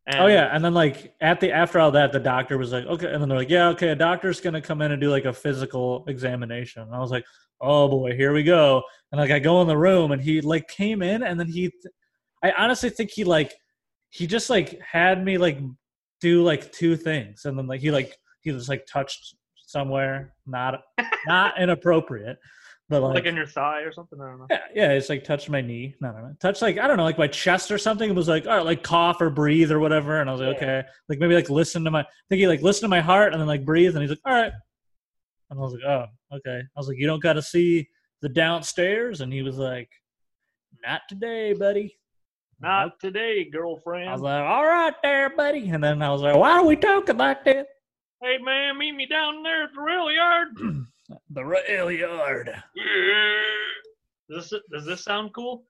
And 0.06 0.20
Oh 0.20 0.28
yeah, 0.28 0.50
and 0.52 0.64
then 0.64 0.74
like 0.74 1.16
at 1.22 1.40
the 1.40 1.52
after 1.52 1.80
all 1.80 1.92
that, 1.92 2.12
the 2.12 2.20
doctor 2.20 2.58
was 2.58 2.74
like, 2.74 2.86
okay, 2.86 3.12
and 3.12 3.22
then 3.22 3.30
they're 3.30 3.38
like, 3.38 3.50
yeah, 3.50 3.70
okay, 3.70 3.90
a 3.90 3.96
doctor's 3.96 4.42
gonna 4.42 4.62
come 4.62 4.82
in 4.82 4.92
and 4.92 5.00
do 5.00 5.10
like 5.10 5.26
a 5.26 5.34
physical 5.34 6.04
examination. 6.08 6.82
And 6.82 6.94
I 6.94 7.00
was 7.00 7.12
like, 7.12 7.26
oh 7.62 7.88
boy, 7.88 8.16
here 8.16 8.34
we 8.34 8.44
go. 8.44 8.84
And 9.12 9.22
like 9.22 9.32
I 9.32 9.40
go 9.40 9.62
in 9.62 9.68
the 9.68 9.78
room, 9.78 10.12
and 10.12 10.22
he 10.22 10.42
like 10.42 10.68
came 10.68 11.02
in, 11.02 11.24
and 11.24 11.40
then 11.40 11.48
he, 11.48 11.72
I 12.44 12.52
honestly 12.58 12.90
think 12.90 13.12
he 13.12 13.24
like, 13.24 13.54
he 14.10 14.28
just 14.28 14.50
like 14.50 14.80
had 14.82 15.24
me 15.24 15.38
like 15.38 15.60
do 16.20 16.44
like 16.44 16.72
two 16.74 16.98
things, 16.98 17.46
and 17.46 17.58
then 17.58 17.68
like 17.68 17.80
he 17.80 17.90
like 17.90 18.18
he 18.42 18.52
just 18.52 18.68
like 18.68 18.86
touched 18.86 19.36
somewhere, 19.56 20.34
not 20.46 20.82
not 21.28 21.58
inappropriate, 21.62 22.40
but 23.02 23.14
like 23.14 23.26
in 23.26 23.36
your 23.36 23.46
thigh 23.46 23.82
or 23.82 23.92
something. 23.92 24.20
I 24.22 24.26
don't 24.26 24.40
know. 24.40 24.48
yeah, 24.50 24.60
yeah, 24.74 24.92
it's 24.92 25.10
like 25.10 25.24
touched 25.24 25.50
my 25.50 25.62
knee. 25.62 25.96
No, 26.02 26.12
no, 26.12 26.20
no. 26.20 26.34
Touch 26.40 26.62
like 26.62 26.78
I 26.78 26.88
don't 26.88 26.98
know, 26.98 27.04
like 27.04 27.18
my 27.18 27.28
chest 27.28 27.72
or 27.72 27.78
something. 27.78 28.10
It 28.10 28.16
was 28.16 28.28
like, 28.28 28.46
all 28.48 28.58
right, 28.58 28.66
like 28.66 28.84
cough 28.84 29.22
or 29.22 29.30
breathe 29.30 29.72
or 29.72 29.80
whatever. 29.80 30.20
And 30.22 30.30
I 30.30 30.34
was 30.34 30.42
like, 30.42 30.58
Yeah. 30.62 30.68
okay. 30.80 30.88
Like 31.10 31.20
maybe 31.20 31.36
like 31.36 31.50
listen 31.50 31.84
to 31.86 31.92
my 31.92 32.02
I 32.02 32.06
think 32.30 32.40
he 32.40 32.48
like 32.48 32.62
listened 32.62 32.86
to 32.86 32.90
my 32.90 33.02
heart 33.02 33.34
and 33.34 33.42
then 33.42 33.48
like 33.48 33.66
breathe 33.66 33.96
and 33.96 34.02
he's 34.02 34.10
like, 34.12 34.20
all 34.26 34.34
right. 34.34 34.52
And 35.50 35.60
I 35.60 35.62
was 35.62 35.74
like, 35.74 35.84
oh, 35.84 36.06
okay. 36.38 36.60
I 36.60 36.80
was 36.80 36.88
like, 36.88 36.98
you 36.98 37.08
don't 37.08 37.22
gotta 37.22 37.42
see 37.42 37.88
the 38.22 38.30
downstairs. 38.30 39.22
And 39.22 39.32
he 39.32 39.42
was 39.44 39.58
like, 39.58 39.90
Not 40.86 41.02
today, 41.10 41.54
buddy. 41.54 41.98
Not 42.60 43.00
today, 43.02 43.50
girlfriend. 43.50 44.10
I 44.10 44.14
was 44.14 44.22
like, 44.22 44.44
all 44.44 44.64
right 44.64 44.94
there, 45.04 45.30
buddy. 45.36 45.70
And 45.70 45.84
then 45.84 46.02
I 46.02 46.10
was 46.12 46.22
like, 46.22 46.36
why 46.36 46.52
are 46.52 46.66
we 46.66 46.76
talking 46.76 47.18
like 47.18 47.44
that? 47.46 47.68
hey 48.22 48.38
man, 48.42 48.78
meet 48.78 48.94
me 48.94 49.06
down 49.06 49.44
there 49.44 49.64
at 49.66 49.74
the 49.76 49.82
rail 49.82 50.10
yard. 50.10 50.48
The 51.34 51.44
rail 51.44 51.90
yard. 51.92 52.52
Does 54.30 54.50
this 54.50 54.62
does 54.72 54.86
this 54.86 55.04
sound 55.04 55.34
cool? 55.34 55.64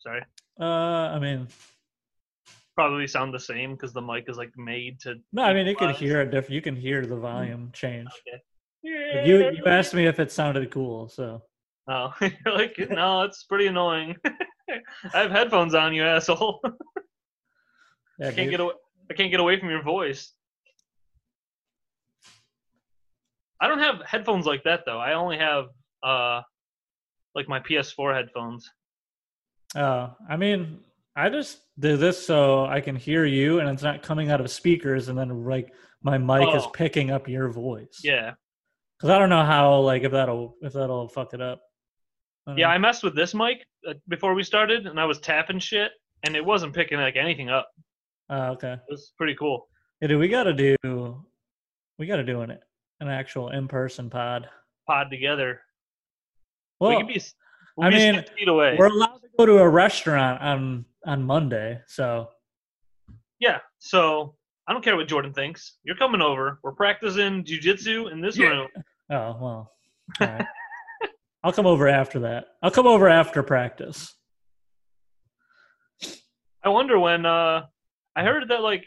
Sorry, 0.00 0.22
Uh, 0.58 0.64
I 1.14 1.18
mean, 1.18 1.46
probably 2.74 3.06
sound 3.06 3.34
the 3.34 3.38
same 3.40 3.72
because 3.72 3.92
the 3.92 4.00
mic 4.00 4.28
is 4.28 4.36
like 4.38 4.52
made 4.56 4.98
to. 5.00 5.16
no, 5.32 5.42
I 5.42 5.52
mean, 5.52 5.66
you 5.66 5.76
can 5.76 5.92
hear 5.94 6.20
it 6.22 6.30
different. 6.30 6.52
You 6.54 6.62
can 6.62 6.76
hear 6.76 7.04
the 7.04 7.16
volume 7.16 7.70
change. 7.74 8.08
Okay. 8.26 8.40
Like, 9.18 9.26
you 9.26 9.50
you 9.50 9.64
asked 9.66 9.92
me 9.92 10.06
if 10.06 10.18
it 10.20 10.32
sounded 10.32 10.70
cool, 10.70 11.08
so 11.08 11.42
Oh, 11.88 12.14
you're 12.20 12.54
like, 12.54 12.78
no, 12.90 13.22
it's 13.22 13.44
pretty 13.44 13.66
annoying. 13.66 14.16
I 15.12 15.18
have 15.22 15.30
headphones 15.32 15.74
on, 15.74 15.92
you 15.92 16.04
asshole. 16.04 16.60
yeah, 18.18 18.28
I 18.28 18.32
can't 18.32 18.36
dude. 18.36 18.50
get 18.50 18.60
away. 18.60 18.74
I 19.10 19.14
can't 19.14 19.30
get 19.30 19.40
away 19.40 19.58
from 19.58 19.68
your 19.70 19.82
voice. 19.82 20.32
I 23.60 23.68
don't 23.68 23.78
have 23.78 24.02
headphones 24.06 24.46
like 24.46 24.64
that 24.64 24.80
though. 24.86 24.98
I 24.98 25.14
only 25.14 25.38
have 25.38 25.66
uh, 26.02 26.40
like 27.34 27.48
my 27.48 27.60
PS4 27.60 28.14
headphones. 28.14 28.68
Oh, 29.76 30.14
I 30.28 30.36
mean, 30.36 30.80
I 31.14 31.28
just 31.28 31.58
do 31.78 31.96
this 31.96 32.24
so 32.24 32.64
I 32.66 32.80
can 32.80 32.96
hear 32.96 33.24
you, 33.24 33.60
and 33.60 33.68
it's 33.68 33.82
not 33.82 34.02
coming 34.02 34.30
out 34.30 34.40
of 34.40 34.50
speakers, 34.50 35.08
and 35.08 35.18
then 35.18 35.44
like 35.44 35.72
my 36.02 36.18
mic 36.18 36.54
is 36.54 36.64
Oh. 36.64 36.70
picking 36.70 37.10
up 37.10 37.28
your 37.28 37.50
voice. 37.50 38.00
Yeah, 38.02 38.32
because 38.98 39.10
I 39.10 39.18
don't 39.18 39.28
know 39.28 39.44
how 39.44 39.78
like 39.80 40.02
if 40.02 40.12
that'll 40.12 40.56
if 40.62 40.72
that'll 40.72 41.08
fuck 41.08 41.34
it 41.34 41.40
up. 41.42 41.60
I 42.46 42.54
yeah. 42.56 42.66
know. 42.66 42.72
I 42.72 42.78
messed 42.78 43.02
with 43.04 43.14
this 43.14 43.34
mic 43.34 43.64
uh, 43.86 43.94
before 44.08 44.34
we 44.34 44.42
started, 44.42 44.86
and 44.86 44.98
I 44.98 45.04
was 45.04 45.20
tapping 45.20 45.58
shit, 45.58 45.92
and 46.24 46.34
it 46.34 46.44
wasn't 46.44 46.74
picking 46.74 46.98
like 46.98 47.16
anything 47.16 47.50
up. 47.50 47.68
Oh, 48.30 48.52
okay. 48.52 48.72
It 48.72 48.80
was 48.90 49.12
pretty 49.18 49.34
cool. 49.34 49.68
Yeah, 50.00 50.08
dude, 50.08 50.20
we 50.20 50.28
gotta 50.28 50.54
do 50.54 50.76
we 51.98 52.06
gotta 52.06 52.24
do 52.24 52.40
an 52.40 52.58
an 53.00 53.08
actual 53.08 53.50
in 53.50 53.68
person 53.68 54.10
pod. 54.10 54.48
Pod 54.86 55.10
together. 55.10 55.60
Well, 56.80 56.90
we 56.90 56.96
can 56.98 57.06
be, 57.06 57.22
we'll 57.76 57.88
i 57.88 57.90
mean 57.90 58.24
we're 58.46 58.86
allowed 58.86 59.18
to 59.18 59.28
go 59.38 59.44
to 59.46 59.58
a 59.58 59.68
restaurant 59.68 60.40
on 60.40 60.84
on 61.06 61.22
Monday, 61.22 61.80
so 61.86 62.28
Yeah. 63.38 63.58
So 63.78 64.34
I 64.66 64.72
don't 64.72 64.82
care 64.84 64.96
what 64.96 65.08
Jordan 65.08 65.32
thinks. 65.32 65.76
You're 65.82 65.96
coming 65.96 66.20
over. 66.22 66.58
We're 66.62 66.72
practicing 66.72 67.44
jujitsu 67.44 68.10
in 68.12 68.20
this 68.20 68.36
Yeah. 68.38 68.48
room. 68.48 68.68
oh 69.10 69.36
well. 69.40 69.72
Right. 70.20 70.46
I'll 71.42 71.52
come 71.52 71.66
over 71.66 71.88
after 71.88 72.20
that. 72.20 72.46
I'll 72.62 72.70
come 72.70 72.86
over 72.86 73.08
after 73.08 73.42
practice. 73.42 74.14
I 76.64 76.68
wonder 76.68 76.98
when. 76.98 77.24
uh 77.26 77.66
I 78.16 78.24
heard 78.24 78.48
that 78.48 78.60
like 78.62 78.84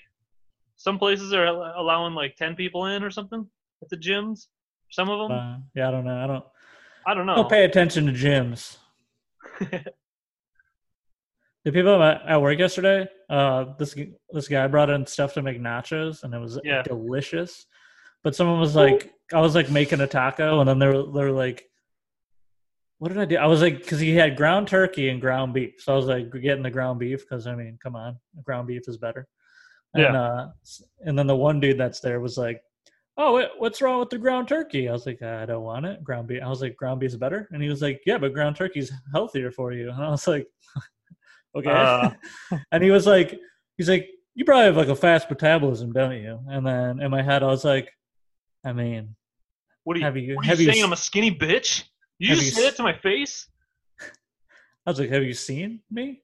some 0.76 0.99
places 0.99 1.34
are 1.34 1.45
allowing 1.45 2.13
like 2.13 2.36
ten 2.36 2.56
people 2.56 2.86
in 2.88 3.04
or 3.04 3.10
something 3.12 3.47
at 3.84 3.89
the 3.89 3.98
gyms. 3.98 4.48
Some 4.89 5.10
of 5.10 5.19
them. 5.30 5.32
Uh, 5.38 5.58
yeah, 5.76 5.88
I 5.88 5.91
don't 5.91 6.06
know. 6.06 6.24
I 6.24 6.28
don't. 6.28 6.43
I 7.06 7.13
don't 7.13 7.26
know. 7.26 7.36
Don't 7.36 7.50
pay 7.50 7.65
attention 7.65 8.06
to 8.08 8.12
gyms. 8.13 8.78
The 11.65 11.72
people 11.72 12.04
at 12.04 12.22
at 12.28 12.41
work 12.41 12.60
yesterday, 12.60 13.08
uh, 13.30 13.65
this 13.80 13.96
this 14.32 14.50
guy 14.50 14.67
brought 14.67 14.89
in 14.89 15.06
stuff 15.06 15.34
to 15.36 15.41
make 15.41 15.62
nachos, 15.62 16.24
and 16.24 16.34
it 16.34 16.38
was 16.39 16.60
Yeah. 16.62 16.82
delicious. 16.82 17.65
But 18.22 18.36
someone 18.36 18.60
was 18.60 18.76
like, 18.76 19.13
I 19.34 19.39
was 19.39 19.56
like 19.56 19.69
making 19.72 20.02
a 20.02 20.08
taco, 20.08 20.60
and 20.60 20.67
then 20.67 20.78
they 20.80 20.88
were 20.88 21.04
they 21.04 21.24
were 21.24 21.32
like, 21.32 21.63
"What 22.98 23.10
did 23.10 23.17
I 23.17 23.24
do?" 23.24 23.38
I 23.38 23.46
was 23.46 23.62
like, 23.62 23.78
because 23.78 24.02
he 24.02 24.13
had 24.13 24.36
ground 24.36 24.67
turkey 24.67 25.08
and 25.08 25.22
ground 25.22 25.54
beef, 25.54 25.76
so 25.80 25.93
I 25.93 25.96
was 25.96 26.06
like 26.08 26.34
getting 26.41 26.63
the 26.63 26.69
ground 26.69 27.00
beef 27.00 27.22
because 27.22 27.48
I 27.48 27.56
mean, 27.56 27.80
come 27.82 27.96
on, 27.96 28.19
ground 28.43 28.67
beef 28.67 28.84
is 28.89 28.98
better. 28.98 29.26
And, 29.93 30.04
uh, 30.17 30.48
and 31.06 31.17
then 31.17 31.28
the 31.28 31.36
one 31.36 31.60
dude 31.62 31.78
that's 31.78 32.00
there 32.02 32.19
was 32.19 32.38
like, 32.38 32.62
"Oh, 33.17 33.34
what- 33.34 33.60
what's 33.60 33.82
wrong 33.82 33.99
with 33.99 34.10
the 34.10 34.17
ground 34.17 34.47
turkey?" 34.47 34.89
I 34.89 34.91
was 34.91 35.06
like, 35.06 35.21
"I 35.21 35.45
don't 35.45 35.63
want 35.63 35.86
it. 35.86 36.04
Ground 36.04 36.28
beef." 36.28 36.41
I 36.43 36.47
was 36.49 36.62
like, 36.62 36.76
"Ground 36.76 36.99
beef's 36.99 37.15
better," 37.15 37.47
and 37.52 37.62
he 37.62 37.69
was 37.69 37.82
like, 37.82 38.02
"Yeah, 38.06 38.17
but 38.17 38.34
ground 38.34 38.56
turkey's 38.56 38.91
healthier 39.13 39.52
for 39.52 39.71
you." 39.71 39.89
And 39.91 40.02
I 40.04 40.10
was 40.10 40.28
like, 40.28 40.47
"Okay." 41.56 41.69
Uh. 41.71 42.12
and 42.71 42.84
he 42.84 42.91
was 42.91 43.06
like, 43.08 43.39
"He's 43.78 43.89
like, 43.89 44.10
you 44.36 44.45
probably 44.45 44.65
have 44.65 44.78
like 44.78 44.88
a 44.88 44.95
fast 44.95 45.30
metabolism, 45.30 45.91
don't 45.93 46.17
you?" 46.19 46.39
And 46.47 46.65
then 46.65 47.02
in 47.02 47.12
my 47.12 47.21
head, 47.21 47.43
I 47.43 47.47
was 47.47 47.63
like, 47.63 47.91
"I 48.65 48.73
mean, 48.73 49.15
what 49.83 49.96
are 49.98 50.00
you? 50.00 50.06
have 50.06 50.17
you 50.17 50.35
What 50.35 50.46
are 50.46 50.50
have 50.50 50.60
you 50.60 50.65
you?" 50.67 50.71
saying? 50.71 50.83
s- 50.83 50.87
I'm 50.87 50.94
a 50.94 50.98
skinny 50.98 51.35
bitch. 51.35 51.83
You 52.19 52.29
just 52.29 52.46
you 52.46 52.52
say 52.52 52.63
that 52.63 52.75
to 52.77 52.83
my 52.83 52.94
face? 52.98 53.48
I 54.85 54.90
was 54.90 55.00
like, 55.00 55.10
"Have 55.12 55.23
you 55.23 55.33
seen 55.33 55.81
me?" 55.92 56.21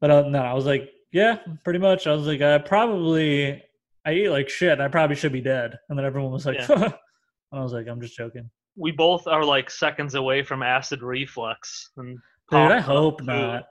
But 0.00 0.10
uh, 0.10 0.28
no, 0.28 0.40
I 0.42 0.52
was 0.54 0.66
like, 0.66 0.90
"Yeah, 1.12 1.38
pretty 1.64 1.78
much." 1.78 2.06
I 2.06 2.12
was 2.12 2.26
like, 2.26 2.40
"I 2.40 2.58
probably 2.58 3.62
I 4.06 4.12
eat 4.14 4.28
like 4.30 4.48
shit. 4.48 4.80
I 4.80 4.88
probably 4.88 5.16
should 5.16 5.32
be 5.32 5.40
dead." 5.42 5.76
And 5.88 5.98
then 5.98 6.06
everyone 6.06 6.32
was 6.32 6.46
like, 6.46 6.56
Yeah. 6.68 6.72
and 6.84 6.94
"I 7.52 7.62
was 7.62 7.72
like, 7.72 7.86
I'm 7.88 8.00
just 8.00 8.16
joking." 8.16 8.48
We 8.76 8.92
both 8.92 9.26
are 9.26 9.44
like 9.44 9.70
seconds 9.70 10.14
away 10.14 10.42
from 10.42 10.62
acid 10.62 11.02
reflux. 11.02 11.90
And 11.96 12.18
Dude, 12.50 12.60
I 12.72 12.78
hope 12.80 13.20
food. 13.20 13.26
not. 13.26 13.64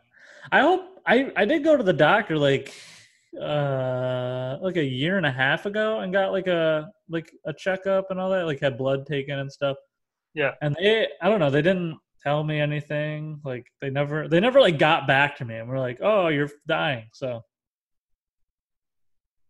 I 0.51 0.61
hope 0.61 0.99
I 1.07 1.31
I 1.36 1.45
did 1.45 1.63
go 1.63 1.77
to 1.77 1.83
the 1.83 1.93
doctor 1.93 2.38
like 2.38 2.73
uh 3.41 4.57
like 4.61 4.77
a 4.77 4.83
year 4.83 5.17
and 5.17 5.25
a 5.25 5.31
half 5.31 5.65
ago 5.65 5.99
and 5.99 6.13
got 6.13 6.31
like 6.31 6.47
a 6.47 6.89
like 7.09 7.31
a 7.45 7.53
checkup 7.53 8.09
and 8.09 8.19
all 8.19 8.29
that 8.29 8.45
like 8.45 8.59
had 8.59 8.77
blood 8.77 9.05
taken 9.05 9.39
and 9.39 9.51
stuff. 9.51 9.77
Yeah. 10.33 10.51
And 10.61 10.75
they 10.75 11.07
I 11.21 11.29
don't 11.29 11.39
know, 11.39 11.49
they 11.49 11.61
didn't 11.61 11.97
tell 12.23 12.43
me 12.43 12.59
anything. 12.59 13.39
Like 13.43 13.65
they 13.81 13.89
never 13.89 14.27
they 14.27 14.39
never 14.39 14.59
like 14.61 14.79
got 14.79 15.07
back 15.07 15.36
to 15.38 15.45
me 15.45 15.55
and 15.57 15.69
we're 15.69 15.79
like, 15.79 15.99
"Oh, 16.01 16.27
you're 16.29 16.49
dying." 16.67 17.05
So, 17.13 17.41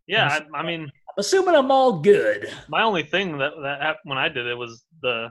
Yeah. 0.06 0.40
I, 0.54 0.58
I 0.58 0.62
mean, 0.64 0.90
assuming 1.18 1.54
I'm 1.54 1.70
all 1.70 1.98
good. 2.00 2.48
My 2.68 2.82
only 2.82 3.02
thing 3.02 3.38
that 3.38 3.52
that 3.62 3.80
happened 3.82 4.04
when 4.10 4.18
I 4.18 4.28
did 4.28 4.46
it 4.46 4.54
was 4.56 4.84
the 5.02 5.30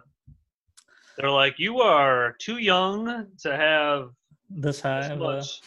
they're 1.18 1.32
like, 1.32 1.56
you 1.60 1.80
are 1.80 2.36
too 2.42 2.58
young 2.58 3.28
to 3.44 3.56
have 3.56 4.10
This 4.50 4.82
high. 4.82 5.02
this 5.04 5.12
of 5.12 5.22
a- 5.22 5.24
much 5.24 5.62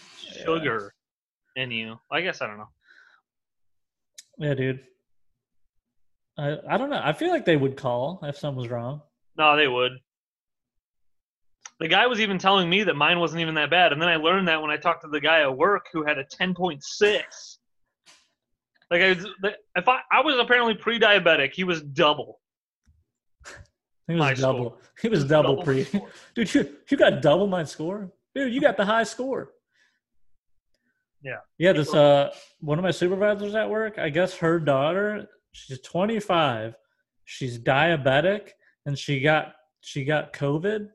sugar 0.45 0.93
in 1.57 1.71
you. 1.71 1.97
I 2.13 2.21
guess 2.21 2.43
I 2.43 2.47
don't 2.47 2.59
know. 2.59 2.69
yeah, 4.39 4.55
dude. 4.55 4.81
I 6.37 6.59
I 6.69 6.77
don't 6.77 6.91
know. 6.91 7.01
I 7.03 7.13
feel 7.13 7.31
like 7.31 7.45
they 7.47 7.57
would 7.57 7.77
call 7.77 8.21
if 8.23 8.37
something 8.37 8.61
was 8.61 8.71
wrong. 8.71 9.01
No, 9.37 9.57
they 9.57 9.69
would. 9.69 9.93
The 11.81 11.89
guy 11.89 12.07
was 12.09 12.21
even 12.21 12.39
telling 12.39 12.69
me 12.69 12.83
that 12.85 12.95
mine 12.97 13.21
wasn't 13.21 13.41
even 13.41 13.55
that 13.55 13.71
bad, 13.71 13.93
and 13.93 14.03
then 14.03 14.09
I 14.09 14.17
learned 14.17 14.49
that 14.49 14.61
when 14.61 14.71
I 14.71 14.77
talked 14.77 15.03
to 15.03 15.09
the 15.09 15.21
guy 15.21 15.43
at 15.43 15.57
work 15.57 15.87
who 15.93 16.05
had 16.05 16.19
a 16.19 16.25
ten 16.25 16.55
point 16.55 16.83
six. 16.83 17.58
Like 18.91 19.03
I, 19.03 19.09
was- 19.13 19.27
if 19.77 19.89
I, 19.89 20.01
I 20.11 20.21
was 20.23 20.37
apparently 20.39 20.75
pre-diabetic, 20.75 21.53
he 21.53 21.65
was 21.65 21.83
double. 21.83 22.41
He 24.07 24.15
was 24.15 24.19
My 24.21 24.35
double. 24.35 24.71
score. 24.71 24.79
He 25.03 25.09
was 25.09 25.21
was 25.21 25.29
double, 25.29 25.51
double 25.57 25.63
pre. 25.65 25.87
Dude, 26.35 26.55
you 26.55 26.77
you 26.91 26.97
got 26.97 27.21
double 27.21 27.47
my 27.47 27.65
score. 27.65 28.11
Dude, 28.35 28.53
you 28.55 28.61
got 28.61 28.77
the 28.79 28.85
high 28.87 29.03
score. 29.05 29.51
Yeah. 31.23 31.39
Yeah, 31.59 31.73
this 31.73 31.93
uh 31.93 32.31
one 32.61 32.79
of 32.79 32.83
my 32.85 32.91
supervisors 32.91 33.55
at 33.55 33.69
work, 33.69 33.99
I 33.99 34.09
guess 34.09 34.35
her 34.37 34.59
daughter, 34.59 35.29
she's 35.53 35.81
25. 35.81 36.75
She's 37.25 37.59
diabetic 37.59 38.51
and 38.87 38.99
she 38.99 39.21
got 39.21 39.53
she 39.83 40.05
got 40.05 40.33
COVID. 40.33 40.89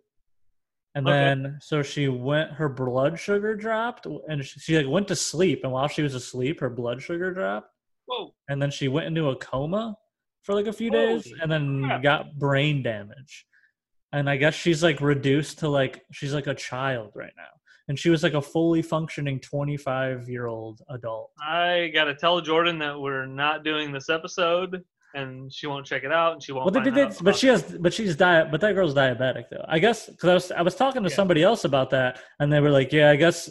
And 0.95 1.07
Okay. 1.07 1.15
then 1.15 1.59
so 1.61 1.83
she 1.83 2.07
went 2.07 2.51
her 2.53 2.69
blood 2.69 3.19
sugar 3.19 3.55
dropped 3.55 4.07
and 4.27 4.43
she, 4.43 4.59
she 4.59 4.77
like 4.77 4.87
went 4.91 5.07
to 5.09 5.15
sleep 5.15 5.61
and 5.63 5.71
while 5.71 5.87
she 5.87 6.01
was 6.01 6.15
asleep 6.15 6.59
her 6.61 6.69
blood 6.69 7.01
sugar 7.01 7.31
dropped 7.31 7.69
Whoa! 8.05 8.33
and 8.49 8.61
then 8.61 8.71
she 8.71 8.87
went 8.87 9.07
into 9.07 9.29
a 9.29 9.35
coma 9.35 9.95
for 10.43 10.53
like 10.55 10.67
a 10.67 10.73
few 10.73 10.89
days 10.91 11.31
and 11.41 11.51
then 11.51 11.83
crap. 11.85 12.03
got 12.03 12.37
brain 12.37 12.83
damage 12.83 13.45
and 14.11 14.29
i 14.29 14.35
guess 14.35 14.53
she's 14.53 14.83
like 14.83 14.99
reduced 15.01 15.59
to 15.59 15.69
like 15.69 16.01
she's 16.11 16.33
like 16.33 16.47
a 16.47 16.53
child 16.55 17.11
right 17.15 17.31
now 17.37 17.47
and 17.87 17.97
she 17.97 18.09
was 18.09 18.23
like 18.23 18.33
a 18.33 18.41
fully 18.41 18.81
functioning 18.81 19.39
25 19.39 20.27
year 20.29 20.47
old 20.47 20.81
adult 20.89 21.31
I 21.41 21.91
gotta 21.93 22.13
tell 22.15 22.39
Jordan 22.41 22.77
that 22.79 22.99
we're 22.99 23.25
not 23.25 23.63
doing 23.65 23.91
this 23.91 24.09
episode, 24.09 24.81
and 25.15 25.51
she 25.53 25.67
won't 25.67 25.85
check 25.85 26.03
it 26.05 26.11
out, 26.11 26.31
and 26.33 26.41
she 26.43 26.51
won't. 26.53 26.73
well 26.73 26.83
they 26.83 27.01
out 27.01 27.21
but 27.23 27.35
she 27.35 27.47
has 27.47 27.61
but 27.63 27.93
she's 27.93 28.15
diet 28.15 28.51
but 28.51 28.61
that 28.61 28.73
girl's 28.73 28.93
diabetic 28.95 29.45
though 29.51 29.65
i 29.67 29.79
guess 29.79 30.07
because 30.07 30.29
i 30.29 30.33
was 30.33 30.51
i 30.51 30.61
was 30.61 30.75
talking 30.75 31.03
to 31.03 31.09
Yeah. 31.09 31.15
somebody 31.15 31.43
else 31.43 31.65
about 31.65 31.89
that 31.91 32.19
and 32.39 32.51
they 32.51 32.59
were 32.61 32.71
like 32.71 32.91
yeah 32.93 33.09
i 33.11 33.15
guess 33.15 33.49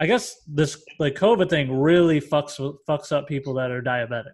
i 0.00 0.06
guess 0.06 0.36
this 0.46 0.82
like 0.98 1.14
covid 1.14 1.48
thing 1.48 1.80
really 1.80 2.20
fucks 2.20 2.58
fucks 2.88 3.12
up 3.12 3.26
people 3.28 3.54
that 3.54 3.70
are 3.70 3.82
diabetic 3.82 4.32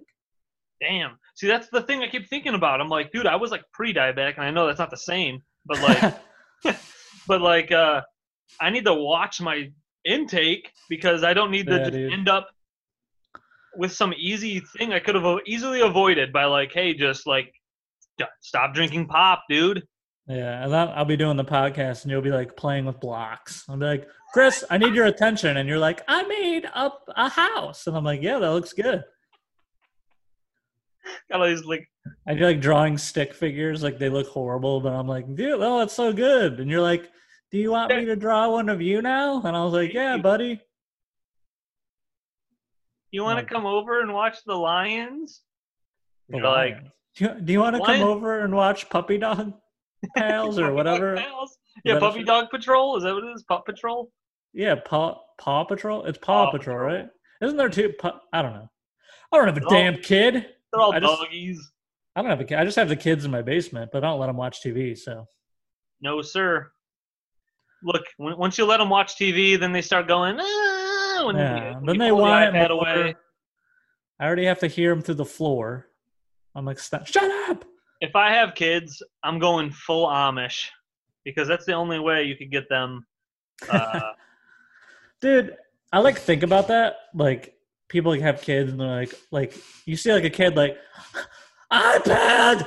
Damn. 0.80 1.18
See, 1.34 1.46
that's 1.46 1.68
the 1.68 1.82
thing 1.82 2.02
I 2.02 2.08
keep 2.08 2.28
thinking 2.28 2.54
about. 2.54 2.80
I'm 2.80 2.88
like, 2.88 3.12
dude, 3.12 3.26
I 3.26 3.36
was 3.36 3.50
like 3.50 3.62
pre-diabetic, 3.72 4.36
and 4.36 4.44
I 4.44 4.50
know 4.50 4.66
that's 4.66 4.78
not 4.78 4.90
the 4.90 4.96
same, 4.96 5.42
but 5.66 5.80
like, 5.82 6.14
but 7.28 7.40
like, 7.42 7.70
uh, 7.70 8.00
I 8.60 8.70
need 8.70 8.84
to 8.86 8.94
watch 8.94 9.40
my 9.40 9.70
intake 10.04 10.70
because 10.88 11.22
I 11.22 11.34
don't 11.34 11.50
need 11.50 11.66
to 11.66 11.72
Yeah, 11.72 11.78
just 11.78 11.92
dude. 11.92 12.12
end 12.12 12.28
up 12.28 12.48
with 13.76 13.92
some 13.92 14.14
easy 14.16 14.60
thing 14.76 14.92
I 14.92 14.98
could 14.98 15.14
have 15.14 15.38
easily 15.46 15.82
avoided 15.82 16.32
by 16.32 16.46
like, 16.46 16.72
hey, 16.72 16.94
just 16.94 17.26
like 17.26 17.52
stop 18.40 18.74
drinking 18.74 19.06
pop, 19.06 19.44
dude. 19.48 19.82
Yeah, 20.30 20.62
and 20.62 20.72
then 20.72 20.88
I'll 20.94 21.04
be 21.04 21.16
doing 21.16 21.36
the 21.36 21.44
podcast, 21.44 22.02
and 22.02 22.12
you'll 22.12 22.22
be 22.22 22.30
like 22.30 22.56
playing 22.56 22.84
with 22.84 23.00
blocks. 23.00 23.64
I'll 23.68 23.76
be 23.76 23.86
like, 23.86 24.08
Chris, 24.32 24.62
I 24.70 24.78
need 24.78 24.94
your 24.94 25.06
attention, 25.06 25.56
and 25.56 25.68
you're 25.68 25.76
like, 25.76 26.04
I 26.06 26.22
made 26.22 26.68
up 26.72 27.02
a 27.16 27.28
house, 27.28 27.88
and 27.88 27.96
I'm 27.96 28.04
like, 28.04 28.22
yeah, 28.22 28.38
that 28.38 28.52
looks 28.52 28.72
good. 28.72 29.02
Got 31.32 31.40
all 31.40 31.48
these 31.48 31.64
like, 31.64 31.90
And 32.28 32.38
you're 32.38 32.46
like 32.46 32.60
drawing 32.60 32.96
stick 32.96 33.34
figures, 33.34 33.82
like 33.82 33.98
they 33.98 34.08
look 34.08 34.28
horrible, 34.28 34.80
but 34.80 34.92
I'm 34.92 35.08
like, 35.08 35.34
dude, 35.34 35.60
oh, 35.60 35.80
that's 35.80 35.94
so 35.94 36.12
good. 36.12 36.60
And 36.60 36.70
you're 36.70 36.80
like, 36.80 37.10
do 37.50 37.58
you 37.58 37.72
want 37.72 37.92
me 37.92 38.04
to 38.04 38.14
draw 38.14 38.50
one 38.50 38.68
of 38.68 38.80
you 38.80 39.02
now? 39.02 39.42
And 39.42 39.56
I 39.56 39.64
was 39.64 39.72
like, 39.72 39.92
yeah, 39.92 40.16
buddy. 40.16 40.60
you 43.10 43.24
want 43.24 43.40
to 43.40 43.52
come 43.52 43.66
over 43.66 44.00
and 44.00 44.14
watch 44.14 44.44
the 44.46 44.54
Lions? 44.54 45.40
The 46.28 46.36
You're 46.36 46.46
like, 46.46 46.76
do 47.16 47.24
you, 47.24 47.40
do 47.40 47.52
you 47.52 47.58
want 47.58 47.74
to 47.74 47.82
come 47.82 48.02
over 48.02 48.44
and 48.44 48.54
watch 48.54 48.88
Puppy 48.88 49.18
Dog 49.18 49.54
Pals 50.16 50.58
or 50.58 50.72
whatever? 50.72 51.16
Pals? 51.16 51.58
Yeah, 51.84 51.98
Puppy? 51.98 52.22
Dog 52.24 52.48
Patrol. 52.50 52.96
Is 52.96 53.04
that 53.04 53.14
what 53.14 53.24
it 53.24 53.28
is? 53.34 53.42
Pup 53.44 53.64
Patrol. 53.66 54.10
Yeah, 54.52 54.74
Paw 54.84 55.18
Paw 55.38 55.64
Patrol. 55.64 56.04
It's 56.04 56.18
Paw, 56.18 56.46
Paw 56.46 56.50
Patrol, 56.52 56.76
Patrol. 56.78 56.98
right? 57.02 57.08
Isn't 57.42 57.56
there 57.56 57.68
two? 57.68 57.92
I 58.32 58.42
don't 58.42 58.52
know. 58.54 58.68
I 59.32 59.36
don't 59.36 59.46
have 59.46 59.56
a 59.56 59.60
They're 59.60 59.68
all- 59.68 59.74
damn 59.74 59.96
kid. 60.02 60.46
They're 60.72 60.80
all 60.82 60.92
I 60.92 61.00
just- 61.00 61.20
doggies. 61.22 61.72
I 62.16 62.22
don't 62.22 62.30
have 62.30 62.40
a 62.40 62.44
kid. 62.44 62.58
I 62.58 62.64
just 62.64 62.76
have 62.76 62.88
the 62.88 62.96
kids 62.96 63.24
in 63.24 63.30
my 63.30 63.40
basement, 63.42 63.90
but 63.92 64.02
I 64.04 64.08
don't 64.08 64.18
let 64.18 64.26
them 64.26 64.36
watch 64.36 64.60
TV. 64.62 64.96
So 64.98 65.26
No, 66.00 66.20
sir. 66.22 66.70
Look, 67.82 68.02
when, 68.18 68.36
once 68.36 68.58
you 68.58 68.66
let 68.66 68.78
them 68.78 68.90
watch 68.90 69.16
TV, 69.16 69.58
then 69.58 69.72
they 69.72 69.80
start 69.80 70.06
going. 70.08 70.36
Ah, 70.40 71.22
when 71.26 71.36
yeah, 71.36 71.74
when 71.76 71.86
then 71.86 71.98
they 71.98 72.08
pull 72.10 72.18
the 72.18 72.22
want 72.24 72.56
it 72.56 72.70
away. 72.70 73.14
I 74.18 74.26
already 74.26 74.44
have 74.46 74.58
to 74.58 74.66
hear 74.66 74.90
them 74.94 75.02
through 75.02 75.14
the 75.14 75.24
floor. 75.24 75.86
I'm 76.54 76.64
like, 76.66 76.78
stop! 76.78 77.06
Shut 77.06 77.30
up! 77.48 77.64
If 78.00 78.16
I 78.16 78.32
have 78.32 78.54
kids, 78.54 79.02
I'm 79.22 79.38
going 79.38 79.70
full 79.70 80.06
Amish 80.08 80.66
because 81.24 81.46
that's 81.48 81.66
the 81.66 81.74
only 81.74 81.98
way 81.98 82.24
you 82.24 82.36
could 82.36 82.50
get 82.50 82.68
them. 82.68 83.06
Uh, 83.68 84.12
Dude, 85.20 85.56
I 85.92 85.98
like 85.98 86.18
think 86.18 86.42
about 86.42 86.68
that. 86.68 86.96
Like 87.14 87.54
people 87.88 88.12
have 88.20 88.40
kids 88.40 88.70
and 88.70 88.80
they're 88.80 88.88
like, 89.00 89.14
like 89.30 89.54
you 89.84 89.96
see 89.96 90.12
like 90.12 90.24
a 90.24 90.30
kid 90.30 90.56
like 90.56 90.78
iPad, 91.72 92.66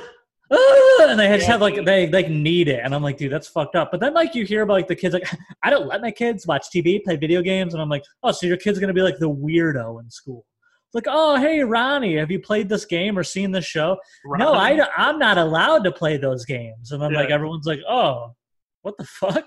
ah," 0.50 1.06
and 1.08 1.18
they 1.18 1.28
just 1.28 1.46
Yeah, 1.46 1.48
have 1.48 1.60
like 1.60 1.84
they 1.84 2.08
like 2.08 2.28
need 2.28 2.68
it, 2.68 2.80
and 2.84 2.94
I'm 2.94 3.02
like, 3.02 3.16
dude, 3.16 3.32
that's 3.32 3.48
fucked 3.48 3.74
up. 3.74 3.90
But 3.90 4.00
then 4.00 4.14
like 4.14 4.34
you 4.34 4.44
hear 4.44 4.62
about 4.62 4.74
like 4.74 4.88
the 4.88 4.96
kids 4.96 5.14
like, 5.14 5.28
I 5.62 5.70
don't 5.70 5.86
let 5.86 6.00
my 6.00 6.10
kids 6.12 6.46
watch 6.46 6.66
TV, 6.74 7.02
play 7.02 7.16
video 7.16 7.42
games, 7.42 7.74
and 7.74 7.82
I'm 7.82 7.88
like, 7.88 8.04
oh, 8.22 8.30
so 8.32 8.46
your 8.46 8.56
kid's 8.56 8.78
gonna 8.78 8.92
be 8.92 9.02
like 9.02 9.18
the 9.18 9.28
weirdo 9.30 10.00
in 10.00 10.10
school. 10.10 10.46
Like, 10.94 11.06
oh, 11.08 11.36
hey, 11.36 11.60
Ronnie, 11.64 12.16
have 12.16 12.30
you 12.30 12.38
played 12.40 12.68
this 12.68 12.84
game 12.84 13.18
or 13.18 13.24
seen 13.24 13.50
this 13.50 13.64
show? 13.64 13.96
No, 14.24 14.52
I, 14.54 14.78
I'm 14.96 15.18
not 15.18 15.36
allowed 15.38 15.84
to 15.84 15.92
play 15.92 16.16
those 16.16 16.44
games. 16.44 16.92
And 16.92 17.02
then 17.02 17.12
like 17.12 17.30
everyone's 17.30 17.66
like, 17.66 17.80
oh, 17.88 18.34
what 18.82 18.96
the 18.98 19.04
fuck? 19.04 19.46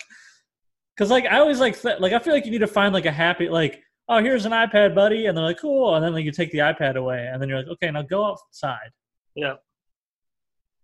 Because 0.95 1.09
like 1.11 1.25
I 1.25 1.39
always 1.39 1.59
like 1.59 1.79
th- 1.81 1.99
like 1.99 2.11
I 2.13 2.19
feel 2.19 2.33
like 2.33 2.45
you 2.45 2.51
need 2.51 2.59
to 2.59 2.67
find 2.67 2.91
like 2.93 3.05
a 3.05 3.11
happy 3.11 3.49
like 3.49 3.79
oh 4.09 4.19
here's 4.19 4.45
an 4.45 4.51
iPad 4.51 4.95
buddy 4.95 5.27
and 5.27 5.37
they're 5.37 5.45
like 5.45 5.59
cool 5.59 5.93
and 5.93 6.03
then 6.03 6.11
like 6.11 6.25
you 6.25 6.31
take 6.31 6.49
the 6.51 6.57
iPad 6.57 6.95
away 6.95 7.29
and 7.31 7.39
then 7.39 7.47
you're 7.49 7.59
like 7.59 7.67
okay 7.67 7.91
now 7.91 8.01
go 8.01 8.25
outside 8.25 8.89
Yeah. 9.35 9.53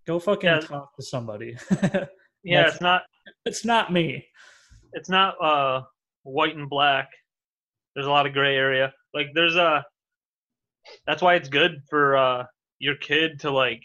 go 0.05 0.19
fucking 0.19 0.47
Yeah. 0.49 0.59
talk 0.59 0.95
to 0.97 1.03
somebody. 1.03 1.57
Yeah, 2.45 2.67
it's 2.67 2.81
not. 2.81 3.03
it's 3.45 3.63
not 3.65 3.91
me. 3.93 4.25
It's 4.91 5.09
not 5.09 5.35
uh, 5.41 5.81
white 6.23 6.55
and 6.57 6.69
black. 6.69 7.07
There's 7.95 8.05
a 8.05 8.09
lot 8.11 8.27
of 8.27 8.33
gray 8.33 8.55
area. 8.57 8.93
Like 9.13 9.27
there's 9.33 9.55
a. 9.55 9.83
That's 11.07 11.21
why 11.21 11.35
it's 11.35 11.49
good 11.49 11.81
for 11.89 12.17
uh, 12.17 12.45
your 12.79 12.95
kid 12.95 13.39
to 13.41 13.51
like 13.51 13.81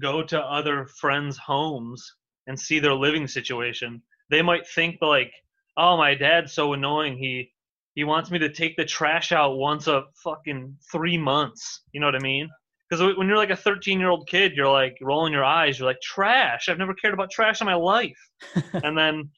go 0.00 0.22
to 0.22 0.40
other 0.40 0.86
friends' 0.86 1.38
homes 1.38 2.04
and 2.46 2.58
see 2.58 2.78
their 2.78 2.94
living 2.94 3.26
situation. 3.26 4.02
They 4.30 4.42
might 4.42 4.66
think 4.68 4.98
like, 5.00 5.32
"Oh, 5.76 5.96
my 5.96 6.14
dad's 6.14 6.52
so 6.52 6.72
annoying. 6.72 7.18
He 7.18 7.52
he 7.94 8.04
wants 8.04 8.30
me 8.30 8.38
to 8.40 8.52
take 8.52 8.76
the 8.76 8.84
trash 8.84 9.32
out 9.32 9.56
once 9.56 9.86
a 9.86 10.04
fucking 10.22 10.76
three 10.92 11.18
months." 11.18 11.82
You 11.92 12.00
know 12.00 12.06
what 12.06 12.16
I 12.16 12.20
mean? 12.20 12.48
Because 12.88 13.16
when 13.16 13.26
you're 13.26 13.36
like 13.36 13.50
a 13.50 13.56
13 13.56 13.98
year 13.98 14.10
old 14.10 14.28
kid, 14.28 14.52
you're 14.54 14.70
like 14.70 14.96
rolling 15.00 15.32
your 15.32 15.44
eyes. 15.44 15.78
You're 15.78 15.88
like, 15.88 16.00
"Trash! 16.02 16.68
I've 16.68 16.78
never 16.78 16.94
cared 16.94 17.14
about 17.14 17.30
trash 17.30 17.60
in 17.60 17.66
my 17.66 17.74
life." 17.74 18.18
and 18.84 18.96
then 18.96 19.30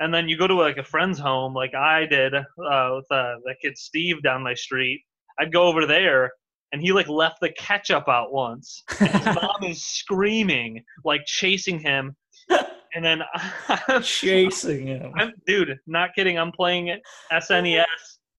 and 0.00 0.12
then 0.12 0.28
you 0.28 0.36
go 0.36 0.48
to 0.48 0.54
like 0.54 0.78
a 0.78 0.84
friend's 0.84 1.18
home, 1.18 1.54
like 1.54 1.74
I 1.74 2.06
did 2.06 2.34
uh, 2.34 2.44
with 2.58 3.06
uh, 3.10 3.34
that 3.44 3.56
kid 3.62 3.78
Steve 3.78 4.22
down 4.22 4.42
my 4.42 4.54
street. 4.54 5.02
I'd 5.42 5.52
go 5.52 5.64
over 5.64 5.86
there, 5.86 6.30
and 6.70 6.80
he 6.80 6.92
like 6.92 7.08
left 7.08 7.40
the 7.40 7.50
ketchup 7.58 8.08
out 8.08 8.32
once. 8.32 8.80
And 9.00 9.08
his 9.10 9.24
mom 9.42 9.64
is 9.64 9.84
screaming, 9.84 10.84
like 11.04 11.22
chasing 11.26 11.80
him, 11.80 12.14
and 12.94 13.04
then 13.04 13.22
I'm, 13.88 14.02
Chasing 14.02 14.86
him. 14.86 15.12
I'm 15.16 15.32
dude, 15.44 15.76
not 15.88 16.14
kidding. 16.14 16.38
I'm 16.38 16.52
playing 16.52 16.96
SNES 17.32 17.84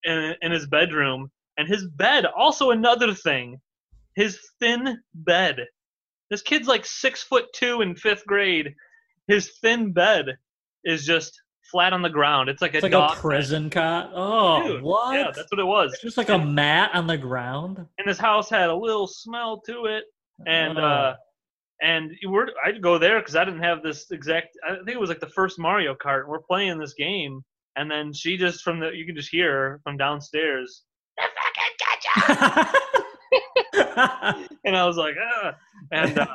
in 0.06 0.34
in 0.42 0.52
his 0.54 0.66
bedroom, 0.68 1.30
and 1.58 1.68
his 1.68 1.86
bed 1.98 2.26
also 2.26 2.72
another 2.72 3.14
thing. 3.14 3.58
His 4.16 4.40
thin 4.62 4.98
bed. 5.14 5.58
This 6.30 6.42
kid's 6.42 6.70
like 6.70 6.86
six 6.86 7.22
foot 7.22 7.46
two 7.54 7.82
in 7.82 7.98
fifth 7.98 8.26
grade. 8.26 8.74
His 9.28 9.58
thin 9.62 9.92
bed 9.92 10.38
is 10.86 11.06
just 11.06 11.43
flat 11.74 11.92
on 11.92 12.02
the 12.02 12.10
ground. 12.10 12.48
It's 12.50 12.62
like 12.62 12.74
a 12.74 12.78
It's 12.78 12.84
like 12.84 12.92
dog 12.94 13.18
a 13.18 13.20
prison 13.20 13.70
cot. 13.70 14.12
Oh, 14.14 14.64
Dude, 14.66 14.82
what? 14.82 15.14
Yeah, 15.16 15.32
that's 15.36 15.52
what 15.52 15.60
it 15.60 15.66
was. 15.66 15.92
it's 15.92 16.02
just 16.02 16.16
like 16.18 16.30
a 16.30 16.38
mat 16.38 16.92
on 16.94 17.08
the 17.08 17.18
ground. 17.18 17.86
And 17.98 18.08
this 18.08 18.18
house 18.18 18.50
had 18.50 18.70
a 18.70 18.76
little 18.76 19.08
smell 19.08 19.60
to 19.66 19.86
it, 19.88 20.06
and 20.48 20.78
Oh. 20.80 20.84
uh, 20.84 21.16
and 21.82 22.12
we're 22.28 22.48
I'd 22.66 22.82
go 22.82 22.98
there 22.98 23.20
because 23.20 23.36
I 23.36 23.44
didn't 23.44 23.64
have 23.64 23.84
this 23.84 24.10
exact. 24.12 24.56
I 24.66 24.76
think 24.76 24.90
it 24.92 25.00
was 25.00 25.10
like 25.10 25.20
the 25.20 25.30
first 25.30 25.60
Mario 25.60 25.94
Kart. 25.96 26.22
and 26.22 26.30
We're 26.30 26.40
playing 26.40 26.78
this 26.80 26.94
game, 26.94 27.44
and 27.76 27.92
then 27.92 28.14
she 28.14 28.38
just 28.38 28.64
from 28.64 28.80
the 28.80 28.92
you 28.92 29.06
can 29.06 29.16
just 29.16 29.30
hear 29.30 29.52
her 29.52 29.82
from 29.84 29.98
downstairs. 29.98 30.84
"The 31.18 31.24
fucking 31.36 32.38
ketchup!" 32.38 32.76
and 34.66 34.76
I 34.78 34.86
was 34.86 34.96
like, 34.98 35.16
ah. 35.22 35.56
and 35.92 36.20
uh, 36.20 36.28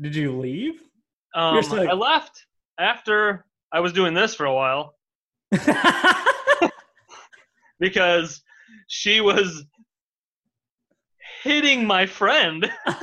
Did 0.00 0.16
you 0.16 0.38
leave? 0.38 0.80
um, 1.34 1.56
like- 1.70 1.88
I 1.88 1.92
left 1.92 2.46
after 2.78 3.44
I 3.72 3.80
was 3.80 3.92
doing 3.92 4.14
this 4.14 4.34
for 4.34 4.46
a 4.46 4.54
while 4.54 4.94
because 7.80 8.42
she 8.88 9.20
was 9.20 9.64
hitting 11.42 11.86
my 11.86 12.06
friend, 12.06 12.70
and 12.86 12.98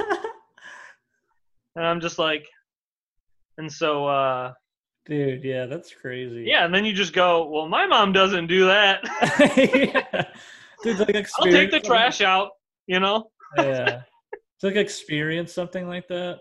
I'm 1.85 2.01
just 2.01 2.19
like, 2.19 2.45
and 3.57 3.71
so 3.71 4.07
uh, 4.07 4.53
Dude, 5.07 5.43
yeah, 5.43 5.65
that's 5.67 5.93
crazy. 5.93 6.43
yeah, 6.45 6.65
and 6.65 6.75
then 6.75 6.83
you 6.83 6.91
just 6.91 7.13
go, 7.13 7.49
well, 7.49 7.69
my 7.69 7.87
mom 7.87 8.11
doesn't 8.11 8.47
do 8.47 8.65
that. 8.65 8.99
yeah. 9.57 10.25
Dude, 10.83 10.99
like 10.99 11.29
I'll 11.39 11.45
take 11.45 11.71
the 11.71 11.79
trash 11.79 12.19
out, 12.21 12.49
you 12.87 12.99
know. 12.99 13.29
Yeah. 13.57 14.01
To 14.59 14.67
like 14.67 14.75
experience 14.75 15.53
something 15.53 15.87
like 15.87 16.09
that. 16.09 16.39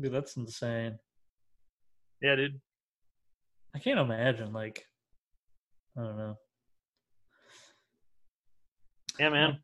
Dude, 0.00 0.12
that's 0.12 0.36
insane. 0.36 0.96
Yeah, 2.22 2.36
dude. 2.36 2.60
I 3.74 3.78
can't 3.78 3.98
imagine, 3.98 4.52
like 4.52 4.86
I 5.96 6.02
don't 6.02 6.16
know. 6.16 6.36
Yeah, 9.18 9.30
man. 9.30 9.58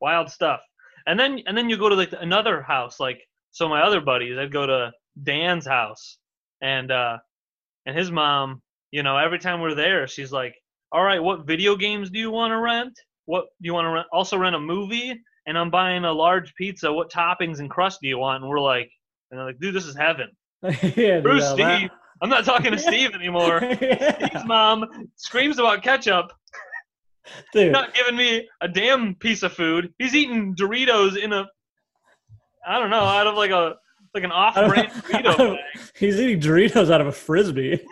Wild 0.00 0.30
stuff. 0.30 0.60
And 1.06 1.18
then 1.18 1.40
and 1.46 1.56
then 1.56 1.68
you 1.68 1.76
go 1.76 1.88
to 1.88 1.94
like 1.94 2.12
another 2.18 2.62
house, 2.62 3.00
like 3.00 3.20
so 3.50 3.68
my 3.68 3.82
other 3.82 4.00
buddies, 4.00 4.38
I'd 4.38 4.52
go 4.52 4.66
to 4.66 4.92
Dan's 5.22 5.66
house 5.66 6.18
and 6.60 6.90
uh 6.90 7.18
and 7.86 7.96
his 7.96 8.10
mom, 8.10 8.62
you 8.92 9.02
know, 9.02 9.16
every 9.16 9.38
time 9.38 9.60
we're 9.60 9.74
there, 9.74 10.06
she's 10.06 10.32
like, 10.32 10.54
All 10.92 11.02
right, 11.02 11.22
what 11.22 11.46
video 11.46 11.76
games 11.76 12.10
do 12.10 12.18
you 12.18 12.30
want 12.30 12.52
to 12.52 12.58
rent? 12.58 12.98
What 13.24 13.46
do 13.60 13.66
you 13.66 13.74
want 13.74 13.86
to 13.86 13.90
rent 13.90 14.06
also 14.12 14.36
rent 14.38 14.56
a 14.56 14.60
movie? 14.60 15.20
And 15.46 15.58
I'm 15.58 15.70
buying 15.70 16.04
a 16.04 16.12
large 16.12 16.54
pizza. 16.54 16.92
What 16.92 17.10
toppings 17.10 17.58
and 17.58 17.68
crust 17.68 18.00
do 18.00 18.08
you 18.08 18.18
want? 18.18 18.42
And 18.42 18.50
we're 18.50 18.60
like 18.60 18.90
and 19.30 19.38
they're 19.38 19.46
like, 19.46 19.58
dude, 19.58 19.74
this 19.74 19.86
is 19.86 19.96
heaven. 19.96 20.28
yeah, 20.96 21.20
Bruce 21.20 21.48
Steve. 21.50 21.90
I'm 22.22 22.30
not 22.30 22.44
talking 22.44 22.72
to 22.72 22.78
Steve 22.90 23.14
anymore. 23.14 23.60
Yeah. 23.62 24.16
Steve's 24.16 24.44
mom 24.46 25.10
screams 25.16 25.58
about 25.58 25.82
ketchup 25.82 26.32
Dude, 27.52 27.72
not 27.72 27.94
giving 27.94 28.16
me 28.16 28.48
a 28.60 28.68
damn 28.68 29.14
piece 29.14 29.42
of 29.42 29.52
food. 29.52 29.92
He's 29.98 30.14
eating 30.14 30.54
Doritos 30.54 31.16
in 31.16 31.32
a, 31.32 31.46
I 32.66 32.78
don't 32.78 32.90
know, 32.90 33.00
out 33.00 33.26
of 33.26 33.34
like 33.36 33.50
a 33.50 33.76
like 34.14 34.24
an 34.24 34.32
off-brand 34.32 34.88
Dorito 34.90 35.56
bag. 35.56 35.58
he's 35.96 36.20
eating 36.20 36.40
Doritos 36.40 36.90
out 36.90 37.00
of 37.00 37.06
a 37.06 37.12
frisbee. 37.12 37.80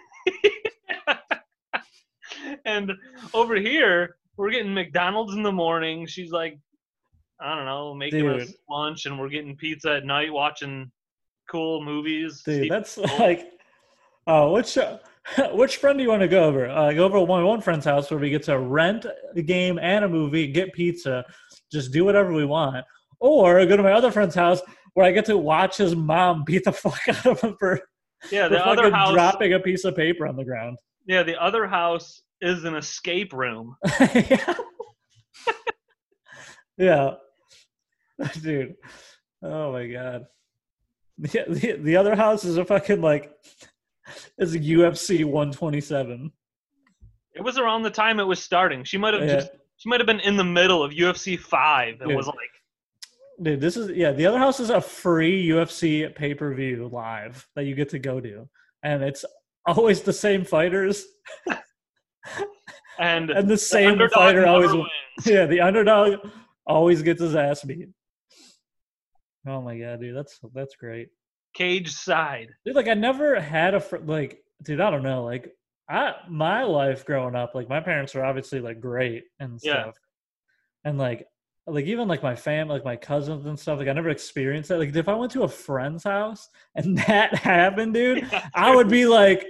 And 2.67 2.93
over 3.33 3.57
here, 3.57 4.17
we're 4.37 4.51
getting 4.51 4.75
McDonald's 4.75 5.35
in 5.35 5.43
the 5.43 5.51
morning. 5.51 6.07
She's 6.07 6.31
like, 6.31 6.59
I 7.41 7.57
don't 7.57 7.65
know, 7.65 7.95
making 7.95 8.29
us 8.29 8.53
lunch, 8.69 9.07
and 9.07 9.19
we're 9.19 9.31
getting 9.31 9.57
pizza 9.57 9.95
at 9.97 10.05
night, 10.05 10.33
watching 10.33 10.91
cool 11.51 11.83
movies. 11.83 12.43
Dude, 12.45 12.57
Steve- 12.57 12.71
that's 12.71 12.99
like, 13.19 13.51
oh, 14.31 14.53
which 14.53 14.79
uh, 14.79 14.99
which 15.53 15.77
friend 15.77 15.99
do 15.99 16.05
you 16.05 16.11
want 16.11 16.23
to 16.23 16.29
go 16.29 16.45
over? 16.45 16.69
Uh, 16.69 16.93
go 16.93 17.05
over 17.05 17.19
to 17.19 17.25
one 17.25 17.45
one 17.45 17.61
friend's 17.61 17.85
house 17.85 18.11
where 18.11 18.21
we 18.21 18.31
get 18.31 18.45
to 18.45 18.59
rent 18.59 19.07
a 19.35 19.43
game 19.43 19.79
and 19.79 20.05
a 20.05 20.09
movie, 20.09 20.47
get 20.47 20.73
pizza, 20.73 21.25
just 21.71 21.93
do 21.93 22.05
whatever 22.05 22.33
we 22.33 22.45
want, 22.45 22.85
or 23.19 23.65
go 23.67 23.77
to 23.77 23.83
my 23.83 23.93
other 23.93 24.11
friend's 24.11 24.35
house 24.35 24.61
where 24.95 25.07
I 25.07 25.13
get 25.13 25.27
to 25.27 25.37
watch 25.37 25.77
his 25.77 25.95
mom 25.95 26.45
beat 26.47 26.65
the 26.65 26.73
fuck 26.73 27.01
out 27.09 27.27
of 27.27 27.41
him 27.41 27.57
for, 27.59 27.81
yeah, 28.31 28.49
for 28.49 28.55
the 28.55 28.67
other 28.67 28.91
house. 28.91 29.13
dropping 29.13 29.53
a 29.53 29.61
piece 29.61 29.85
of 29.85 29.97
paper 29.97 30.27
on 30.27 30.37
the 30.37 30.45
ground. 30.45 30.79
Yeah, 31.07 31.23
the 31.23 31.41
other 31.41 31.67
house 31.67 32.23
is 32.41 32.65
an 32.65 32.75
escape 32.75 33.33
room. 33.33 33.77
yeah. 34.15 34.55
yeah. 36.77 37.11
Dude. 38.41 38.75
Oh 39.43 39.73
my 39.73 39.87
god. 39.87 40.27
The, 41.19 41.45
the, 41.49 41.73
the 41.73 41.97
other 41.97 42.15
house 42.15 42.45
is 42.45 42.57
a 42.57 42.65
fucking 42.65 43.01
like 43.01 43.31
is 44.39 44.55
a 44.55 44.59
UFC 44.59 45.25
127. 45.25 46.33
It 47.35 47.43
was 47.43 47.59
around 47.59 47.83
the 47.83 47.91
time 47.91 48.19
it 48.21 48.25
was 48.27 48.43
starting. 48.43 48.85
She 48.85 48.99
might 48.99 49.15
have 49.15 49.23
Yeah. 49.23 49.35
just 49.37 49.51
she 49.77 49.89
might 49.89 50.01
have 50.01 50.07
been 50.07 50.21
in 50.21 50.37
the 50.37 50.45
middle 50.45 50.83
of 50.83 50.93
UFC 50.93 51.39
five 51.39 52.01
and 52.03 52.15
was 52.15 52.27
like, 52.27 52.37
Dude, 53.43 53.61
this 53.61 53.77
is 53.77 53.91
yeah, 53.97 54.13
the 54.13 54.27
other 54.27 54.39
house 54.39 54.61
is 54.61 54.69
a 54.71 54.81
free 54.81 55.49
UFC 55.49 56.15
pay-per-view 56.15 56.89
live 56.93 57.47
that 57.57 57.65
you 57.65 57.75
get 57.75 57.89
to 57.91 57.99
go 57.99 58.21
to. 58.21 58.47
And 58.83 59.03
it's 59.03 59.25
always 59.67 60.03
the 60.03 60.13
same 60.13 60.45
fighters 60.45 61.07
and 62.99 63.31
and 63.31 63.49
the 63.49 63.55
the 63.55 63.57
same 63.57 63.93
underdog 63.93 64.13
fighter 64.13 64.47
always 64.47 64.73
wins. 64.73 64.87
Yeah, 65.27 65.47
the 65.47 65.61
underdog 65.61 66.19
always 66.67 67.03
gets 67.03 67.21
his 67.21 67.35
ass 67.35 67.63
beat. 67.65 67.89
Oh 69.47 69.61
my 69.63 69.79
god, 69.79 70.01
dude, 70.01 70.17
that's 70.17 70.39
that's 70.55 70.77
great. 70.77 71.09
Cage 71.55 71.91
side. 71.93 72.49
Dude, 72.65 72.75
like 72.77 72.89
I 72.89 72.95
never 72.95 73.41
had 73.41 73.75
a 73.75 73.81
fr- 73.81 73.99
like, 73.99 74.43
dude. 74.63 74.81
I 74.81 74.91
don't 74.91 75.03
know. 75.03 75.25
Like, 75.25 75.53
I 75.89 76.15
my 76.29 76.63
life 76.63 77.05
growing 77.05 77.35
up, 77.35 77.55
like 77.55 77.69
my 77.69 77.81
parents 77.81 78.15
were 78.15 78.25
obviously 78.25 78.61
like 78.61 78.81
great 78.81 79.25
and 79.41 79.59
Yeah. 79.63 79.83
stuff, 79.83 79.97
and 80.85 80.99
like, 80.99 81.27
like 81.67 81.85
even 81.87 82.09
like 82.09 82.23
my 82.23 82.35
family, 82.37 82.75
like 82.75 82.85
my 82.85 82.97
cousins 82.97 83.47
and 83.47 83.59
stuff. 83.59 83.79
Like 83.79 83.89
I 83.89 83.93
never 83.93 84.11
experienced 84.11 84.69
that. 84.69 84.79
Like 84.79 84.95
if 84.95 85.09
I 85.09 85.15
went 85.15 85.33
to 85.33 85.43
a 85.43 85.49
friend's 85.49 86.05
house 86.05 86.49
and 86.77 86.97
that 87.07 87.35
happened, 87.35 87.95
dude, 87.95 88.29
I 88.55 88.75
would 88.75 88.89
be 88.89 89.07
like, 89.07 89.47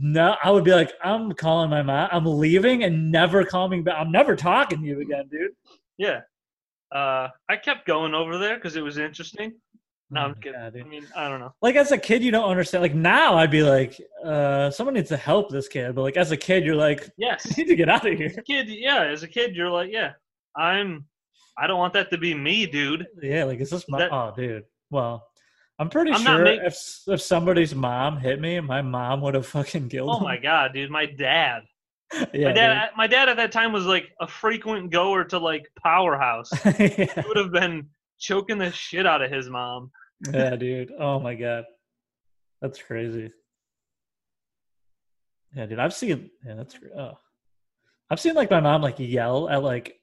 no, 0.00 0.36
I 0.42 0.50
would 0.50 0.64
be 0.64 0.72
like, 0.72 0.92
I'm 1.04 1.30
calling 1.32 1.70
my 1.70 1.82
mom. 1.82 2.08
I'm 2.10 2.26
leaving 2.26 2.82
and 2.82 3.12
never 3.12 3.44
coming 3.44 3.84
back. 3.84 3.94
I'm 3.98 4.10
never 4.10 4.34
talking 4.34 4.80
to 4.82 4.86
you 4.86 5.00
again, 5.00 5.28
dude. 5.30 5.52
Yeah. 5.98 6.20
Uh, 6.90 7.28
I 7.48 7.56
kept 7.56 7.86
going 7.86 8.14
over 8.14 8.38
there 8.38 8.56
because 8.56 8.74
it 8.76 8.82
was 8.82 8.98
interesting. 8.98 9.52
No, 10.10 10.20
Oh 10.22 10.24
I'm 10.24 10.34
kidding. 10.36 10.52
God. 10.60 10.76
I 10.78 10.82
mean, 10.84 11.06
I 11.14 11.28
don't 11.28 11.40
know. 11.40 11.52
like 11.60 11.76
as 11.76 11.92
a 11.92 11.98
kid 11.98 12.22
you 12.22 12.30
don't 12.30 12.48
understand 12.48 12.80
like 12.82 12.94
now 12.94 13.36
i'd 13.36 13.50
be 13.50 13.62
like 13.62 14.00
uh 14.24 14.70
someone 14.70 14.94
needs 14.94 15.10
to 15.10 15.16
help 15.18 15.50
this 15.50 15.68
kid 15.68 15.94
but 15.94 16.00
like 16.02 16.16
as 16.16 16.30
a 16.32 16.36
kid 16.36 16.64
you're 16.64 16.74
like 16.76 17.10
Yes, 17.18 17.44
you 17.56 17.64
need 17.64 17.70
to 17.70 17.76
get 17.76 17.88
out 17.90 18.06
of 18.06 18.16
here 18.16 18.30
kid. 18.46 18.68
Yeah, 18.68 19.02
as 19.04 19.22
a 19.22 19.28
kid, 19.28 19.54
you're 19.54 19.70
like, 19.70 19.90
yeah, 19.92 20.12
I'm. 20.56 21.04
I 21.58 21.66
don't 21.66 21.78
want 21.78 21.92
that 21.94 22.10
to 22.12 22.18
be 22.18 22.34
me, 22.34 22.66
dude. 22.66 23.06
yeah 23.22 23.44
like 23.44 23.60
is 23.60 23.70
this 23.70 23.84
my 23.88 23.98
That- 23.98 24.12
oh 24.12 24.32
dude 24.36 24.64
well 24.90 25.26
i'm 25.80 25.90
pretty 25.90 26.12
I'm 26.12 26.22
sure 26.22 26.42
make- 26.42 26.60
if 26.62 26.76
if 27.06 27.20
somebody's 27.20 27.74
mom 27.74 28.16
hit 28.18 28.40
me 28.40 28.58
my 28.60 28.80
mom 28.80 29.20
would 29.22 29.34
have 29.34 29.46
fucking 29.46 29.88
killed 29.90 30.08
Oh 30.10 30.16
him. 30.18 30.24
my 30.24 30.36
god, 30.38 30.72
dude, 30.72 30.90
my 30.90 31.06
dad. 31.06 31.62
yeah, 32.32 32.46
my 32.48 32.52
dad. 32.52 32.90
My 32.96 33.06
dad 33.06 33.28
at 33.28 33.36
that 33.36 33.52
time 33.52 33.70
was 33.72 33.84
like 33.84 34.08
a 34.20 34.26
frequent 34.26 34.90
goer 34.90 35.24
to 35.24 35.38
like 35.38 35.68
Powerhouse. 35.84 36.48
dude. 36.64 36.76
He 36.76 37.08
would 37.26 37.36
have 37.36 37.52
been 37.52 37.88
choking 38.18 38.58
the 38.58 38.70
shit 38.72 39.06
out 39.06 39.22
of 39.22 39.30
his 39.30 39.48
mom. 39.48 39.90
yeah 40.32 40.56
dude. 40.56 40.92
Oh 40.98 41.20
my 41.20 41.34
god. 41.34 41.64
That's 42.60 42.80
crazy. 42.82 43.30
Yeah 45.54 45.66
dude 45.66 45.78
i've 45.78 45.94
seen 45.94 46.30
yeah 46.44 46.54
that's 46.54 46.76
oh. 46.96 47.12
I've 48.10 48.20
seen 48.20 48.34
like 48.34 48.50
my 48.50 48.60
mom 48.60 48.82
like 48.82 48.96
yell 48.98 49.48
at 49.48 49.62
like 49.62 49.94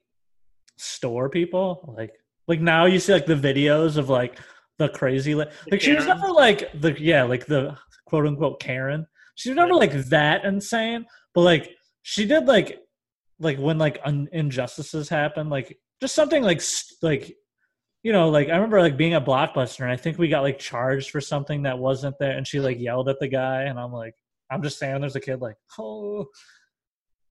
store 0.78 1.30
people 1.30 1.94
like 1.98 2.12
like 2.48 2.62
now 2.62 2.86
you 2.86 3.00
see 3.00 3.14
like 3.14 3.26
the 3.26 3.36
videos 3.36 3.98
of 3.98 4.10
like 4.10 4.40
the 4.78 4.90
crazy 4.90 5.34
like, 5.36 5.52
The 5.66 5.72
like 5.72 5.82
she 5.82 5.96
was 5.96 6.06
never 6.06 6.28
like 6.28 6.72
the 6.82 7.00
yeah 7.00 7.24
like 7.24 7.46
the 7.46 7.78
quote 8.06 8.26
unquote 8.28 8.60
karen. 8.60 9.08
She 9.36 9.50
was 9.50 9.56
never 9.58 9.74
like 9.74 9.94
that 10.10 10.46
insane 10.46 11.06
but 11.34 11.42
like 11.42 11.70
she 12.02 12.26
did 12.26 12.46
like 12.46 12.80
like 13.40 13.58
when 13.58 13.78
like 13.78 14.00
un- 14.06 14.30
injustices 14.32 15.10
happen 15.10 15.50
like 15.50 15.78
just 16.02 16.16
something 16.16 16.44
like 16.44 16.62
st- 16.62 16.98
like 17.02 17.36
you 18.06 18.12
know 18.14 18.30
like 18.30 18.50
i 18.50 18.54
remember 18.54 18.80
like 18.80 18.96
being 18.96 19.14
at 19.14 19.26
blockbuster 19.26 19.80
and 19.82 19.92
i 19.92 19.98
think 19.98 20.20
we 20.20 20.28
got 20.28 20.44
like 20.44 20.60
charged 20.60 21.10
for 21.10 21.20
something 21.20 21.64
that 21.64 21.78
wasn't 21.78 22.16
there 22.20 22.38
and 22.38 22.46
she 22.46 22.60
like 22.60 22.80
yelled 22.80 23.10
at 23.10 23.20
the 23.20 23.28
guy 23.28 23.64
and 23.64 23.80
i'm 23.80 23.92
like 23.92 24.14
i'm 24.52 24.62
just 24.62 24.78
saying 24.78 25.02
there's 25.02 25.16
a 25.16 25.20
kid 25.20 25.42
like 25.42 25.56
oh 25.80 26.28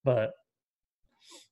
but 0.03 0.33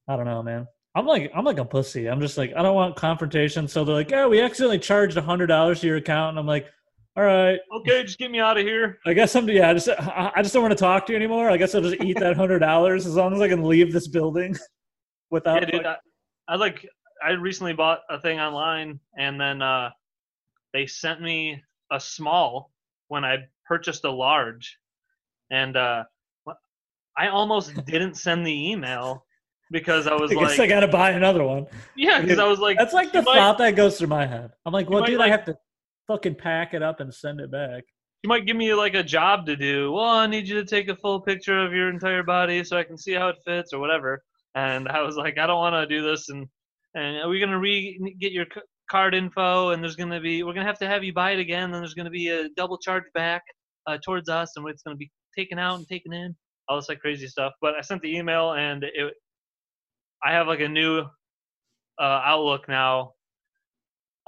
i 0.09 0.17
don't 0.17 0.25
know 0.25 0.43
man 0.43 0.67
i'm 0.97 1.07
like 1.07 1.31
i'm 1.37 1.45
like 1.45 1.59
a 1.59 1.65
pussy 1.65 2.09
i'm 2.09 2.21
just 2.21 2.37
like 2.37 2.53
i 2.57 2.63
don't 2.63 2.75
want 2.75 2.97
confrontation 2.97 3.69
so 3.69 3.85
they're 3.85 3.95
like 3.95 4.11
yeah 4.11 4.27
we 4.27 4.41
accidentally 4.41 4.77
charged 4.79 5.17
a 5.17 5.23
hundred 5.23 5.47
dollars 5.47 5.81
to 5.81 5.87
your 5.87 5.99
account 5.99 6.31
and 6.31 6.39
i'm 6.41 6.47
like 6.47 6.67
all 7.17 7.23
right 7.23 7.61
Okay, 7.77 8.03
just 8.05 8.19
get 8.19 8.31
me 8.31 8.41
out 8.41 8.57
of 8.57 8.65
here. 8.65 8.99
I 9.05 9.13
guess 9.13 9.37
I'm. 9.37 9.47
Yeah, 9.47 9.69
I 9.69 9.75
just 9.75 9.87
I 9.91 10.33
I 10.37 10.41
just 10.43 10.55
don't 10.55 10.63
want 10.63 10.73
to 10.73 10.83
talk 10.83 11.05
to 11.07 11.13
you 11.13 11.17
anymore. 11.19 11.51
I 11.51 11.59
guess 11.59 11.75
I'll 11.75 11.83
just 11.83 12.03
eat 12.03 12.19
that 12.21 12.37
hundred 12.37 12.61
dollars 12.61 13.05
as 13.05 13.17
long 13.17 13.35
as 13.35 13.41
I 13.43 13.49
can 13.49 13.63
leave 13.63 13.93
this 13.93 14.09
building 14.09 14.57
without. 15.31 15.61
Yeah, 15.61 15.67
dude. 15.67 15.85
like- 15.85 15.99
I, 16.49 16.55
I 16.55 16.57
like. 16.57 16.89
I 17.25 17.31
recently 17.33 17.73
bought 17.73 18.01
a 18.11 18.21
thing 18.21 18.41
online, 18.41 18.99
and 19.19 19.41
then 19.41 19.63
uh, 19.63 19.91
they 20.73 20.87
sent 20.87 21.21
me 21.23 21.63
a 21.91 22.01
small 22.01 22.73
when 23.09 23.25
I 23.25 23.39
purchased 23.67 24.05
a 24.05 24.11
large, 24.11 24.79
and 25.51 25.77
uh, 25.77 26.05
I 27.17 27.29
almost 27.29 27.73
didn't 27.87 28.15
send 28.15 28.47
the 28.47 28.71
email 28.71 29.25
because 29.71 30.07
I 30.07 30.15
was 30.23 30.31
I 30.31 30.35
guess 30.35 30.59
like, 30.59 30.61
I 30.61 30.67
gotta 30.67 30.89
buy 30.89 31.11
another 31.11 31.45
one. 31.45 31.67
yeah, 31.97 32.21
because 32.21 32.39
I 32.39 32.47
was 32.47 32.59
like, 32.59 32.79
That's 32.79 32.95
like 32.95 33.13
the 33.13 33.23
might- 33.23 33.35
thought 33.37 33.59
that 33.59 33.77
goes 33.77 33.99
through 33.99 34.09
my 34.09 34.27
head. 34.27 34.51
I'm 34.67 34.73
like, 34.73 34.89
well, 34.91 35.05
dude, 35.05 35.21
I 35.21 35.29
have 35.29 35.45
to 35.47 35.57
fucking 36.09 36.35
pack 36.37 36.75
it 36.75 36.83
up 36.83 37.01
and 37.01 37.13
send 37.15 37.41
it 37.41 37.51
back. 37.51 37.85
you 38.25 38.29
might 38.29 38.47
give 38.47 38.57
me 38.57 38.75
like 38.75 38.95
a 38.95 39.03
job 39.03 39.47
to 39.47 39.57
do. 39.57 39.93
Well, 39.93 40.05
I 40.05 40.27
need 40.27 40.49
you 40.49 40.55
to 40.57 40.65
take 40.65 40.89
a 40.89 40.97
full 40.97 41.21
picture 41.21 41.65
of 41.65 41.73
your 41.73 41.89
entire 41.91 42.23
body 42.23 42.65
so 42.65 42.77
I 42.77 42.83
can 42.85 42.99
see 42.99 43.13
how 43.13 43.29
it 43.29 43.37
fits 43.47 43.73
or 43.73 43.79
whatever. 43.79 44.23
And 44.55 44.89
I 44.89 45.01
was 45.03 45.17
like, 45.17 45.39
I 45.39 45.47
don't 45.47 45.59
want 45.59 45.75
to 45.75 45.87
do 45.87 46.03
this. 46.03 46.29
And 46.29 46.47
and 46.95 47.29
we're 47.29 47.45
gonna 47.45 47.59
re 47.59 48.15
get 48.21 48.33
your 48.33 48.47
card 48.91 49.15
info, 49.15 49.71
and 49.71 49.83
there's 49.83 49.97
gonna 49.97 50.21
be 50.21 50.43
we're 50.43 50.53
gonna 50.53 50.67
have 50.67 50.79
to 50.79 50.87
have 50.87 51.05
you 51.05 51.13
buy 51.13 51.33
it 51.33 51.41
again. 51.41 51.71
Then 51.71 51.81
there's 51.81 51.95
gonna 51.95 52.11
be 52.11 52.29
a 52.29 52.49
double 52.51 52.79
charge 52.79 53.05
back 53.15 53.43
uh, 53.87 53.99
towards 54.05 54.29
us, 54.29 54.53
and 54.57 54.69
it's 54.69 54.83
gonna 54.83 54.97
be 54.97 55.11
taken 55.37 55.59
out 55.59 55.79
and 55.79 55.89
taken 55.89 56.13
in. 56.13 56.37
All 56.69 56.77
this 56.77 56.89
like 56.89 57.01
crazy 57.01 57.27
stuff. 57.27 57.53
But 57.61 57.75
I 57.75 57.81
sent 57.81 58.03
the 58.03 58.17
email, 58.17 58.53
and 58.53 58.85
it, 58.85 59.15
I 60.23 60.33
have 60.33 60.47
like 60.47 60.61
a 60.61 60.69
new 60.69 61.01
uh, 62.01 62.21
outlook 62.25 62.69
now 62.69 63.13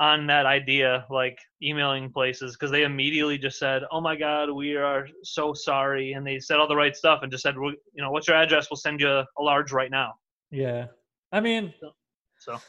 on 0.00 0.26
that 0.26 0.44
idea, 0.44 1.06
like 1.08 1.38
emailing 1.62 2.10
places, 2.10 2.56
because 2.56 2.70
they 2.70 2.82
immediately 2.82 3.38
just 3.38 3.58
said, 3.58 3.82
"Oh 3.92 4.00
my 4.00 4.16
God, 4.16 4.50
we 4.50 4.76
are 4.76 5.06
so 5.22 5.54
sorry," 5.54 6.12
and 6.14 6.26
they 6.26 6.40
said 6.40 6.58
all 6.58 6.68
the 6.68 6.76
right 6.76 6.96
stuff 6.96 7.20
and 7.22 7.30
just 7.30 7.42
said, 7.42 7.56
well, 7.58 7.70
"You 7.92 8.02
know, 8.02 8.10
what's 8.10 8.26
your 8.26 8.36
address? 8.36 8.68
We'll 8.70 8.78
send 8.78 9.00
you 9.00 9.08
a, 9.08 9.26
a 9.38 9.42
large 9.42 9.72
right 9.72 9.90
now." 9.90 10.14
Yeah, 10.50 10.86
I 11.32 11.40
mean, 11.40 11.72
So 11.80 11.92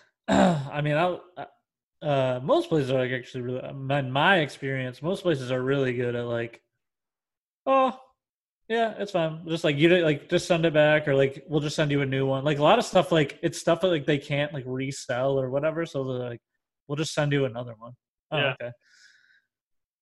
I 0.28 0.82
mean, 0.82 0.96
I, 0.96 1.18
uh, 2.06 2.40
most 2.44 2.70
places 2.70 2.92
are 2.92 3.00
like 3.00 3.12
actually 3.12 3.42
really. 3.42 3.62
In 3.68 4.12
my 4.12 4.40
experience, 4.40 5.02
most 5.02 5.24
places 5.24 5.52
are 5.52 5.62
really 5.62 5.94
good 5.94 6.16
at 6.16 6.26
like, 6.26 6.62
oh, 7.66 7.98
yeah, 8.68 8.96
it's 8.98 9.12
fine. 9.12 9.46
Just 9.48 9.64
like 9.64 9.78
you 9.78 9.90
like 10.04 10.30
just 10.30 10.48
send 10.48 10.66
it 10.66 10.74
back, 10.74 11.08
or 11.08 11.16
like 11.16 11.44
we'll 11.48 11.62
just 11.62 11.76
send 11.76 11.92
you 11.92 12.02
a 12.02 12.06
new 12.06 12.26
one. 12.26 12.44
Like 12.44 12.58
a 12.60 12.64
lot 12.64 12.80
of 12.80 12.86
stuff, 12.86 13.12
like 13.12 13.40
it's 13.44 13.60
stuff 13.60 13.82
that 13.82 13.90
like 13.90 14.06
they 14.06 14.18
can't 14.18 14.54
like 14.54 14.64
resell 14.66 15.40
or 15.40 15.50
whatever. 15.50 15.86
So 15.86 16.04
they're 16.04 16.30
like, 16.30 16.42
we'll 16.88 16.96
just 16.96 17.14
send 17.14 17.32
you 17.32 17.46
another 17.46 17.76
one. 17.78 17.94
Oh, 18.32 18.38
Yeah. 18.38 18.56
okay. 18.60 18.72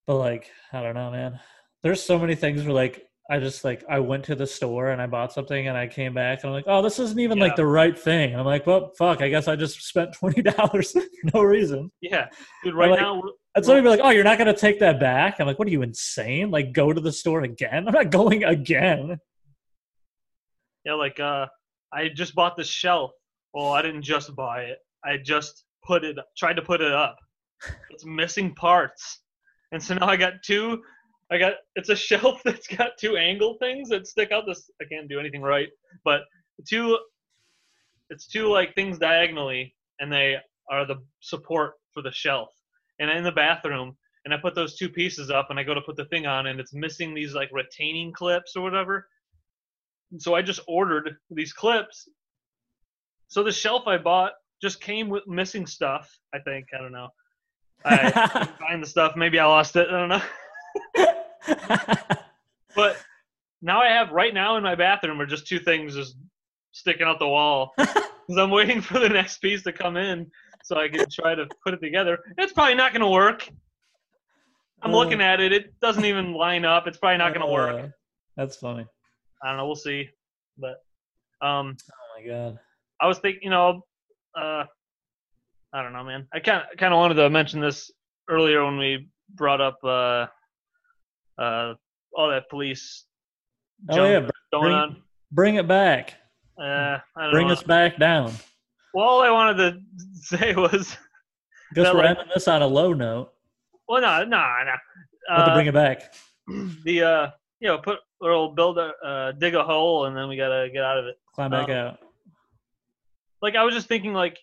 But 0.07 0.17
like, 0.17 0.49
I 0.71 0.81
don't 0.81 0.95
know, 0.95 1.11
man. 1.11 1.39
There's 1.83 2.01
so 2.01 2.17
many 2.17 2.35
things 2.35 2.63
where 2.63 2.73
like 2.73 3.05
I 3.31 3.39
just 3.39 3.63
like 3.63 3.83
I 3.89 3.99
went 3.99 4.25
to 4.25 4.35
the 4.35 4.45
store 4.45 4.89
and 4.89 5.01
I 5.01 5.07
bought 5.07 5.31
something 5.31 5.67
and 5.69 5.77
I 5.77 5.87
came 5.87 6.13
back 6.13 6.39
and 6.43 6.49
I'm 6.49 6.53
like, 6.53 6.65
oh, 6.67 6.81
this 6.81 6.99
isn't 6.99 7.19
even 7.19 7.37
Yeah. 7.37 7.45
like 7.45 7.55
the 7.55 7.65
right 7.65 7.97
thing. 7.97 8.31
And 8.31 8.39
I'm 8.39 8.45
like, 8.45 8.67
well, 8.67 8.91
fuck. 8.97 9.21
I 9.21 9.29
guess 9.29 9.47
I 9.47 9.55
just 9.55 9.81
spent 9.81 10.13
twenty 10.19 10.41
dollars 10.41 10.91
for 10.91 11.01
no 11.33 11.41
reason. 11.41 11.89
yeah, 12.01 12.27
dude, 12.63 12.75
right 12.75 12.91
like- 12.91 12.99
now 12.99 13.15
we're- 13.15 13.31
And 13.55 13.63
somebody 13.63 13.83
be 13.83 13.89
like, 13.89 14.01
oh, 14.03 14.09
you're 14.09 14.25
not 14.25 14.37
gonna 14.37 14.55
take 14.55 14.79
that 14.79 14.99
back. 14.99 15.39
I'm 15.39 15.47
like, 15.47 15.57
what 15.57 15.67
are 15.69 15.71
you 15.71 15.83
insane? 15.83 16.51
Like, 16.51 16.73
go 16.73 16.91
to 16.91 16.99
the 16.99 17.11
store 17.13 17.43
again? 17.43 17.87
I'm 17.87 17.93
not 17.93 18.09
going 18.11 18.43
again. 18.43 19.17
Yeah, 20.85 20.95
like 20.95 21.19
uh, 21.19 21.45
I 21.93 22.09
just 22.09 22.35
bought 22.35 22.57
this 22.57 22.67
shelf. 22.67 23.11
Well, 23.53 23.71
I 23.71 23.81
didn't 23.81 24.01
just 24.03 24.35
buy 24.35 24.63
it. 24.63 24.79
I 25.05 25.17
just 25.17 25.63
put 25.85 26.03
it, 26.03 26.17
tried 26.37 26.55
to 26.55 26.61
put 26.61 26.81
it 26.81 26.91
up. 26.91 27.15
It's 27.89 28.03
missing 28.05 28.53
parts, 28.55 29.21
and 29.71 29.81
so 29.81 29.93
now 29.95 30.07
I 30.07 30.17
got 30.17 30.33
two. 30.43 30.81
I 31.33 31.37
got 31.37 31.53
it's 31.75 31.89
a 31.89 31.95
shelf 32.09 32.41
that's 32.43 32.67
got 32.67 32.97
two 32.99 33.17
angle 33.17 33.57
things 33.59 33.89
that 33.89 34.07
stick 34.07 34.31
out. 34.31 34.45
This 34.47 34.69
I 34.81 34.85
can't 34.85 35.09
do 35.09 35.19
anything 35.19 35.41
right, 35.41 35.69
but 36.03 36.21
two. 36.67 36.97
It's 38.09 38.27
two 38.27 38.47
like 38.47 38.75
things 38.75 38.99
diagonally, 38.99 39.75
and 39.99 40.11
they 40.11 40.37
are 40.69 40.85
the 40.85 40.97
support 41.21 41.73
for 41.93 42.03
the 42.03 42.11
shelf. 42.11 42.49
And 42.99 43.09
in 43.09 43.23
the 43.23 43.31
bathroom, 43.31 43.97
and 44.25 44.33
I 44.33 44.37
put 44.37 44.53
those 44.53 44.77
two 44.77 44.89
pieces 44.89 45.31
up, 45.31 45.47
and 45.49 45.59
I 45.59 45.63
go 45.63 45.73
to 45.73 45.81
put 45.81 45.95
the 45.95 46.05
thing 46.05 46.27
on, 46.27 46.47
and 46.47 46.59
it's 46.59 46.73
missing 46.73 47.13
these 47.13 47.33
like 47.33 47.49
retaining 47.51 48.13
clips 48.13 48.55
or 48.55 48.61
whatever. 48.61 49.07
And 50.11 50.21
so 50.21 50.35
I 50.35 50.41
just 50.43 50.59
ordered 50.67 51.17
these 51.31 51.53
clips. 51.53 52.07
So 53.29 53.41
the 53.43 53.51
shelf 53.51 53.87
I 53.87 53.97
bought 53.97 54.33
just 54.61 54.79
came 54.79 55.09
with 55.09 55.27
missing 55.27 55.65
stuff. 55.65 56.15
I 56.33 56.39
think 56.39 56.67
I 56.77 56.81
don't 56.81 56.91
know. 56.91 57.09
I 57.83 58.47
find 58.59 58.83
the 58.83 58.87
stuff. 58.87 59.15
Maybe 59.15 59.39
I 59.39 59.45
lost 59.45 59.75
it. 59.75 59.87
I 59.89 59.91
don't 59.91 60.09
know. 60.09 60.21
But 62.75 62.97
now 63.61 63.81
I 63.81 63.87
have 63.89 64.09
right 64.11 64.33
now 64.33 64.57
in 64.57 64.63
my 64.63 64.73
bathroom 64.73 65.21
are 65.21 65.27
just 65.27 65.45
two 65.45 65.59
things 65.59 65.93
just 65.93 66.15
sticking 66.71 67.05
out 67.05 67.19
the 67.19 67.27
wall 67.27 67.71
because 67.77 68.37
I'm 68.37 68.49
waiting 68.49 68.81
for 68.81 68.97
the 68.97 69.09
next 69.09 69.37
piece 69.37 69.61
to 69.63 69.71
come 69.71 69.95
in 69.95 70.31
so 70.63 70.77
I 70.79 70.87
can 70.89 71.05
try 71.09 71.35
to 71.35 71.45
put 71.63 71.75
it 71.75 71.81
together. 71.81 72.17
It's 72.39 72.51
probably 72.51 72.73
not 72.73 72.91
going 72.91 73.01
to 73.03 73.09
work. 73.09 73.47
I'm 74.81 74.91
Uh. 74.91 74.97
looking 74.97 75.21
at 75.21 75.39
it. 75.39 75.53
It 75.53 75.79
doesn't 75.81 76.03
even 76.03 76.33
line 76.33 76.65
up. 76.65 76.87
It's 76.87 76.97
probably 76.97 77.19
not 77.19 77.33
going 77.35 77.45
to 77.45 77.51
work. 77.53 77.85
Uh, 77.85 77.87
that's 78.35 78.55
funny. 78.57 78.87
I 79.43 79.49
don't 79.49 79.57
know. 79.57 79.67
We'll 79.67 79.75
see. 79.75 80.09
But 80.57 80.81
um, 81.41 81.77
Oh 81.91 82.19
my 82.19 82.25
god. 82.27 82.57
I 82.99 83.05
was 83.07 83.19
thinking, 83.19 83.43
you 83.43 83.49
know, 83.51 83.81
uh, 84.35 84.63
I 85.73 85.83
don't 85.83 85.93
know, 85.93 86.03
man. 86.03 86.27
I 86.33 86.39
kind 86.39 86.63
of 86.71 86.77
kind 86.77 86.91
of 86.93 86.97
wanted 86.97 87.15
to 87.15 87.29
mention 87.29 87.59
this 87.61 87.91
earlier 88.29 88.65
when 88.65 88.77
we 88.79 89.09
brought 89.35 89.61
up 89.61 89.77
uh, 89.83 90.25
uh, 91.37 91.73
all 92.15 92.29
that 92.29 92.49
police 92.49 93.05
Oh 93.89 94.05
yeah, 94.05 94.29
bring, 94.51 94.73
on. 94.73 95.01
bring 95.31 95.55
it 95.55 95.67
back. 95.67 96.13
Uh, 96.57 96.63
I 96.63 97.23
don't 97.23 97.31
Bring 97.31 97.47
know. 97.47 97.53
us 97.53 97.63
back 97.63 97.97
down. 97.97 98.31
Well, 98.93 99.05
all 99.05 99.21
I 99.21 99.29
wanted 99.31 99.57
to 99.57 99.79
say 100.21 100.53
was, 100.55 100.95
Guess 101.73 101.85
That, 101.85 101.95
we're 101.95 102.01
like- 102.03 102.09
ending 102.17 102.27
this 102.33 102.47
on 102.47 102.61
a 102.61 102.67
low 102.67 102.93
note. 102.93 103.33
well, 103.89 104.01
no, 104.01 104.19
no, 104.23 104.37
no. 104.65 104.73
But 105.27 105.45
to 105.45 105.51
Uh, 105.51 105.53
bring 105.55 105.67
it 105.67 105.73
back. 105.73 106.13
the 106.83 107.01
uh, 107.03 107.31
you 107.59 107.67
know, 107.69 107.77
put 107.79 107.99
we'll 108.21 108.49
build 108.53 108.77
a 108.77 108.91
uh, 109.05 109.31
dig 109.33 109.55
a 109.55 109.63
hole 109.63 110.05
and 110.05 110.15
then 110.15 110.27
we 110.29 110.37
gotta 110.37 110.69
get 110.71 110.83
out 110.83 110.97
of 110.99 111.05
it. 111.07 111.15
Climb 111.33 111.49
back 111.51 111.69
uh, 111.69 111.73
out. 111.73 111.99
Like 113.41 113.55
I 113.55 113.63
was 113.63 113.73
just 113.73 113.87
thinking, 113.87 114.13
like, 114.13 114.37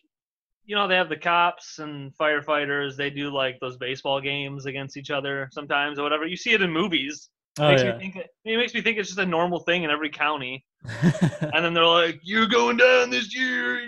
you 0.70 0.76
know, 0.76 0.86
they 0.86 0.94
have 0.94 1.08
the 1.08 1.16
cops 1.16 1.80
and 1.80 2.16
firefighters. 2.16 2.94
They 2.94 3.10
do 3.10 3.28
like 3.28 3.58
those 3.58 3.76
baseball 3.76 4.20
games 4.20 4.66
against 4.66 4.96
each 4.96 5.10
other 5.10 5.48
sometimes 5.50 5.98
or 5.98 6.04
whatever. 6.04 6.26
You 6.26 6.36
see 6.36 6.52
it 6.52 6.62
in 6.62 6.70
movies. 6.70 7.28
Oh 7.58 7.68
makes 7.70 7.82
yeah. 7.82 7.94
me 7.94 7.98
think 7.98 8.14
it, 8.14 8.28
it 8.44 8.56
makes 8.56 8.72
me 8.72 8.80
think 8.80 8.96
it's 8.96 9.08
just 9.08 9.18
a 9.18 9.26
normal 9.26 9.58
thing 9.58 9.82
in 9.82 9.90
every 9.90 10.10
county. 10.10 10.64
and 11.02 11.64
then 11.64 11.74
they're 11.74 11.84
like, 11.84 12.20
"You're 12.22 12.46
going 12.46 12.76
down 12.76 13.10
this 13.10 13.34
year," 13.34 13.80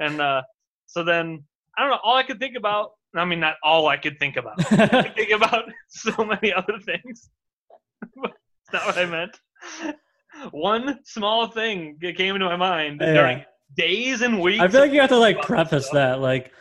and 0.00 0.20
uh, 0.20 0.42
so 0.84 1.02
then 1.02 1.42
I 1.78 1.80
don't 1.80 1.92
know. 1.92 1.98
All 2.04 2.14
I 2.14 2.24
could 2.24 2.38
think 2.38 2.56
about. 2.58 2.90
I 3.16 3.24
mean, 3.24 3.40
not 3.40 3.54
all 3.64 3.88
I 3.88 3.96
could 3.96 4.18
think 4.18 4.36
about. 4.36 4.60
I 4.72 5.04
could 5.04 5.14
think 5.16 5.30
about 5.30 5.64
so 5.88 6.12
many 6.22 6.52
other 6.52 6.78
things. 6.78 7.30
That's 8.22 8.72
not 8.74 8.84
what 8.84 8.98
I 8.98 9.06
meant. 9.06 9.40
One 10.50 10.98
small 11.04 11.46
thing 11.46 11.96
that 12.02 12.16
came 12.18 12.34
into 12.34 12.46
my 12.46 12.56
mind 12.56 13.00
Yeah. 13.00 13.14
during 13.14 13.44
days 13.76 14.22
and 14.22 14.40
weeks. 14.40 14.60
I 14.62 14.68
feel 14.68 14.80
like 14.80 14.92
you 14.92 15.00
have 15.00 15.10
to 15.10 15.18
like 15.18 15.40
preface 15.42 15.84
stuff. 15.86 15.94
that 15.94 16.20
like 16.20 16.52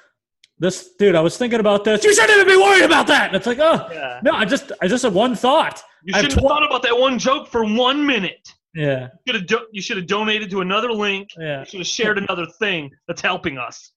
this 0.57 0.89
dude. 0.99 1.15
I 1.15 1.21
was 1.21 1.37
thinking 1.37 1.59
about 1.59 1.83
this. 1.83 2.03
You 2.03 2.13
shouldn't 2.13 2.31
even 2.39 2.47
be 2.47 2.61
worried 2.61 2.83
about 2.83 3.07
that. 3.07 3.27
And 3.27 3.35
it's 3.35 3.47
like, 3.47 3.59
oh 3.59 3.87
Yeah. 3.91 4.19
no, 4.23 4.31
I 4.31 4.45
just 4.45 4.71
I 4.81 4.87
just 4.87 5.03
had 5.03 5.13
one 5.13 5.35
thought. 5.35 5.81
You 6.03 6.13
shouldn't 6.13 6.33
have 6.33 6.43
tw- 6.43 6.47
thought 6.47 6.65
about 6.65 6.83
that 6.83 6.97
one 6.97 7.17
joke 7.19 7.47
for 7.47 7.63
one 7.65 8.05
minute. 8.05 8.47
Yeah, 8.75 9.07
You 9.25 9.33
should 9.33 9.35
have, 9.35 9.47
do- 9.47 9.67
you 9.71 9.81
should 9.81 9.97
have 9.97 10.05
donated 10.07 10.49
to 10.51 10.61
another 10.61 10.91
link. 10.93 11.29
yeah. 11.39 11.61
You 11.61 11.65
should 11.65 11.79
have 11.79 11.87
shared 11.87 12.17
another 12.19 12.45
thing 12.59 12.91
that's 13.07 13.21
helping 13.21 13.57
us. 13.57 13.91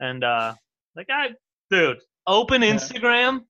And 0.00 0.24
uh 0.24 0.54
like 0.96 1.08
I 1.10 1.30
dude, 1.70 1.98
open 2.26 2.62
Yeah. 2.62 2.74
Instagram, 2.74 3.42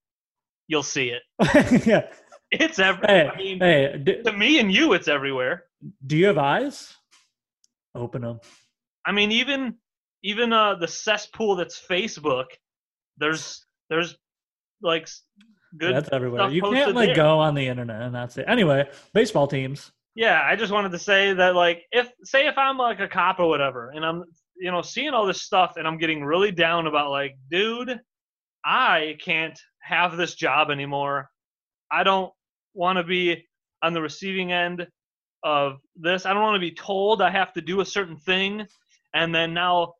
you'll 0.67 0.83
see 0.83 1.11
it. 1.11 1.23
yeah. 1.87 2.09
It's 2.51 2.79
everywhere. 2.79 3.09
Hey, 3.09 3.31
I 3.33 3.37
mean 3.37 3.59
hey, 3.61 4.01
do, 4.03 4.23
to 4.23 4.33
me 4.33 4.59
and 4.59 4.73
you 4.73 4.95
it's 4.95 5.07
everywhere. 5.07 5.65
do 6.07 6.17
you 6.17 6.27
have 6.27 6.39
eyes? 6.39 6.95
Open 7.95 8.23
them. 8.23 8.41
I 9.07 9.13
mean 9.13 9.33
even 9.33 9.75
even 10.23 10.53
uh 10.53 10.75
the 10.77 10.89
cesspool 10.89 11.57
that's 11.57 11.81
Facebook, 11.81 12.47
there's 13.19 13.65
there's 13.89 14.17
like 14.83 15.09
good 15.77 15.95
That's 15.95 16.09
everywhere. 16.13 16.49
You 16.49 16.63
can't 16.63 16.95
like 16.95 17.09
there. 17.09 17.17
go 17.17 17.39
on 17.39 17.55
the 17.55 17.67
internet 17.67 18.03
and 18.03 18.15
that's 18.15 18.39
it. 18.39 18.47
Anyway, 18.49 18.89
baseball 19.13 19.47
teams. 19.47 19.93
Yeah, 20.15 20.43
I 20.45 20.57
just 20.57 20.73
wanted 20.73 20.93
to 20.93 20.99
say 20.99 21.33
that 21.35 21.55
like 21.55 21.85
if 21.93 22.11
say 22.25 22.47
if 22.47 22.57
I'm 22.59 22.79
like 22.79 23.01
a 23.01 23.09
cop 23.09 23.39
or 23.39 23.49
whatever 23.49 23.91
and 23.91 24.05
I'm 24.05 24.25
you 24.57 24.71
know 24.71 24.83
seeing 24.83 25.11
all 25.11 25.27
this 25.27 25.43
stuff 25.43 25.75
and 25.77 25.87
I'm 25.87 25.99
getting 25.99 26.25
really 26.25 26.51
down 26.51 26.87
about 26.87 27.11
like 27.11 27.37
dude, 27.51 28.01
I 28.65 29.17
can't 29.21 29.59
have 29.81 30.17
this 30.17 30.35
job 30.35 30.71
anymore. 30.71 31.31
I 31.91 32.03
don't 32.03 32.33
want 32.75 32.99
to 32.99 33.05
be 33.05 33.45
on 33.83 33.93
the 33.93 34.03
receiving 34.03 34.53
end 34.53 34.87
of 35.43 35.79
this. 35.97 36.27
I 36.27 36.33
don't 36.33 36.43
want 36.43 36.57
to 36.57 36.61
be 36.61 36.73
told 36.73 37.23
I 37.23 37.31
have 37.31 37.53
to 37.53 37.61
do 37.61 37.81
a 37.81 37.87
certain 37.87 38.17
thing 38.17 38.67
and 39.15 39.35
then 39.35 39.55
now 39.55 39.95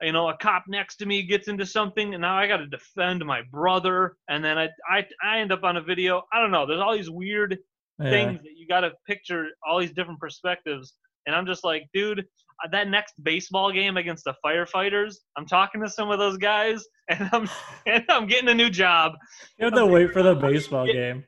you 0.00 0.12
know 0.12 0.28
a 0.28 0.36
cop 0.36 0.64
next 0.68 0.96
to 0.96 1.06
me 1.06 1.22
gets 1.22 1.48
into 1.48 1.64
something 1.66 2.14
and 2.14 2.20
now 2.22 2.36
I 2.36 2.46
got 2.46 2.58
to 2.58 2.66
defend 2.66 3.24
my 3.24 3.42
brother 3.50 4.16
and 4.28 4.44
then 4.44 4.58
I, 4.58 4.68
I 4.90 5.06
I 5.22 5.38
end 5.38 5.52
up 5.52 5.62
on 5.64 5.76
a 5.76 5.82
video. 5.82 6.22
I 6.32 6.40
don't 6.40 6.50
know. 6.50 6.66
There's 6.66 6.80
all 6.80 6.94
these 6.96 7.10
weird 7.10 7.58
Yeah. 8.00 8.10
things 8.10 8.40
that 8.42 8.52
you 8.56 8.66
got 8.66 8.80
to 8.80 8.90
picture 9.06 9.46
all 9.66 9.78
these 9.78 9.92
different 9.92 10.18
perspectives 10.18 10.94
and 11.26 11.36
i'm 11.36 11.46
just 11.46 11.62
like 11.62 11.82
dude 11.94 12.18
uh, 12.64 12.68
that 12.72 12.88
next 12.88 13.12
baseball 13.22 13.70
game 13.70 13.96
against 13.96 14.24
the 14.24 14.34
firefighters 14.44 15.16
i'm 15.36 15.46
talking 15.46 15.80
to 15.82 15.88
some 15.88 16.10
of 16.10 16.18
those 16.18 16.36
guys 16.38 16.82
and 17.10 17.28
i'm 17.32 17.46
and 17.86 18.02
i'm 18.08 18.26
getting 18.26 18.48
a 18.48 18.54
new 18.54 18.70
job 18.70 19.12
You 19.58 19.66
have 19.66 19.74
to 19.74 19.86
wait 19.86 20.12
for 20.12 20.22
the 20.22 20.34
baseball 20.48 20.86
game. 20.86 21.22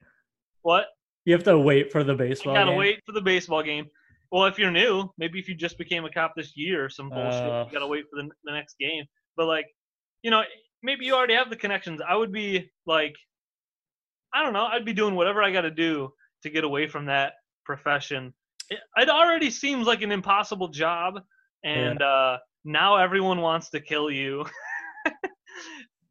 what 0.62 0.86
You 1.26 1.32
have 1.34 1.44
to 1.44 1.58
wait 1.58 1.92
for 1.92 2.02
the 2.02 2.14
baseball 2.14 2.16
game. 2.16 2.26
you 2.26 2.34
baseball 2.34 2.54
gotta 2.54 2.70
game. 2.72 2.78
wait 2.78 2.98
for 3.06 3.12
the 3.12 3.20
baseball 3.20 3.62
game 3.62 3.86
well 4.34 4.46
if 4.46 4.58
you're 4.58 4.70
new 4.70 5.08
maybe 5.16 5.38
if 5.38 5.48
you 5.48 5.54
just 5.54 5.78
became 5.78 6.04
a 6.04 6.10
cop 6.10 6.32
this 6.36 6.52
year 6.56 6.88
some 6.90 7.08
bullshit 7.08 7.52
Uh. 7.52 7.64
you 7.66 7.72
gotta 7.72 7.86
wait 7.86 8.04
for 8.10 8.20
the, 8.20 8.28
the 8.44 8.52
next 8.52 8.74
game. 8.78 9.04
But 9.36 9.46
like 9.46 9.66
you 10.22 10.30
know 10.30 10.42
maybe 10.82 11.06
you 11.06 11.14
already 11.14 11.34
have 11.34 11.50
the 11.50 11.56
connections. 11.56 12.00
I 12.06 12.16
would 12.16 12.32
be 12.32 12.70
like 12.86 13.14
i 14.34 14.42
don't 14.42 14.52
know. 14.52 14.66
I'd 14.66 14.84
be 14.84 14.92
doing 14.92 15.14
whatever 15.14 15.42
i 15.42 15.50
gotta 15.52 15.70
do 15.70 16.10
to 16.42 16.50
get 16.50 16.64
away 16.64 16.86
from 16.88 17.06
that 17.06 17.34
profession. 17.64 18.34
It, 18.70 18.80
it 18.96 19.08
already 19.08 19.50
seems 19.50 19.86
like 19.86 20.02
an 20.02 20.12
impossible 20.12 20.68
job 20.68 21.20
and 21.64 22.02
uh 22.02 22.38
now 22.64 22.96
everyone 22.96 23.40
wants 23.40 23.70
to 23.70 23.80
kill 23.80 24.10
you. 24.10 24.44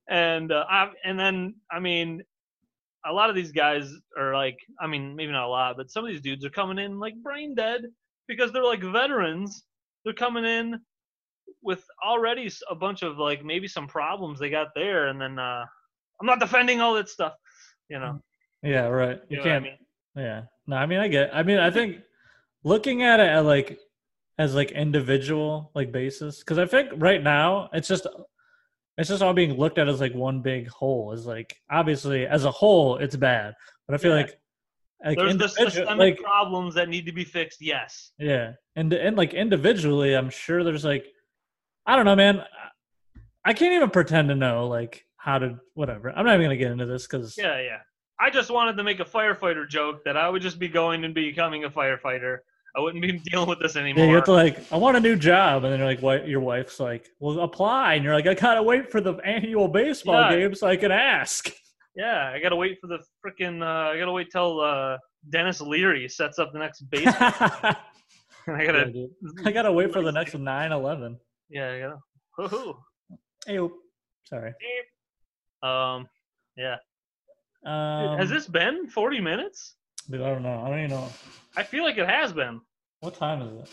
And 0.09 0.51
uh, 0.51 0.65
I, 0.69 0.89
and 1.05 1.17
then 1.17 1.55
I 1.71 1.79
mean, 1.79 2.21
a 3.05 3.11
lot 3.11 3.29
of 3.29 3.35
these 3.35 3.51
guys 3.51 3.91
are 4.17 4.33
like, 4.33 4.57
I 4.79 4.87
mean, 4.87 5.15
maybe 5.15 5.31
not 5.31 5.45
a 5.45 5.47
lot, 5.47 5.77
but 5.77 5.89
some 5.89 6.05
of 6.05 6.11
these 6.11 6.21
dudes 6.21 6.45
are 6.45 6.49
coming 6.49 6.77
in 6.77 6.99
like 6.99 7.15
brain 7.23 7.55
dead 7.55 7.81
because 8.27 8.51
they're 8.51 8.63
like 8.63 8.81
veterans. 8.83 9.63
They're 10.03 10.13
coming 10.13 10.45
in 10.45 10.79
with 11.61 11.83
already 12.05 12.49
a 12.69 12.75
bunch 12.75 13.03
of 13.03 13.17
like 13.17 13.43
maybe 13.45 13.67
some 13.67 13.87
problems 13.87 14.39
they 14.39 14.49
got 14.49 14.67
there, 14.75 15.07
and 15.07 15.19
then 15.19 15.39
uh, 15.39 15.65
I'm 16.19 16.27
not 16.27 16.39
defending 16.39 16.81
all 16.81 16.93
that 16.95 17.09
stuff, 17.09 17.33
you 17.89 17.99
know. 17.99 18.19
Yeah, 18.61 18.87
right. 18.87 19.17
You, 19.29 19.31
You 19.31 19.37
know 19.37 19.43
can't. 19.43 19.63
mean? 19.63 19.77
Yeah. 20.15 20.41
No, 20.67 20.75
I 20.77 20.85
mean, 20.85 20.99
I 20.99 21.07
get. 21.07 21.35
I 21.35 21.43
mean, 21.43 21.57
I 21.59 21.69
think 21.71 21.97
looking 22.63 23.03
at 23.03 23.19
it 23.19 23.27
at 23.27 23.45
like 23.45 23.79
as 24.37 24.55
like 24.55 24.71
individual 24.71 25.71
like 25.75 25.91
basis, 25.91 26.39
because 26.39 26.57
I 26.57 26.65
think 26.65 26.89
right 26.95 27.21
now 27.21 27.69
it's 27.73 27.87
just 27.87 28.07
it's 28.97 29.09
just 29.09 29.21
all 29.21 29.33
being 29.33 29.57
looked 29.57 29.77
at 29.77 29.89
as 29.89 29.99
like 29.99 30.13
one 30.13 30.41
big 30.41 30.67
whole. 30.69 31.11
Is 31.13 31.25
like 31.25 31.55
obviously 31.69 32.25
as 32.27 32.45
a 32.45 32.51
whole 32.51 32.97
it's 32.97 33.15
bad, 33.15 33.53
but 33.87 33.95
I 33.95 33.97
feel 33.97 34.11
Yeah. 34.11 34.23
like 34.23 34.39
like 35.05 35.17
There's 35.17 35.37
the 35.37 35.47
systemic 35.49 35.97
like 35.97 36.17
problems 36.19 36.75
that 36.75 36.89
need 36.89 37.05
to 37.05 37.11
be 37.11 37.23
fixed. 37.23 37.61
Yes. 37.61 38.11
yeah, 38.17 38.53
and 38.75 38.91
and 38.93 39.17
like 39.17 39.33
individually, 39.33 40.13
I'm 40.15 40.29
sure 40.29 40.63
there's 40.63 40.85
like 40.85 41.05
I 41.85 41.95
don't 41.95 42.05
know, 42.05 42.15
man. 42.15 42.43
I 43.45 43.53
can't 43.53 43.73
even 43.73 43.89
pretend 43.89 44.29
to 44.29 44.35
know 44.35 44.67
like 44.67 45.05
how 45.17 45.39
to 45.39 45.59
whatever. 45.73 46.09
I'm 46.15 46.25
not 46.25 46.35
even 46.35 46.45
gonna 46.45 46.57
get 46.57 46.71
into 46.71 46.85
this 46.85 47.05
because 47.07 47.37
Yeah, 47.37 47.59
yeah. 47.61 47.79
I 48.19 48.29
just 48.29 48.49
wanted 48.51 48.77
to 48.77 48.83
make 48.83 48.99
a 49.01 49.05
firefighter 49.05 49.67
joke 49.67 50.03
that 50.05 50.15
I 50.15 50.29
would 50.29 50.41
just 50.41 50.59
be 50.59 50.69
going 50.69 51.03
and 51.03 51.13
becoming 51.13 51.65
a 51.65 51.69
firefighter. 51.69 52.37
I 52.75 52.79
wouldn't 52.79 53.01
be 53.01 53.11
dealing 53.29 53.49
with 53.49 53.59
this 53.59 53.75
anymore. 53.75 54.05
Yeah, 54.05 54.09
you 54.11 54.15
have 54.15 54.23
to 54.25 54.31
like, 54.31 54.59
I 54.71 54.77
want 54.77 54.95
a 54.97 54.99
new 54.99 55.15
job, 55.15 55.63
and 55.63 55.71
then 55.73 55.79
you're 55.79 55.87
like, 55.87 56.01
what? 56.01 56.27
Your 56.27 56.39
wife's 56.39 56.79
like, 56.79 57.09
well, 57.19 57.41
apply, 57.41 57.95
and 57.95 58.03
you're 58.03 58.13
like, 58.15 58.27
I 58.27 58.33
gotta 58.33 58.63
wait 58.63 58.89
for 58.91 59.01
the 59.01 59.13
annual 59.25 59.67
baseball 59.67 60.21
Yeah. 60.31 60.37
game 60.37 60.55
so 60.55 60.67
I 60.67 60.77
can 60.77 60.91
ask. 60.91 61.51
Yeah, 61.95 62.31
I 62.33 62.39
gotta 62.39 62.55
wait 62.55 62.79
for 62.81 62.87
the 62.87 62.99
freaking. 63.23 63.61
Uh, 63.61 63.91
I 63.91 63.97
gotta 63.99 64.11
wait 64.11 64.31
till 64.31 64.59
uh, 64.61 64.97
Denis 65.29 65.61
Leary 65.61 66.09
sets 66.09 66.39
up 66.39 66.51
the 66.51 66.59
next 66.59 66.81
base. 66.89 67.07
I 67.07 67.75
gotta. 68.47 69.09
I 69.45 69.51
gotta 69.51 69.71
wait 69.71 69.93
for 69.93 70.01
the 70.01 70.11
next 70.11 70.33
9/11. 70.33 71.17
Yeah, 71.49 71.71
I 71.71 71.79
gotta. 71.79 71.99
Woohoo. 72.39 72.75
Hey, 73.45 73.57
oop. 73.57 73.73
sorry. 74.25 74.53
Um. 75.61 76.07
Yeah. 76.57 76.77
Um, 77.65 78.17
has 78.17 78.29
this 78.29 78.47
been 78.47 78.89
40 78.89 79.21
minutes? 79.21 79.75
Dude, 80.09 80.21
I 80.21 80.29
don't 80.29 80.43
know. 80.43 80.61
I 80.65 80.69
don't 80.69 80.79
even 80.79 80.91
know 80.91 81.09
I 81.55 81.63
feel 81.63 81.83
like 81.83 81.97
it 81.97 82.09
has 82.09 82.33
been. 82.33 82.59
what 82.99 83.15
time 83.15 83.41
is 83.41 83.53
it. 83.53 83.69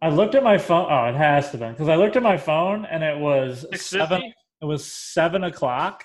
I 0.00 0.08
looked 0.08 0.34
at 0.34 0.42
my 0.42 0.58
phone. 0.58 0.86
Oh, 0.90 1.06
it 1.06 1.14
has 1.14 1.50
to 1.50 1.58
be 1.58 1.68
because 1.68 1.88
I 1.88 1.96
looked 1.96 2.16
at 2.16 2.22
my 2.22 2.36
phone 2.36 2.84
and 2.86 3.02
it 3.02 3.18
was 3.18 3.66
seven. 3.74 4.22
It 4.62 4.64
was 4.64 4.90
seven 4.90 5.44
o'clock, 5.44 6.04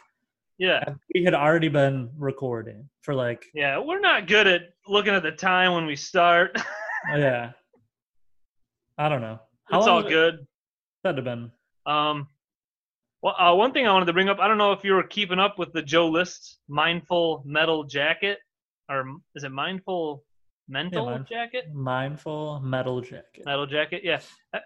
Yeah. 0.62 0.94
we 1.16 1.24
had 1.24 1.34
already 1.34 1.70
been 1.70 2.12
recording 2.20 2.88
for 3.02 3.16
like, 3.16 3.46
Yeah. 3.56 3.80
We're 3.80 4.00
not 4.00 4.28
good 4.28 4.46
at 4.46 4.62
looking 4.88 5.14
at 5.16 5.24
the 5.24 5.32
time 5.32 5.74
when 5.74 5.88
we 5.88 5.96
start. 5.96 6.56
yeah. 7.16 7.52
I 8.96 9.10
don't 9.10 9.22
know. 9.22 9.40
How 9.72 9.80
it's 9.80 9.88
all 9.88 9.98
was 10.04 10.06
it? 10.06 10.10
good. 10.10 10.48
That'd 11.04 11.18
have 11.18 11.26
been. 11.26 11.52
Um, 11.92 12.28
well, 13.24 13.36
uh, 13.40 13.56
one 13.56 13.72
thing 13.74 13.88
I 13.88 13.92
wanted 13.94 14.06
to 14.06 14.14
bring 14.14 14.30
up. 14.30 14.38
I 14.40 14.48
don't 14.48 14.60
know 14.60 14.72
if 14.72 14.84
you 14.84 14.94
were 14.94 15.02
keeping 15.04 15.40
up 15.40 15.58
with 15.58 15.74
the 15.74 15.82
Joe 15.82 16.08
List 16.08 16.60
mindful 16.68 17.42
metal 17.44 17.84
jacket, 17.84 18.38
or 18.88 19.16
is 19.34 19.44
it 19.44 19.52
mindful 19.52 20.24
mental 20.70 21.06
mind- 21.08 21.26
jacket? 21.28 21.74
Mindful 21.74 22.60
metal 22.60 23.02
jacket. 23.02 23.46
Metal 23.46 23.66
jacket. 23.66 24.02
Yeah. 24.04 24.20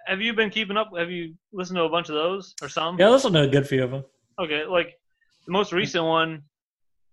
Have 0.08 0.22
you 0.22 0.34
been 0.34 0.50
keeping 0.50 0.76
up? 0.76 0.90
Have 0.98 1.10
you 1.10 1.36
listened 1.54 1.78
to 1.78 1.84
a 1.84 1.90
bunch 1.90 2.10
of 2.10 2.16
those 2.16 2.54
or 2.62 2.68
some? 2.68 3.00
Yeah, 3.00 3.10
listen 3.10 3.32
to 3.34 3.44
a 3.44 3.48
good 3.48 3.66
few 3.68 3.82
of 3.84 3.92
them. 3.92 4.04
Okay. 4.42 4.66
Like 4.66 5.00
the 5.46 5.52
most 5.52 5.72
recent 5.72 6.04
one, 6.04 6.44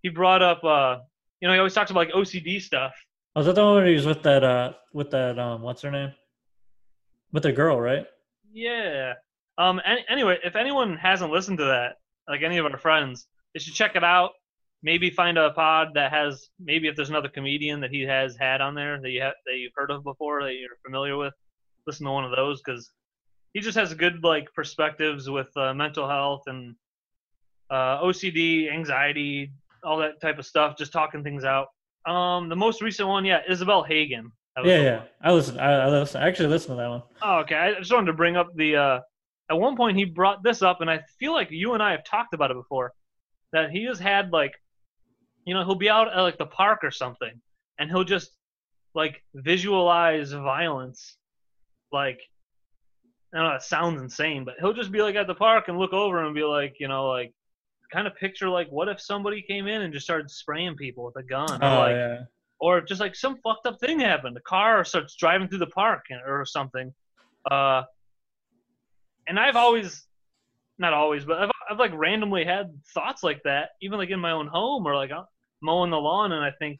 he 0.01 0.09
brought 0.09 0.41
up. 0.41 0.63
uh 0.63 0.97
You 1.41 1.47
know, 1.47 1.53
he 1.53 1.59
always 1.59 1.73
talks 1.73 1.91
about 1.91 2.07
like 2.07 2.13
OCD 2.13 2.61
stuff. 2.61 2.93
Was 3.35 3.45
that 3.45 3.55
the 3.55 3.63
one 3.63 3.75
where 3.75 3.85
he 3.85 3.95
was 3.95 4.05
with 4.05 4.23
that 4.23 4.43
uh 4.43 4.73
with 4.93 5.11
that 5.11 5.39
um 5.39 5.61
what's 5.61 5.81
her 5.81 5.91
name? 5.91 6.11
With 7.31 7.43
the 7.43 7.51
girl, 7.51 7.79
right? 7.79 8.05
Yeah. 8.51 9.13
Um. 9.57 9.81
Any, 9.85 10.05
anyway, 10.09 10.37
if 10.43 10.55
anyone 10.55 10.97
hasn't 10.97 11.31
listened 11.31 11.57
to 11.59 11.65
that, 11.65 11.95
like 12.27 12.41
any 12.43 12.57
of 12.57 12.65
our 12.65 12.77
friends, 12.77 13.27
they 13.53 13.59
should 13.59 13.73
check 13.73 13.95
it 13.95 14.03
out. 14.03 14.31
Maybe 14.83 15.09
find 15.09 15.37
a 15.37 15.51
pod 15.51 15.89
that 15.95 16.11
has 16.11 16.49
maybe 16.59 16.87
if 16.87 16.95
there's 16.95 17.09
another 17.09 17.29
comedian 17.29 17.79
that 17.81 17.91
he 17.91 18.01
has 18.01 18.35
had 18.35 18.61
on 18.61 18.75
there 18.75 18.99
that 19.01 19.09
you 19.09 19.21
have 19.21 19.33
that 19.45 19.55
you've 19.55 19.71
heard 19.75 19.91
of 19.91 20.03
before 20.03 20.43
that 20.43 20.53
you're 20.53 20.77
familiar 20.85 21.17
with. 21.17 21.33
Listen 21.87 22.05
to 22.05 22.11
one 22.11 22.25
of 22.25 22.35
those 22.35 22.61
because 22.61 22.91
he 23.53 23.59
just 23.61 23.77
has 23.77 23.93
good 23.93 24.23
like 24.23 24.47
perspectives 24.53 25.29
with 25.29 25.55
uh, 25.55 25.73
mental 25.73 26.07
health 26.07 26.43
and 26.47 26.75
uh, 27.73 28.01
OCD, 28.01 28.71
anxiety, 28.71 29.51
all 29.83 29.97
that 29.97 30.21
type 30.21 30.37
of 30.37 30.45
stuff. 30.45 30.77
Just 30.77 30.93
talking 30.93 31.23
things 31.23 31.43
out. 31.43 31.67
Um, 32.05 32.49
the 32.49 32.55
most 32.55 32.81
recent 32.81 33.07
one, 33.07 33.25
yeah, 33.25 33.41
Isabel 33.49 33.83
Hagen. 33.83 34.31
Yeah, 34.63 34.81
yeah. 34.81 34.97
one. 34.97 35.07
I 35.23 35.31
listened. 35.31 35.59
I, 35.59 35.71
I 35.73 35.89
listened. 35.89 36.23
I 36.23 36.27
actually 36.27 36.49
listened 36.49 36.73
to 36.73 36.81
that 36.81 36.89
one. 36.89 37.03
Oh, 37.21 37.39
okay. 37.39 37.55
I 37.55 37.73
just 37.79 37.91
wanted 37.91 38.07
to 38.07 38.13
bring 38.13 38.37
up 38.37 38.55
the. 38.55 38.75
Uh, 38.75 38.99
at 39.49 39.55
one 39.55 39.75
point, 39.75 39.97
he 39.97 40.05
brought 40.05 40.43
this 40.43 40.61
up, 40.61 40.81
and 40.81 40.89
I 40.89 41.01
feel 41.19 41.33
like 41.33 41.49
you 41.51 41.73
and 41.73 41.83
I 41.83 41.91
have 41.91 42.03
talked 42.05 42.33
about 42.33 42.51
it 42.51 42.57
before. 42.57 42.93
That 43.51 43.71
he 43.71 43.85
has 43.85 43.99
had 43.99 44.31
like, 44.31 44.53
you 45.45 45.53
know, 45.53 45.63
he'll 45.65 45.75
be 45.75 45.89
out 45.89 46.13
at 46.13 46.21
like 46.21 46.37
the 46.37 46.45
park 46.45 46.79
or 46.83 46.91
something, 46.91 47.33
and 47.79 47.89
he'll 47.89 48.03
just 48.03 48.31
like 48.93 49.23
visualize 49.33 50.31
violence. 50.31 51.17
Like, 51.91 52.19
I 53.33 53.37
don't 53.37 53.49
know, 53.49 53.55
it 53.55 53.61
sounds 53.63 54.01
insane, 54.01 54.45
but 54.45 54.55
he'll 54.59 54.73
just 54.73 54.91
be 54.91 55.01
like 55.01 55.15
at 55.15 55.27
the 55.27 55.35
park 55.35 55.65
and 55.67 55.77
look 55.77 55.93
over 55.93 56.23
and 56.23 56.33
be 56.35 56.43
like, 56.43 56.75
you 56.79 56.87
know, 56.87 57.07
like, 57.07 57.33
kind 57.93 58.07
of 58.07 58.15
picture 58.15 58.49
like, 58.49 58.67
what 58.69 58.89
if 58.89 58.99
somebody 58.99 59.41
came 59.41 59.67
in 59.67 59.83
and 59.83 59.93
just 59.93 60.05
started 60.05 60.29
spraying 60.29 60.75
people 60.75 61.05
with 61.05 61.15
a 61.17 61.23
gun, 61.23 61.61
or 61.63 61.65
Oh 61.65 61.79
like, 61.79 61.91
yeah. 61.91 62.19
or 62.59 62.81
just 62.81 62.99
like 62.99 63.15
some 63.15 63.37
fucked 63.43 63.65
up 63.67 63.79
thing 63.79 63.99
happened. 63.99 64.35
A 64.35 64.41
car 64.41 64.83
starts 64.83 65.15
driving 65.15 65.47
through 65.47 65.59
the 65.59 65.67
park 65.67 66.03
and- 66.09 66.21
or 66.27 66.43
something. 66.45 66.91
Uh, 67.49 67.83
and 69.27 69.39
I've 69.39 69.55
always, 69.55 70.05
not 70.77 70.93
always, 70.93 71.23
but 71.25 71.37
I've, 71.41 71.51
I've 71.69 71.79
like 71.79 71.93
randomly 71.93 72.43
had 72.43 72.73
thoughts 72.93 73.23
like 73.23 73.41
that, 73.43 73.69
even 73.81 73.97
like 73.99 74.09
in 74.09 74.19
my 74.19 74.31
own 74.31 74.47
home 74.47 74.85
or 74.85 74.95
like 74.95 75.11
uh, 75.11 75.23
mowing 75.61 75.91
the 75.91 75.97
lawn. 75.97 76.31
And 76.33 76.43
I 76.43 76.51
think, 76.59 76.79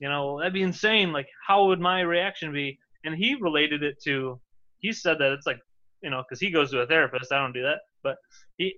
you 0.00 0.08
know, 0.08 0.38
that'd 0.38 0.52
be 0.52 0.62
insane. 0.62 1.12
Like, 1.12 1.28
how 1.46 1.66
would 1.66 1.80
my 1.80 2.00
reaction 2.00 2.52
be? 2.52 2.78
And 3.04 3.14
he 3.14 3.36
related 3.40 3.82
it 3.82 3.96
to, 4.04 4.40
he 4.78 4.92
said 4.92 5.18
that 5.18 5.32
it's 5.32 5.46
like, 5.46 5.60
you 6.02 6.10
know, 6.10 6.22
because 6.22 6.40
he 6.40 6.50
goes 6.50 6.70
to 6.70 6.80
a 6.80 6.86
therapist. 6.86 7.32
I 7.32 7.38
don't 7.38 7.52
do 7.52 7.62
that. 7.62 7.80
But 8.02 8.16
he 8.56 8.76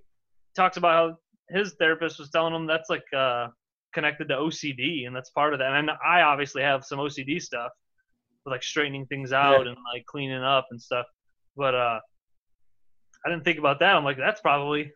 talks 0.55 0.77
about 0.77 0.93
how 0.93 1.17
his 1.53 1.73
therapist 1.79 2.19
was 2.19 2.29
telling 2.29 2.53
him 2.53 2.67
that's 2.67 2.89
like, 2.89 3.05
uh, 3.15 3.47
connected 3.93 4.27
to 4.29 4.35
OCD, 4.35 5.05
and 5.05 5.15
that's 5.15 5.29
part 5.29 5.53
of 5.53 5.59
that. 5.59 5.73
And 5.73 5.91
I 5.91 6.21
obviously 6.21 6.63
have 6.63 6.83
some 6.83 6.99
OCD 6.99 7.41
stuff 7.41 7.71
with 8.43 8.51
like 8.51 8.63
straightening 8.63 9.05
things 9.05 9.31
out 9.31 9.67
and 9.67 9.77
like 9.93 10.05
cleaning 10.05 10.43
up 10.43 10.67
and 10.71 10.81
stuff. 10.81 11.05
But 11.55 11.75
uh, 11.75 11.99
I 13.25 13.29
didn't 13.29 13.43
think 13.43 13.59
about 13.59 13.79
that. 13.79 13.95
I'm 13.95 14.03
like, 14.03 14.17
that's 14.17 14.41
probably 14.41 14.91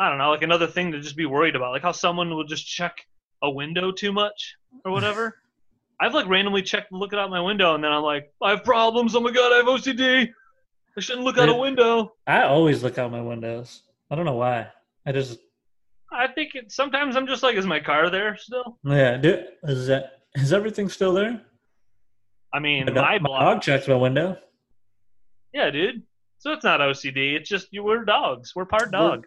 I 0.00 0.08
don't 0.08 0.16
know, 0.16 0.30
like 0.30 0.40
another 0.40 0.66
thing 0.66 0.92
to 0.92 1.00
just 1.00 1.14
be 1.14 1.26
worried 1.26 1.54
about, 1.54 1.72
like 1.72 1.82
how 1.82 1.92
someone 1.92 2.30
will 2.30 2.44
just 2.44 2.66
check 2.66 2.96
a 3.42 3.50
window 3.50 3.92
too 3.92 4.12
much 4.12 4.56
or 4.82 4.92
whatever. 4.92 5.36
I've 6.00 6.14
like 6.14 6.26
randomly 6.26 6.62
checked, 6.62 6.90
looking 6.90 7.18
out 7.18 7.28
my 7.28 7.42
window, 7.42 7.74
and 7.74 7.84
then 7.84 7.92
I'm 7.92 8.02
like, 8.02 8.32
I 8.42 8.48
have 8.50 8.64
problems. 8.64 9.14
Oh 9.14 9.20
my 9.20 9.30
god, 9.30 9.52
I 9.52 9.56
have 9.56 9.66
OCD. 9.66 10.30
I 10.96 11.00
shouldn't 11.00 11.26
look 11.26 11.36
out 11.36 11.50
a 11.50 11.54
window. 11.54 12.14
I 12.26 12.44
always 12.44 12.82
look 12.82 12.96
out 12.96 13.12
my 13.12 13.20
windows. 13.20 13.82
I 14.10 14.14
don't 14.14 14.24
know 14.24 14.36
why. 14.36 14.68
I 15.10 15.12
just 15.12 15.40
I 16.12 16.28
think 16.28 16.54
it, 16.54 16.70
sometimes 16.70 17.16
I'm 17.16 17.26
just 17.26 17.42
like, 17.42 17.56
is 17.56 17.66
my 17.66 17.80
car 17.80 18.10
there 18.10 18.36
still? 18.36 18.78
yeah. 18.84 19.16
Do, 19.16 19.42
is 19.64 19.88
that 19.88 20.20
is 20.36 20.52
everything 20.52 20.88
still 20.88 21.12
there? 21.12 21.40
I 22.54 22.60
mean, 22.60 22.86
My, 22.86 22.92
my 22.92 23.18
block. 23.18 23.40
dog 23.40 23.62
checks 23.62 23.88
my 23.88 23.96
window. 23.96 24.36
Yeah, 25.52 25.70
dude. 25.70 26.02
So 26.38 26.52
it's 26.52 26.62
not 26.62 26.78
OCD. 26.78 27.34
It's 27.34 27.48
just 27.48 27.66
you. 27.72 27.82
We're 27.82 28.04
dogs. 28.04 28.54
We're 28.54 28.66
part 28.66 28.92
dog. 28.92 29.26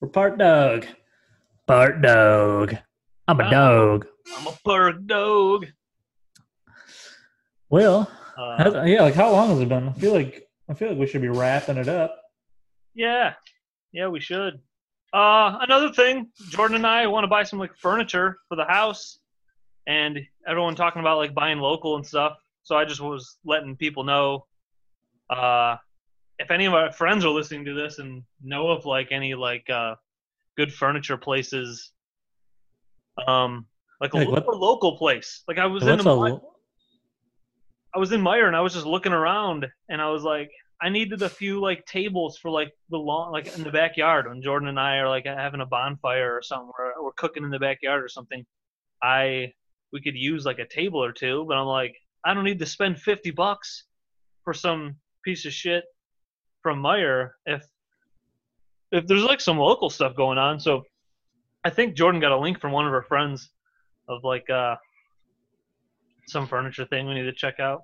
We're 0.00 0.08
part 0.08 0.38
dog. 0.38 0.86
Part 1.68 2.02
dog. 2.02 2.76
I'm 3.28 3.38
a 3.38 3.48
dog. 3.50 4.06
I'm 4.36 4.46
a 4.48 4.52
part 4.64 5.06
dog. 5.06 5.66
Well, 7.70 8.10
Uh, 8.36 8.82
yeah. 8.86 9.02
Like 9.02 9.14
how 9.14 9.30
long 9.30 9.50
has 9.50 9.60
it 9.60 9.68
been? 9.68 9.88
I 9.88 9.92
feel 9.92 10.12
like 10.14 10.48
I 10.68 10.74
feel 10.74 10.88
like 10.88 10.98
we 10.98 11.06
should 11.06 11.22
be 11.22 11.28
wrapping 11.28 11.76
it 11.76 11.88
up. 11.88 12.16
yeah, 12.94 13.34
yeah, 13.92 14.08
we 14.08 14.20
should. 14.20 14.60
Uh, 15.12 15.58
another 15.60 15.92
thing, 15.92 16.28
Jordan 16.48 16.76
and 16.76 16.86
I 16.86 17.06
want 17.06 17.24
to 17.24 17.28
buy 17.28 17.42
some 17.42 17.58
like 17.58 17.76
furniture 17.76 18.38
for 18.48 18.56
the 18.56 18.64
house, 18.64 19.18
and 19.86 20.18
everyone 20.46 20.74
talking 20.74 21.00
about 21.00 21.18
like 21.18 21.34
buying 21.34 21.58
local 21.58 21.96
and 21.96 22.06
stuff. 22.06 22.38
So 22.62 22.76
I 22.76 22.84
just 22.84 23.00
was 23.00 23.38
letting 23.44 23.76
people 23.76 24.04
know. 24.04 24.46
Uh, 25.28 25.76
if 26.38 26.50
any 26.50 26.64
of 26.64 26.74
our 26.74 26.92
friends 26.92 27.24
are 27.24 27.30
listening 27.30 27.64
to 27.66 27.74
this 27.74 27.98
and 27.98 28.22
know 28.42 28.68
of 28.68 28.86
like 28.86 29.12
any 29.12 29.34
like 29.34 29.68
uh, 29.68 29.96
good 30.56 30.72
furniture 30.72 31.16
places, 31.18 31.92
um, 33.26 33.66
like 34.00 34.14
a 34.14 34.16
Like 34.18 34.28
lo- 34.28 34.32
what- 34.46 34.56
local 34.58 34.96
place. 34.96 35.42
Like 35.46 35.58
I 35.58 35.66
was 35.66 35.82
in 35.82 36.00
a 36.00 36.02
I 37.94 37.98
was 37.98 38.12
in 38.12 38.22
Meijer 38.22 38.46
and 38.46 38.56
I 38.56 38.60
was 38.60 38.72
just 38.72 38.86
looking 38.86 39.12
around 39.12 39.66
and 39.90 40.00
I 40.00 40.08
was 40.08 40.22
like, 40.22 40.50
I 40.82 40.88
needed 40.88 41.22
a 41.22 41.28
few 41.28 41.60
like 41.60 41.86
tables 41.86 42.38
for 42.38 42.50
like 42.50 42.72
the 42.90 42.98
lawn, 42.98 43.30
like 43.30 43.56
in 43.56 43.62
the 43.62 43.70
backyard 43.70 44.28
when 44.28 44.42
Jordan 44.42 44.68
and 44.68 44.80
I 44.80 44.96
are 44.96 45.08
like 45.08 45.26
having 45.26 45.60
a 45.60 45.66
bonfire 45.66 46.34
or 46.34 46.42
something, 46.42 46.72
or 46.76 46.92
we're 47.04 47.12
cooking 47.12 47.44
in 47.44 47.50
the 47.50 47.58
backyard 47.60 48.02
or 48.02 48.08
something. 48.08 48.44
I 49.00 49.52
we 49.92 50.00
could 50.00 50.16
use 50.16 50.44
like 50.44 50.58
a 50.58 50.66
table 50.66 51.02
or 51.02 51.12
two, 51.12 51.44
but 51.46 51.56
I'm 51.56 51.66
like, 51.66 51.94
I 52.24 52.34
don't 52.34 52.42
need 52.42 52.58
to 52.58 52.66
spend 52.66 52.98
fifty 52.98 53.30
bucks 53.30 53.84
for 54.42 54.52
some 54.52 54.96
piece 55.24 55.46
of 55.46 55.52
shit 55.52 55.84
from 56.62 56.82
Meijer 56.82 57.30
if 57.46 57.64
if 58.90 59.06
there's 59.06 59.22
like 59.22 59.40
some 59.40 59.58
local 59.58 59.88
stuff 59.88 60.16
going 60.16 60.38
on. 60.38 60.58
So 60.58 60.82
I 61.64 61.70
think 61.70 61.96
Jordan 61.96 62.20
got 62.20 62.32
a 62.32 62.38
link 62.38 62.60
from 62.60 62.72
one 62.72 62.86
of 62.86 62.92
her 62.92 63.02
friends 63.02 63.50
of 64.08 64.24
like 64.24 64.50
uh 64.50 64.74
some 66.26 66.48
furniture 66.48 66.86
thing 66.86 67.06
we 67.06 67.14
need 67.14 67.22
to 67.22 67.32
check 67.32 67.60
out. 67.60 67.82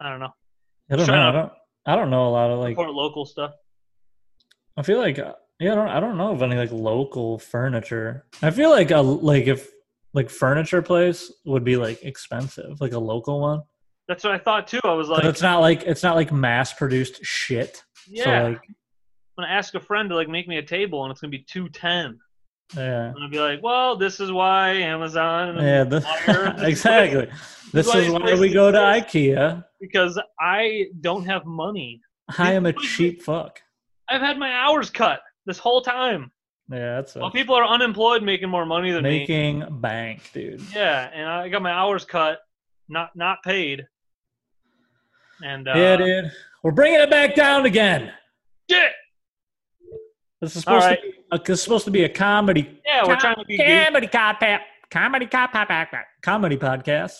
I 0.00 0.10
don't 0.10 0.18
know. 0.18 0.32
I 0.90 0.96
don't 0.96 1.06
know. 1.06 1.28
I 1.28 1.32
don't. 1.32 1.52
I 1.86 1.96
don't 1.96 2.10
know 2.10 2.28
a 2.28 2.30
lot 2.30 2.50
of 2.50 2.58
like. 2.58 2.72
Support 2.72 2.90
local 2.90 3.26
stuff. 3.26 3.52
I 4.76 4.82
feel 4.82 4.98
like 4.98 5.18
yeah. 5.18 5.32
I 5.60 5.74
don't. 5.74 5.88
I 5.88 6.00
don't 6.00 6.16
know 6.16 6.32
of 6.32 6.42
any 6.42 6.56
like 6.56 6.72
local 6.72 7.38
furniture. 7.38 8.26
I 8.42 8.50
feel 8.50 8.70
like 8.70 8.90
a 8.90 9.00
like 9.00 9.46
if 9.46 9.68
like 10.14 10.30
furniture 10.30 10.82
place 10.82 11.32
would 11.44 11.64
be 11.64 11.76
like 11.76 12.02
expensive, 12.02 12.80
like 12.80 12.92
a 12.92 12.98
local 12.98 13.40
one. 13.40 13.62
That's 14.06 14.24
what 14.24 14.32
I 14.32 14.38
thought 14.38 14.66
too. 14.66 14.80
I 14.84 14.94
was 14.94 15.08
like, 15.08 15.24
it's 15.24 15.42
not 15.42 15.60
like 15.60 15.82
it's 15.82 16.02
not 16.02 16.16
like 16.16 16.32
mass 16.32 16.72
produced 16.72 17.24
shit. 17.24 17.82
yeah. 18.08 18.24
So 18.24 18.48
like 18.50 18.62
I'm 18.66 19.44
gonna 19.44 19.52
ask 19.52 19.74
a 19.74 19.80
friend 19.80 20.08
to 20.08 20.14
like 20.14 20.28
make 20.28 20.48
me 20.48 20.58
a 20.58 20.62
table, 20.62 21.04
and 21.04 21.10
it's 21.10 21.20
gonna 21.20 21.30
be 21.30 21.40
two 21.40 21.68
ten. 21.68 22.18
Yeah. 22.76 23.12
Gonna 23.14 23.28
be 23.28 23.40
like, 23.40 23.62
well, 23.62 23.96
this 23.96 24.20
is 24.20 24.30
why 24.30 24.70
Amazon. 24.74 25.56
Yeah, 25.56 25.84
this 25.84 26.04
is 26.28 26.62
exactly. 26.62 27.28
This 27.72 27.86
why 27.86 27.98
is 28.00 28.06
these 28.06 28.12
why 28.12 28.34
we 28.34 28.52
go 28.52 28.70
to. 28.72 28.78
IKEA. 28.78 29.64
because 29.80 30.18
I 30.40 30.86
don't 31.00 31.24
have 31.24 31.44
money. 31.44 32.00
I 32.38 32.52
am 32.52 32.66
a 32.66 32.72
cheap 32.72 33.22
fuck. 33.22 33.60
I've 34.08 34.20
had 34.20 34.38
my 34.38 34.52
hours 34.52 34.90
cut 34.90 35.20
this 35.46 35.58
whole 35.58 35.82
time. 35.82 36.30
Yeah, 36.70 36.96
that's 36.96 37.16
a, 37.16 37.30
people 37.30 37.54
are 37.54 37.64
unemployed, 37.64 38.22
making 38.22 38.50
more 38.50 38.66
money 38.66 38.92
than 38.92 39.02
me. 39.02 39.20
making 39.20 39.80
bank, 39.80 40.30
dude. 40.34 40.60
Yeah, 40.74 41.10
and 41.14 41.26
I 41.26 41.48
got 41.48 41.62
my 41.62 41.72
hours 41.72 42.04
cut, 42.04 42.40
not 42.88 43.16
not 43.16 43.38
paid. 43.42 43.86
And 45.42 45.66
uh, 45.68 45.72
yeah, 45.74 45.96
dude. 45.96 46.32
We're 46.62 46.72
bringing 46.72 47.00
it 47.00 47.08
back 47.08 47.34
down 47.34 47.64
again. 47.66 48.12
yeah, 48.68 48.88
This 50.40 50.54
is 50.54 50.62
supposed 50.62 50.86
right. 50.86 50.98
to 51.00 51.06
be. 51.40 51.50
A, 51.50 51.52
is 51.52 51.62
supposed 51.62 51.84
to 51.86 51.90
be 51.90 52.04
a 52.04 52.08
comedy. 52.08 52.80
yeah, 52.86 53.04
we're 53.06 53.16
trying 53.16 53.36
to 53.36 53.44
be. 53.44 53.56
comedy 53.58 54.06
podcast. 54.06 54.60
Comedy 54.90 55.26
cop 55.26 55.52
comedy 56.22 56.56
podcast. 56.56 57.18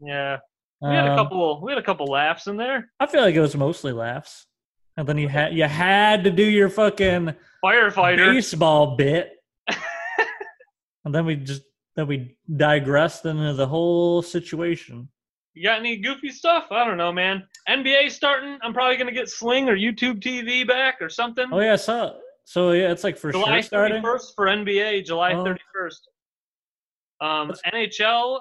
Yeah, 0.00 0.38
we 0.80 0.94
had 0.94 1.06
a 1.06 1.10
Um, 1.12 1.16
couple. 1.16 1.60
We 1.62 1.72
had 1.72 1.78
a 1.78 1.82
couple 1.82 2.06
laughs 2.06 2.46
in 2.46 2.56
there. 2.56 2.90
I 3.00 3.06
feel 3.06 3.22
like 3.22 3.34
it 3.34 3.40
was 3.40 3.56
mostly 3.56 3.92
laughs, 3.92 4.46
and 4.96 5.08
then 5.08 5.18
you 5.18 5.28
had 5.28 5.54
you 5.54 5.64
had 5.64 6.24
to 6.24 6.30
do 6.30 6.44
your 6.44 6.68
fucking 6.68 7.34
Firefighter. 7.64 8.32
baseball 8.34 8.96
bit, 8.96 9.32
and 11.04 11.14
then 11.14 11.24
we 11.26 11.36
just 11.36 11.62
then 11.96 12.06
we 12.06 12.36
digressed 12.56 13.24
into 13.26 13.54
the 13.54 13.66
whole 13.66 14.22
situation. 14.22 15.08
You 15.54 15.64
got 15.64 15.80
any 15.80 15.96
goofy 15.96 16.30
stuff? 16.30 16.66
I 16.70 16.84
don't 16.84 16.98
know, 16.98 17.10
man. 17.12 17.42
NBA 17.68 18.10
starting. 18.12 18.58
I'm 18.62 18.72
probably 18.72 18.96
gonna 18.96 19.10
get 19.10 19.28
Sling 19.28 19.68
or 19.68 19.76
YouTube 19.76 20.20
TV 20.22 20.66
back 20.68 20.98
or 21.00 21.08
something. 21.08 21.46
Oh 21.50 21.60
yeah, 21.60 21.74
so 21.76 22.18
so 22.48 22.70
yeah, 22.72 22.90
it's 22.90 23.04
like 23.04 23.18
for 23.18 23.30
July 23.30 23.56
sure 23.60 23.62
starting. 23.62 24.02
31st 24.02 24.34
for 24.34 24.46
NBA. 24.46 25.04
July 25.04 25.32
Oh. 25.34 25.44
31st. 25.44 26.00
Um, 27.20 27.52
NHL, 27.74 28.40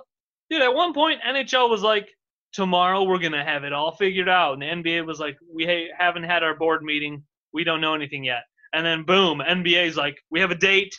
dude. 0.50 0.62
At 0.62 0.74
one 0.74 0.94
point, 0.94 1.20
NHL 1.28 1.70
was 1.70 1.82
like, 1.82 2.08
"Tomorrow 2.54 3.04
we're 3.04 3.18
gonna 3.20 3.44
have 3.44 3.64
it 3.64 3.74
all 3.74 3.92
figured 3.92 4.30
out," 4.30 4.54
and 4.54 4.62
the 4.62 4.68
NBA 4.68 5.06
was 5.06 5.20
like, 5.20 5.38
"We 5.54 5.66
ha- 5.66 5.92
haven't 5.98 6.24
had 6.24 6.44
our 6.44 6.56
board 6.56 6.84
meeting. 6.84 7.24
We 7.54 7.64
don't 7.64 7.82
know 7.82 7.94
anything 7.96 8.24
yet." 8.24 8.44
And 8.74 8.86
then 8.86 9.04
boom, 9.04 9.42
NBA's 9.46 9.98
like, 9.98 10.22
"We 10.30 10.40
have 10.40 10.52
a 10.52 10.56
date. 10.56 10.94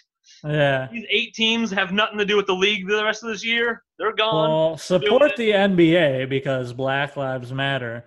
Yeah. 0.45 0.89
These 0.93 1.07
eight 1.09 1.35
teams 1.35 1.71
have 1.71 1.93
nothing 1.93 2.19
to 2.19 2.25
do 2.27 2.37
with 2.37 2.47
the 2.47 2.55
league 2.55 2.87
the 2.89 3.05
rest 3.05 3.23
of 3.23 3.31
this 3.31 3.45
year. 3.45 3.83
They're 3.99 4.13
gone." 4.15 4.51
Well, 4.51 4.77
support 4.77 5.37
the 5.37 5.53
NBA 5.53 6.29
because 6.29 6.73
Black 6.73 7.17
Lives 7.17 7.53
Matter. 7.53 8.05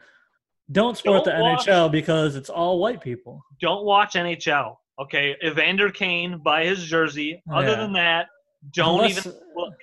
Don't 0.72 0.96
support 0.98 1.26
Don't 1.26 1.38
the 1.38 1.42
watch- 1.44 1.66
NHL 1.68 1.90
because 1.92 2.36
it's 2.36 2.50
all 2.50 2.78
white 2.80 3.02
people. 3.02 3.44
don't 3.60 3.84
watch 3.86 4.14
NHL. 4.16 4.78
Okay, 5.02 5.36
Evander 5.44 5.90
Kane 5.90 6.42
buy 6.44 6.66
his 6.66 6.84
jersey. 6.86 7.42
Other 7.52 7.70
Yeah. 7.70 7.76
than 7.76 7.94
that, 7.94 8.28
don't 8.72 8.96
Unless- 9.02 9.26
even 9.26 9.40
look. 9.56 9.74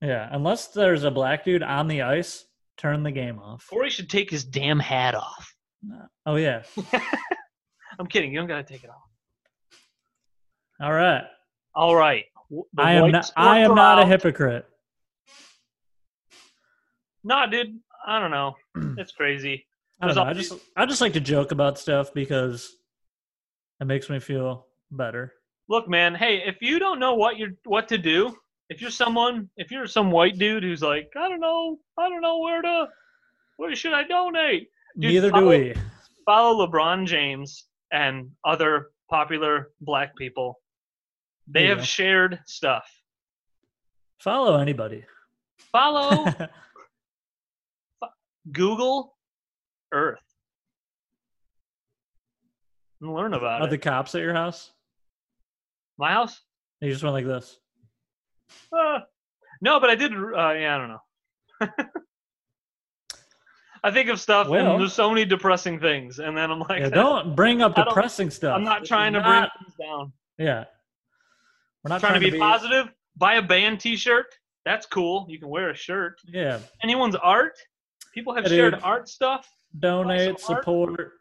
Yeah, 0.00 0.28
unless 0.32 0.68
there's 0.68 1.04
a 1.04 1.10
black 1.10 1.44
dude 1.44 1.62
on 1.62 1.88
the 1.88 2.02
ice, 2.02 2.44
turn 2.76 3.02
the 3.02 3.10
game 3.10 3.38
off. 3.38 3.66
Corey 3.68 3.90
should 3.90 4.10
take 4.10 4.30
his 4.30 4.44
damn 4.44 4.78
hat 4.80 5.14
off. 5.14 5.54
Oh 6.26 6.36
yeah. 6.36 6.62
I'm 7.98 8.06
kidding. 8.06 8.32
You 8.32 8.38
don't 8.38 8.48
gotta 8.48 8.64
take 8.64 8.84
it 8.84 8.90
off. 8.90 9.02
All 10.80 10.92
right. 10.92 11.24
All 11.74 11.94
right. 11.94 12.24
The 12.50 12.64
I 12.82 12.92
am 12.94 13.10
not. 13.10 13.30
I 13.36 13.58
am 13.60 13.74
not 13.74 13.98
a 13.98 14.06
hypocrite. 14.06 14.66
Nah, 17.22 17.46
dude. 17.46 17.78
I 18.06 18.18
don't 18.18 18.30
know. 18.30 18.54
It's 18.98 19.12
crazy. 19.12 19.66
I 20.00 20.06
don't 20.06 20.16
know. 20.16 20.22
I 20.24 20.32
just 20.34 20.52
I 20.76 20.86
just 20.86 21.00
like 21.00 21.12
to 21.14 21.20
joke 21.20 21.52
about 21.52 21.78
stuff 21.78 22.12
because 22.12 22.74
it 23.80 23.86
makes 23.86 24.10
me 24.10 24.20
feel 24.20 24.66
better. 24.90 25.32
Look, 25.68 25.88
man. 25.88 26.14
Hey, 26.14 26.42
if 26.46 26.56
you 26.60 26.78
don't 26.78 27.00
know 27.00 27.14
what 27.14 27.38
you're 27.38 27.54
what 27.64 27.88
to 27.88 27.98
do, 27.98 28.34
if 28.68 28.80
you're 28.80 28.90
someone, 28.90 29.48
if 29.56 29.70
you're 29.70 29.86
some 29.86 30.10
white 30.10 30.38
dude 30.38 30.62
who's 30.62 30.82
like, 30.82 31.10
I 31.16 31.28
don't 31.28 31.40
know, 31.40 31.78
I 31.98 32.08
don't 32.08 32.22
know 32.22 32.38
where 32.38 32.62
to, 32.62 32.86
where 33.56 33.74
should 33.74 33.94
I 33.94 34.04
donate? 34.04 34.68
Dude, 34.98 35.12
Neither 35.12 35.30
do 35.30 35.46
we. 35.46 35.74
follow 36.24 36.66
LeBron 36.66 37.06
James 37.06 37.66
and 37.92 38.30
other 38.44 38.90
popular 39.10 39.70
black 39.80 40.16
people. 40.16 40.60
They 41.48 41.64
you 41.64 41.70
have 41.70 41.86
shared 41.86 42.40
stuff. 42.46 42.86
Follow 44.20 44.58
anybody. 44.58 45.04
Follow 45.72 46.26
Google 48.52 49.16
Earth 49.92 50.20
and 53.04 53.14
learn 53.14 53.34
about 53.34 53.60
Are 53.62 53.66
it. 53.66 53.70
the 53.70 53.78
cops 53.78 54.14
at 54.14 54.22
your 54.22 54.34
house? 54.34 54.70
My 55.98 56.10
house? 56.12 56.40
You 56.80 56.90
just 56.90 57.02
went 57.04 57.14
like 57.14 57.26
this. 57.26 57.58
Uh, 58.72 59.00
no, 59.60 59.78
but 59.80 59.90
I 59.90 59.94
did. 59.94 60.12
Uh, 60.12 60.52
yeah, 60.52 60.74
I 60.74 60.78
don't 60.78 60.88
know. 60.88 61.84
I 63.82 63.90
think 63.90 64.08
of 64.08 64.18
stuff, 64.18 64.48
Well- 64.48 64.72
and 64.72 64.80
there's 64.80 64.94
so 64.94 65.10
many 65.10 65.24
depressing 65.26 65.78
things, 65.78 66.18
and 66.18 66.36
then 66.36 66.50
I'm 66.50 66.60
like, 66.60 66.80
Yeah, 66.80 66.88
don't 66.88 67.36
bring 67.36 67.60
up 67.62 67.74
I 67.78 67.84
depressing 67.84 68.30
stuff. 68.30 68.56
I'm 68.56 68.64
not 68.64 68.80
This 68.80 68.88
trying 68.88 69.12
to 69.12 69.20
bring 69.20 69.42
things 69.42 69.74
down. 69.78 70.12
Yeah. 70.38 70.64
We're 71.82 71.90
not 71.90 72.00
trying, 72.00 72.18
to 72.20 72.30
be, 72.30 72.38
positive. 72.38 72.88
Buy 73.16 73.34
a 73.34 73.42
band 73.42 73.78
T-shirt. 73.80 74.26
That's 74.64 74.86
cool. 74.86 75.26
You 75.28 75.38
can 75.38 75.48
wear 75.50 75.68
a 75.68 75.74
shirt. 75.74 76.18
Yeah. 76.26 76.60
Anyone's 76.82 77.14
art. 77.16 77.52
People 78.14 78.34
have 78.34 78.44
Yeah, 78.44 78.48
shared 78.56 78.74
dude. 78.74 78.82
art 78.82 79.06
stuff. 79.10 79.46
Donate, 79.78 80.40
support. 80.40 80.98
art. 80.98 81.12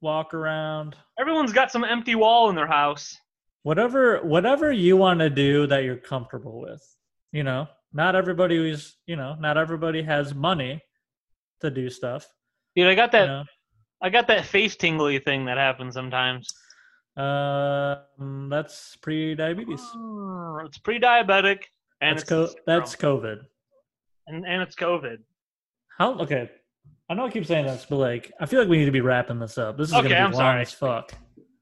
Walk 0.00 0.34
around. 0.34 0.96
Everyone's 1.18 1.52
got 1.52 1.70
some 1.70 1.84
empty 1.84 2.14
wall 2.14 2.48
in 2.50 2.56
their 2.56 2.66
house. 2.66 3.16
Whatever 3.62 4.18
whatever 4.22 4.70
you 4.72 4.96
want 4.96 5.20
to 5.20 5.30
do 5.30 5.66
that 5.66 5.84
you're 5.84 5.96
comfortable 5.96 6.60
with. 6.60 6.82
You 7.32 7.42
know, 7.42 7.66
not 7.92 8.14
everybody 8.14 8.70
is, 8.70 8.94
you 9.06 9.16
know, 9.16 9.34
not 9.40 9.56
everybody 9.58 10.02
has 10.02 10.34
money 10.34 10.80
to 11.60 11.70
do 11.70 11.90
stuff. 11.90 12.26
Dude, 12.76 12.86
I 12.86 12.94
got 12.94 13.12
that. 13.12 13.22
You 13.22 13.26
know? 13.28 13.44
I 14.02 14.10
got 14.10 14.26
that 14.28 14.44
face 14.44 14.76
tingly 14.76 15.18
thing 15.18 15.46
that 15.46 15.56
happens 15.56 15.94
sometimes. 15.94 16.52
Um, 17.16 18.48
that's 18.50 18.96
pre-diabetes. 19.02 19.80
Oh, 19.94 20.60
It's 20.66 20.78
pre-diabetic, 20.78 21.62
and 22.02 22.18
That's 22.18 22.22
it's 22.22 22.28
co- 22.30 22.54
that's 22.66 22.94
COVID. 22.94 23.40
and, 24.26 24.44
and 24.46 24.62
it's 24.62 24.76
COVID. 24.76 25.16
How? 25.98 26.18
Okay, 26.18 26.50
I 27.08 27.14
know 27.14 27.26
I 27.26 27.30
keep 27.30 27.46
saying 27.46 27.66
this, 27.66 27.86
but 27.88 27.96
like, 27.96 28.32
I 28.40 28.46
feel 28.46 28.58
like 28.60 28.68
we 28.68 28.78
need 28.78 28.86
to 28.86 28.90
be 28.90 29.00
wrapping 29.00 29.38
this 29.38 29.58
up. 29.58 29.76
This 29.78 29.88
is 29.88 29.94
Okay, 29.94 30.02
gonna 30.08 30.14
be 30.14 30.20
I'm 30.20 30.32
long 30.32 30.40
sorry. 30.40 30.62
as 30.62 30.72
fuck. 30.72 31.12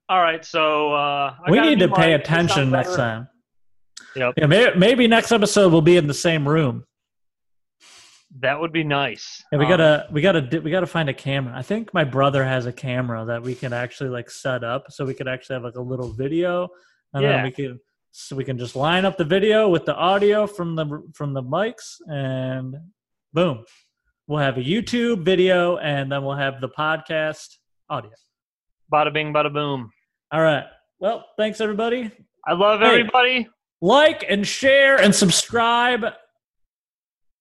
All 0.09 0.20
right, 0.20 0.45
so 0.45 0.92
uh, 0.95 1.34
I 1.47 1.51
we 1.51 1.61
need 1.61 1.78
to 1.80 1.88
pay. 1.88 2.14
Attention 2.14 2.70
next 2.70 2.95
time. 2.97 3.28
Yep. 4.16 4.34
Yeah, 4.36 4.47
maybe, 4.47 4.78
maybe 4.78 5.07
next 5.09 5.32
episode 5.32 5.72
we'll 5.72 5.82
be 5.82 5.97
in 5.97 6.07
the 6.07 6.14
same 6.14 6.49
room. 6.49 6.84
That 8.40 8.61
would 8.61 8.72
be 8.72 8.84
nice. 8.84 9.42
Yeah, 9.53 9.59
we 9.59 9.64
Um, 9.64 9.70
gotta 9.70 10.07
we 10.11 10.20
gotta 10.20 10.61
we 10.62 10.70
gotta 10.70 10.86
find 10.86 11.09
a 11.09 11.14
camera. 11.14 11.53
I 11.57 11.62
think 11.62 11.92
my 11.95 12.05
brother 12.05 12.45
has 12.45 12.66
a 12.66 12.72
camera 12.72 13.24
that 13.26 13.42
we 13.42 13.55
can 13.55 13.72
actually 13.72 14.11
like 14.11 14.30
set 14.30 14.64
up, 14.64 14.86
so 14.90 15.05
we 15.05 15.14
could 15.14 15.28
actually 15.28 15.55
have 15.55 15.62
like 15.64 15.76
a 15.76 15.80
little 15.82 16.12
video, 16.12 16.68
and 17.12 17.22
Yeah. 17.22 17.32
then 17.36 17.45
we 17.45 17.51
can 17.51 17.80
so 18.11 18.34
we 18.36 18.45
can 18.45 18.59
just 18.59 18.76
line 18.76 19.05
up 19.05 19.16
the 19.18 19.24
video 19.24 19.68
with 19.68 19.84
the 19.84 19.95
audio 19.95 20.47
from 20.47 20.74
the 20.74 21.03
from 21.14 21.32
the 21.32 21.42
mics, 21.42 21.97
and 22.09 22.76
boom, 23.32 23.64
we'll 24.27 24.41
have 24.41 24.57
a 24.59 24.62
YouTube 24.62 25.22
video, 25.25 25.77
and 25.79 26.11
then 26.11 26.25
we'll 26.25 26.37
have 26.37 26.61
the 26.61 26.68
podcast 26.68 27.57
audio. 27.89 28.11
Bada 28.93 29.12
bing, 29.12 29.33
bada 29.33 29.53
boom. 29.53 29.91
All 30.33 30.41
right. 30.43 30.64
Well, 30.99 31.25
thanks 31.39 31.61
everybody. 31.61 32.11
I 32.47 32.53
love 32.55 32.81
Hey. 32.81 32.87
everybody. 32.87 33.49
Like 33.81 34.25
and 34.29 34.47
share 34.47 35.01
and 35.01 35.14
subscribe 35.14 36.05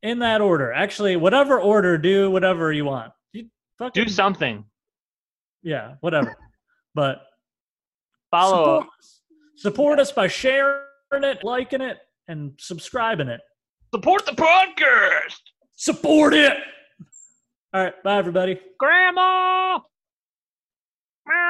in 0.02 0.20
that 0.20 0.42
order. 0.42 0.74
Actually, 0.74 1.16
whatever 1.16 1.60
order, 1.60 1.98
do 1.98 2.30
whatever 2.32 2.74
you 2.74 2.86
want. 2.86 3.14
You 3.32 3.46
fucking 3.78 4.04
Do 4.04 4.10
something. 4.10 4.66
yeah, 5.62 5.96
whatever. 6.02 6.36
but 6.96 7.22
Follow 8.32 8.80
support, 8.82 8.88
support 9.56 10.00
us 10.00 10.12
by 10.12 10.28
sharing 10.28 10.80
it, 11.12 11.44
liking 11.44 11.82
it, 11.82 11.98
and 12.28 12.54
subscribing 12.58 13.28
it. 13.30 13.40
support 13.94 14.26
the 14.26 14.32
podcast. 14.34 15.40
Support 15.76 16.34
it. 16.34 16.58
All 17.74 17.84
right, 17.84 18.04
bye 18.04 18.18
everybody. 18.18 18.60
Grandma. 18.80 19.80